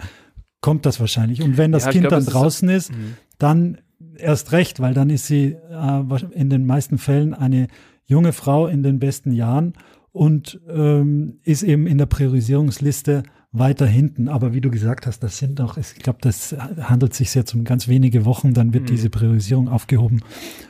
kommt 0.65 0.87
das 0.87 0.99
wahrscheinlich. 0.99 1.43
Und 1.43 1.57
wenn 1.57 1.71
das 1.71 1.85
ja, 1.85 1.91
Kind 1.91 2.07
glaub, 2.07 2.13
dann 2.13 2.25
draußen 2.25 2.67
ist, 2.69 2.89
ist 2.89 2.97
mhm. 2.97 3.17
dann 3.37 3.77
erst 4.17 4.51
recht, 4.51 4.79
weil 4.79 4.95
dann 4.95 5.11
ist 5.11 5.27
sie 5.27 5.55
äh, 5.69 6.25
in 6.31 6.49
den 6.49 6.65
meisten 6.65 6.97
Fällen 6.97 7.35
eine 7.35 7.67
junge 8.05 8.33
Frau 8.33 8.65
in 8.65 8.81
den 8.81 8.97
besten 8.97 9.31
Jahren 9.31 9.73
und 10.11 10.59
ähm, 10.67 11.37
ist 11.43 11.61
eben 11.61 11.85
in 11.85 11.99
der 11.99 12.07
Priorisierungsliste 12.07 13.21
weiter 13.51 13.85
hinten. 13.85 14.27
Aber 14.27 14.55
wie 14.55 14.61
du 14.61 14.71
gesagt 14.71 15.05
hast, 15.05 15.19
das 15.19 15.37
sind 15.37 15.59
noch, 15.59 15.77
ich 15.77 15.93
glaube, 15.97 16.17
das 16.19 16.55
handelt 16.81 17.13
sich 17.13 17.35
jetzt 17.35 17.53
um 17.53 17.63
ganz 17.63 17.87
wenige 17.87 18.25
Wochen, 18.25 18.55
dann 18.55 18.73
wird 18.73 18.85
mhm. 18.85 18.87
diese 18.87 19.11
Priorisierung 19.11 19.69
aufgehoben 19.69 20.21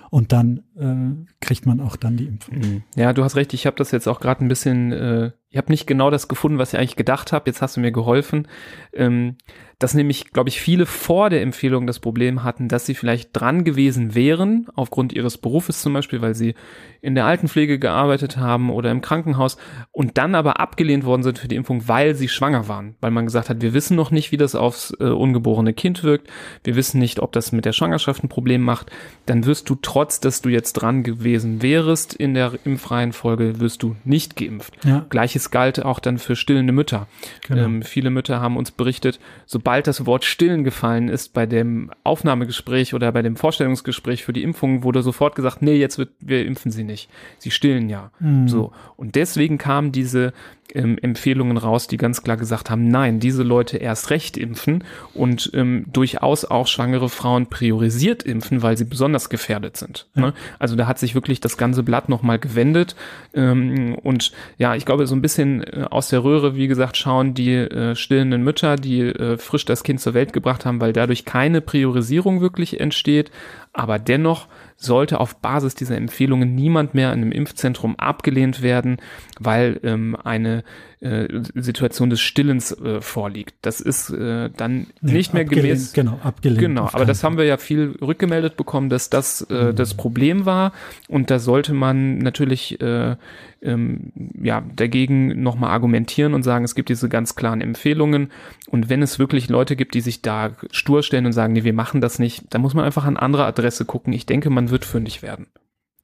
und 0.10 0.32
dann 0.32 0.64
äh, 0.78 1.32
kriegt 1.40 1.66
man 1.66 1.80
auch 1.80 1.96
dann 1.96 2.18
die 2.18 2.26
Impfung. 2.26 2.58
Mhm. 2.58 2.84
Ja, 2.96 3.14
du 3.14 3.24
hast 3.24 3.36
recht, 3.36 3.54
ich 3.54 3.66
habe 3.66 3.78
das 3.78 3.92
jetzt 3.92 4.08
auch 4.08 4.20
gerade 4.20 4.44
ein 4.44 4.48
bisschen, 4.48 4.92
äh, 4.92 5.32
ich 5.50 5.58
habe 5.58 5.72
nicht 5.72 5.88
genau 5.88 6.10
das 6.10 6.28
gefunden, 6.28 6.58
was 6.58 6.74
ich 6.74 6.80
eigentlich 6.80 6.96
gedacht 6.96 7.32
habe, 7.32 7.50
jetzt 7.50 7.62
hast 7.62 7.78
du 7.78 7.82
mir 7.82 7.92
geholfen. 7.92 8.48
Ähm, 8.94 9.38
dass 9.80 9.94
nämlich, 9.94 10.32
glaube 10.32 10.50
ich, 10.50 10.62
viele 10.62 10.86
vor 10.86 11.30
der 11.30 11.42
Empfehlung 11.42 11.86
das 11.86 12.00
Problem 12.00 12.44
hatten, 12.44 12.70
dass 12.70 12.86
sie 12.86 12.96
vielleicht 12.96 13.30
dran 13.34 13.66
gewesen 13.66 14.16
wären, 14.16 14.68
aufgrund 14.74 15.12
ihres 15.12 15.38
Berufes 15.38 15.82
zum 15.82 15.94
Beispiel, 15.94 16.22
weil 16.22 16.34
sie 16.34 16.56
in 17.02 17.14
der 17.14 17.26
Altenpflege 17.26 17.78
gearbeitet 17.78 18.38
haben 18.38 18.70
oder 18.70 18.90
im 18.90 19.02
Krankenhaus 19.02 19.58
und 19.92 20.18
dann 20.18 20.34
aber 20.34 20.60
abgelehnt 20.60 21.04
worden 21.04 21.24
sind 21.24 21.40
für 21.40 21.50
die 21.50 21.58
Impfung, 21.58 21.88
weil 21.88 22.16
sie 22.16 22.30
schwanger 22.30 22.68
waren, 22.68 22.96
weil 23.02 23.12
man 23.12 23.26
gesagt 23.26 23.50
hat, 23.50 23.62
wir 23.62 23.74
wissen 23.74 23.98
noch 23.98 24.12
nicht, 24.12 24.32
wie 24.32 24.38
das 24.38 24.56
aufs 24.56 24.96
äh, 25.00 25.04
ungeborene 25.04 25.74
Kind 25.74 26.04
wirkt, 26.04 26.30
wir 26.64 26.76
wissen 26.76 27.00
nicht, 27.00 27.20
ob 27.20 27.34
das 27.34 27.52
mit 27.52 27.66
der 27.66 27.74
Schwangerschaft 27.74 28.24
ein 28.24 28.30
Problem 28.30 28.62
macht, 28.62 28.92
dann 29.26 29.46
wirst 29.46 29.70
du 29.70 29.76
trotz, 29.96 30.20
dass 30.20 30.42
du 30.42 30.50
jetzt 30.50 30.74
dran 30.74 31.04
gewesen 31.04 31.62
wärst 31.62 32.14
in 32.14 32.34
der 32.34 32.54
impfreien 32.66 33.14
Folge, 33.14 33.60
wirst 33.60 33.82
du 33.82 33.96
nicht 34.04 34.36
geimpft. 34.36 34.74
Ja. 34.84 35.06
Gleiches 35.10 35.52
galt 35.52 35.84
auch 35.84 36.00
dann 36.00 36.18
für 36.18 36.36
stillende 36.36 36.74
Mütter. 36.74 37.08
Genau. 37.48 37.64
Ähm, 37.64 37.82
viele 37.82 38.10
Mütter 38.10 38.42
haben 38.42 38.58
uns 38.58 38.72
berichtet, 38.72 39.20
so 39.46 39.56
sobald 39.56 39.88
das 39.88 40.06
Wort 40.06 40.26
stillen 40.26 40.66
gefallen 40.66 41.08
ist 41.08 41.32
bei 41.32 41.46
dem 41.46 41.90
Aufnahmegespräch 42.04 42.94
oder 42.94 43.10
bei 43.14 43.22
dem 43.22 43.38
Vorstellungsgespräch 43.38 44.26
für 44.26 44.34
die 44.34 44.44
Impfung, 44.44 44.84
wurde 44.84 45.02
sofort 45.02 45.34
gesagt, 45.34 45.62
nee, 45.62 45.78
jetzt 45.78 45.98
wird, 45.98 46.10
wir 46.20 46.46
impfen 46.46 46.72
sie 46.72 46.84
nicht. 46.84 47.10
Sie 47.38 47.52
stillen 47.52 47.88
ja. 47.88 48.12
Mhm. 48.20 48.50
So. 48.50 48.74
Und 48.98 49.16
deswegen 49.16 49.58
kam 49.58 49.94
diese 49.94 50.34
ähm, 50.74 50.98
Empfehlungen 51.02 51.58
raus, 51.58 51.88
die 51.88 51.98
ganz 51.98 52.22
klar 52.22 52.38
gesagt 52.38 52.70
haben, 52.70 52.88
nein, 52.88 53.20
diese 53.20 53.44
Leute 53.44 53.78
erst 53.78 54.10
recht 54.10 54.38
impfen 54.38 54.84
und 55.14 55.52
ähm, 55.54 55.86
durchaus 55.92 56.46
auch 56.46 56.68
schwangere 56.68 57.10
Frauen 57.10 57.48
priorisiert 57.48 58.24
impfen, 58.24 58.62
weil 58.62 58.78
sie 58.78 58.86
besonders 58.86 59.30
gefährdet 59.30 59.78
sind. 59.78 59.85
Ja. 60.16 60.22
Ne? 60.22 60.34
Also 60.60 60.76
da 60.76 60.88
hat 60.88 61.00
sich 61.00 61.16
wirklich 61.16 61.40
das 61.40 61.58
ganze 61.58 61.84
Blatt 61.84 62.10
nochmal 62.10 62.40
gewendet 62.40 62.96
ähm, 63.34 63.96
und 64.04 64.32
ja, 64.58 64.76
ich 64.76 64.86
glaube, 64.86 65.08
so 65.08 65.16
ein 65.16 65.22
bisschen 65.22 65.64
äh, 65.64 65.86
aus 65.90 66.10
der 66.10 66.24
Röhre, 66.24 66.56
wie 66.56 66.68
gesagt, 66.68 66.98
schauen 66.98 67.34
die 67.34 67.54
äh, 67.54 67.96
stillenden 67.96 68.44
Mütter, 68.44 68.76
die 68.76 69.02
äh, 69.02 69.38
frisch 69.38 69.66
das 69.66 69.84
Kind 69.84 70.00
zur 70.02 70.14
Welt 70.14 70.34
gebracht 70.34 70.66
haben, 70.66 70.82
weil 70.82 70.94
dadurch 70.94 71.26
keine 71.26 71.62
Priorisierung 71.62 72.42
wirklich 72.42 72.80
entsteht, 72.80 73.32
aber 73.76 74.00
dennoch 74.00 74.48
sollte 74.78 75.20
auf 75.20 75.38
Basis 75.38 75.76
dieser 75.76 75.98
Empfehlungen 75.98 76.56
niemand 76.56 76.94
mehr 76.94 77.14
in 77.14 77.22
einem 77.22 77.32
Impfzentrum 77.32 77.96
abgelehnt 77.98 78.62
werden, 78.62 78.98
weil 79.40 79.80
ähm, 79.84 80.18
eine 80.24 80.64
äh, 81.02 81.28
Situation 81.56 82.10
des 82.10 82.20
Stillens 82.22 82.72
äh, 82.72 83.00
vorliegt. 83.02 83.56
Das 83.62 83.80
ist 83.80 84.10
äh, 84.10 84.50
dann 84.56 84.88
nee, 85.02 85.14
nicht 85.14 85.34
mehr 85.34 85.46
gemäß. 85.46 85.94
Genau, 85.94 86.20
abgelehnt. 86.24 86.60
Genau, 86.60 86.90
aber 86.92 87.06
das 87.06 87.24
haben 87.24 87.38
wir 87.38 87.46
ja 87.46 87.58
viel 87.58 87.98
rückgemeldet 88.02 88.58
bekommen, 88.58 88.90
dass 88.90 89.10
das 89.10 89.42
äh, 89.50 89.72
mhm. 89.72 89.76
das 89.76 89.94
Problem 89.94 90.46
war 90.46 90.74
und 91.08 91.30
da 91.32 91.40
sollte 91.40 91.74
man 91.74 92.18
natürlich 92.18 92.82
äh, 92.82 93.16
ähm, 93.62 94.12
ja 94.42 94.64
dagegen 94.76 95.42
nochmal 95.42 95.72
argumentieren 95.72 96.34
und 96.34 96.44
sagen, 96.44 96.66
es 96.66 96.76
gibt 96.76 96.90
diese 96.90 97.10
ganz 97.10 97.36
klaren 97.36 97.62
Empfehlungen 97.62 98.32
und 98.70 98.90
wenn 98.90 99.02
es 99.02 99.20
wirklich 99.20 99.50
Leute 99.50 99.76
gibt, 99.76 99.96
die 99.96 100.02
sich 100.02 100.22
da 100.22 100.52
stur 100.72 101.04
stellen 101.04 101.26
und 101.26 101.34
sagen, 101.34 101.54
nee, 101.54 101.64
wir 101.64 101.74
machen 101.74 102.02
das 102.02 102.20
nicht, 102.20 102.46
dann 102.50 102.62
muss 102.62 102.74
man 102.74 102.86
einfach 102.86 103.06
an 103.06 103.18
andere 103.18 103.46
Adresse 103.66 103.86
gucken. 103.86 104.14
Ich 104.14 104.28
denke, 104.28 104.50
man 104.52 104.70
wird 104.70 104.86
fündig 104.86 105.24
werden. 105.24 105.48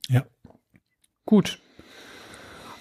Ja. 0.10 0.24
Gut. 1.26 1.60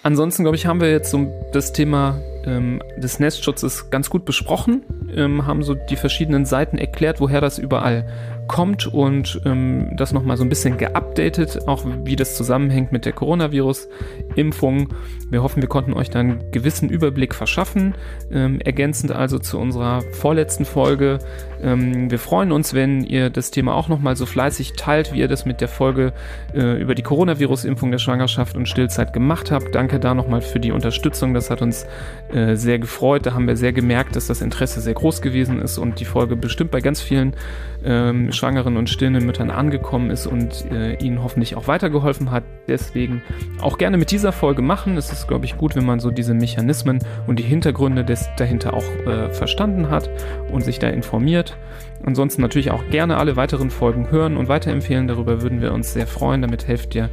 Ansonsten, 0.02 0.44
glaube 0.44 0.56
ich, 0.56 0.64
haben 0.64 0.80
wir 0.80 0.90
jetzt 0.90 1.10
so 1.10 1.30
das 1.52 1.74
Thema 1.74 2.18
ähm, 2.46 2.82
des 2.96 3.20
Nestschutzes 3.20 3.90
ganz 3.90 4.08
gut 4.08 4.24
besprochen, 4.24 4.82
ähm, 5.14 5.46
haben 5.46 5.62
so 5.62 5.74
die 5.74 5.96
verschiedenen 5.96 6.46
Seiten 6.46 6.78
erklärt, 6.78 7.20
woher 7.20 7.42
das 7.42 7.58
überall 7.58 8.08
kommt 8.50 8.88
und 8.88 9.40
ähm, 9.44 9.92
das 9.96 10.12
nochmal 10.12 10.36
so 10.36 10.42
ein 10.42 10.48
bisschen 10.48 10.76
geupdatet, 10.76 11.68
auch 11.68 11.84
wie 12.02 12.16
das 12.16 12.34
zusammenhängt 12.34 12.90
mit 12.90 13.04
der 13.04 13.12
Coronavirus-Impfung. 13.12 14.88
Wir 15.30 15.44
hoffen, 15.44 15.62
wir 15.62 15.68
konnten 15.68 15.92
euch 15.92 16.10
dann 16.10 16.30
einen 16.30 16.50
gewissen 16.50 16.88
Überblick 16.88 17.32
verschaffen. 17.36 17.94
Ähm, 18.32 18.60
ergänzend 18.60 19.12
also 19.12 19.38
zu 19.38 19.56
unserer 19.56 20.02
vorletzten 20.10 20.64
Folge. 20.64 21.20
Ähm, 21.62 22.10
wir 22.10 22.18
freuen 22.18 22.50
uns, 22.50 22.74
wenn 22.74 23.04
ihr 23.04 23.30
das 23.30 23.52
Thema 23.52 23.74
auch 23.74 23.86
nochmal 23.86 24.16
so 24.16 24.26
fleißig 24.26 24.72
teilt, 24.72 25.12
wie 25.12 25.20
ihr 25.20 25.28
das 25.28 25.46
mit 25.46 25.60
der 25.60 25.68
Folge 25.68 26.12
äh, 26.52 26.82
über 26.82 26.96
die 26.96 27.02
Coronavirus-Impfung 27.02 27.92
der 27.92 27.98
Schwangerschaft 27.98 28.56
und 28.56 28.68
Stillzeit 28.68 29.12
gemacht 29.12 29.52
habt. 29.52 29.76
Danke 29.76 30.00
da 30.00 30.12
nochmal 30.12 30.40
für 30.40 30.58
die 30.58 30.72
Unterstützung. 30.72 31.34
Das 31.34 31.50
hat 31.50 31.62
uns 31.62 31.86
äh, 32.32 32.56
sehr 32.56 32.80
gefreut. 32.80 33.26
Da 33.26 33.34
haben 33.34 33.46
wir 33.46 33.56
sehr 33.56 33.72
gemerkt, 33.72 34.16
dass 34.16 34.26
das 34.26 34.40
Interesse 34.40 34.80
sehr 34.80 34.94
groß 34.94 35.22
gewesen 35.22 35.62
ist 35.62 35.78
und 35.78 36.00
die 36.00 36.04
Folge 36.04 36.34
bestimmt 36.34 36.72
bei 36.72 36.80
ganz 36.80 37.00
vielen 37.00 37.36
ähm, 37.84 38.32
schwangeren 38.40 38.78
und 38.78 38.88
stillenden 38.88 39.26
Müttern 39.26 39.50
angekommen 39.50 40.10
ist 40.10 40.26
und 40.26 40.64
äh, 40.72 40.94
ihnen 40.94 41.22
hoffentlich 41.22 41.56
auch 41.56 41.68
weitergeholfen 41.68 42.30
hat. 42.30 42.42
Deswegen 42.68 43.20
auch 43.60 43.76
gerne 43.76 43.98
mit 43.98 44.10
dieser 44.10 44.32
Folge 44.32 44.62
machen. 44.62 44.96
Es 44.96 45.12
ist, 45.12 45.28
glaube 45.28 45.44
ich, 45.44 45.58
gut, 45.58 45.76
wenn 45.76 45.84
man 45.84 46.00
so 46.00 46.10
diese 46.10 46.32
Mechanismen 46.32 47.00
und 47.26 47.38
die 47.38 47.42
Hintergründe 47.42 48.02
des, 48.02 48.30
dahinter 48.38 48.72
auch 48.72 48.84
äh, 49.06 49.30
verstanden 49.30 49.90
hat 49.90 50.08
und 50.50 50.64
sich 50.64 50.78
da 50.78 50.88
informiert. 50.88 51.58
Ansonsten 52.02 52.40
natürlich 52.40 52.70
auch 52.70 52.82
gerne 52.90 53.18
alle 53.18 53.36
weiteren 53.36 53.70
Folgen 53.70 54.10
hören 54.10 54.38
und 54.38 54.48
weiterempfehlen. 54.48 55.06
Darüber 55.06 55.42
würden 55.42 55.60
wir 55.60 55.74
uns 55.74 55.92
sehr 55.92 56.06
freuen. 56.06 56.40
Damit 56.40 56.66
helft 56.66 56.94
ihr 56.94 57.10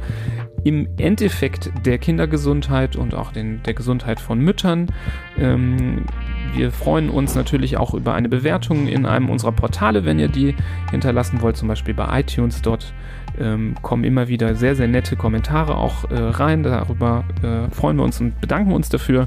im 0.64 0.88
Endeffekt 0.96 1.70
der 1.84 1.98
Kindergesundheit 1.98 2.96
und 2.96 3.14
auch 3.14 3.32
den, 3.32 3.62
der 3.64 3.74
Gesundheit 3.74 4.18
von 4.18 4.40
Müttern. 4.40 4.90
Ähm, 5.38 6.06
wir 6.54 6.72
freuen 6.72 7.10
uns 7.10 7.34
natürlich 7.34 7.76
auch 7.76 7.94
über 7.94 8.14
eine 8.14 8.28
Bewertung 8.28 8.86
in 8.86 9.06
einem 9.06 9.28
unserer 9.30 9.52
Portale, 9.52 10.04
wenn 10.04 10.18
ihr 10.18 10.28
die 10.28 10.54
hinterlassen 10.90 11.40
wollt, 11.42 11.56
zum 11.56 11.68
Beispiel 11.68 11.94
bei 11.94 12.20
iTunes. 12.20 12.62
Dort 12.62 12.92
ähm, 13.38 13.74
kommen 13.82 14.04
immer 14.04 14.28
wieder 14.28 14.54
sehr, 14.54 14.74
sehr 14.74 14.88
nette 14.88 15.16
Kommentare 15.16 15.76
auch 15.76 16.10
äh, 16.10 16.16
rein. 16.16 16.62
Darüber 16.62 17.24
äh, 17.42 17.72
freuen 17.74 17.96
wir 17.96 18.04
uns 18.04 18.20
und 18.20 18.40
bedanken 18.40 18.72
uns 18.72 18.88
dafür. 18.88 19.26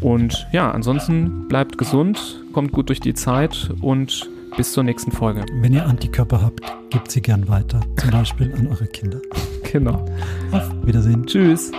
Und 0.00 0.46
ja, 0.52 0.70
ansonsten 0.70 1.48
bleibt 1.48 1.78
gesund, 1.78 2.42
kommt 2.52 2.72
gut 2.72 2.88
durch 2.88 3.00
die 3.00 3.14
Zeit 3.14 3.70
und 3.80 4.28
bis 4.56 4.72
zur 4.72 4.84
nächsten 4.84 5.12
Folge. 5.12 5.44
Wenn 5.60 5.72
ihr 5.72 5.86
Antikörper 5.86 6.42
habt, 6.42 6.60
gebt 6.90 7.10
sie 7.10 7.22
gern 7.22 7.48
weiter, 7.48 7.80
zum 7.96 8.10
Beispiel 8.10 8.52
an 8.54 8.66
eure 8.68 8.86
Kinder. 8.86 9.20
Genau. 9.72 10.04
Auf 10.50 10.70
Wiedersehen. 10.84 11.24
Tschüss. 11.24 11.72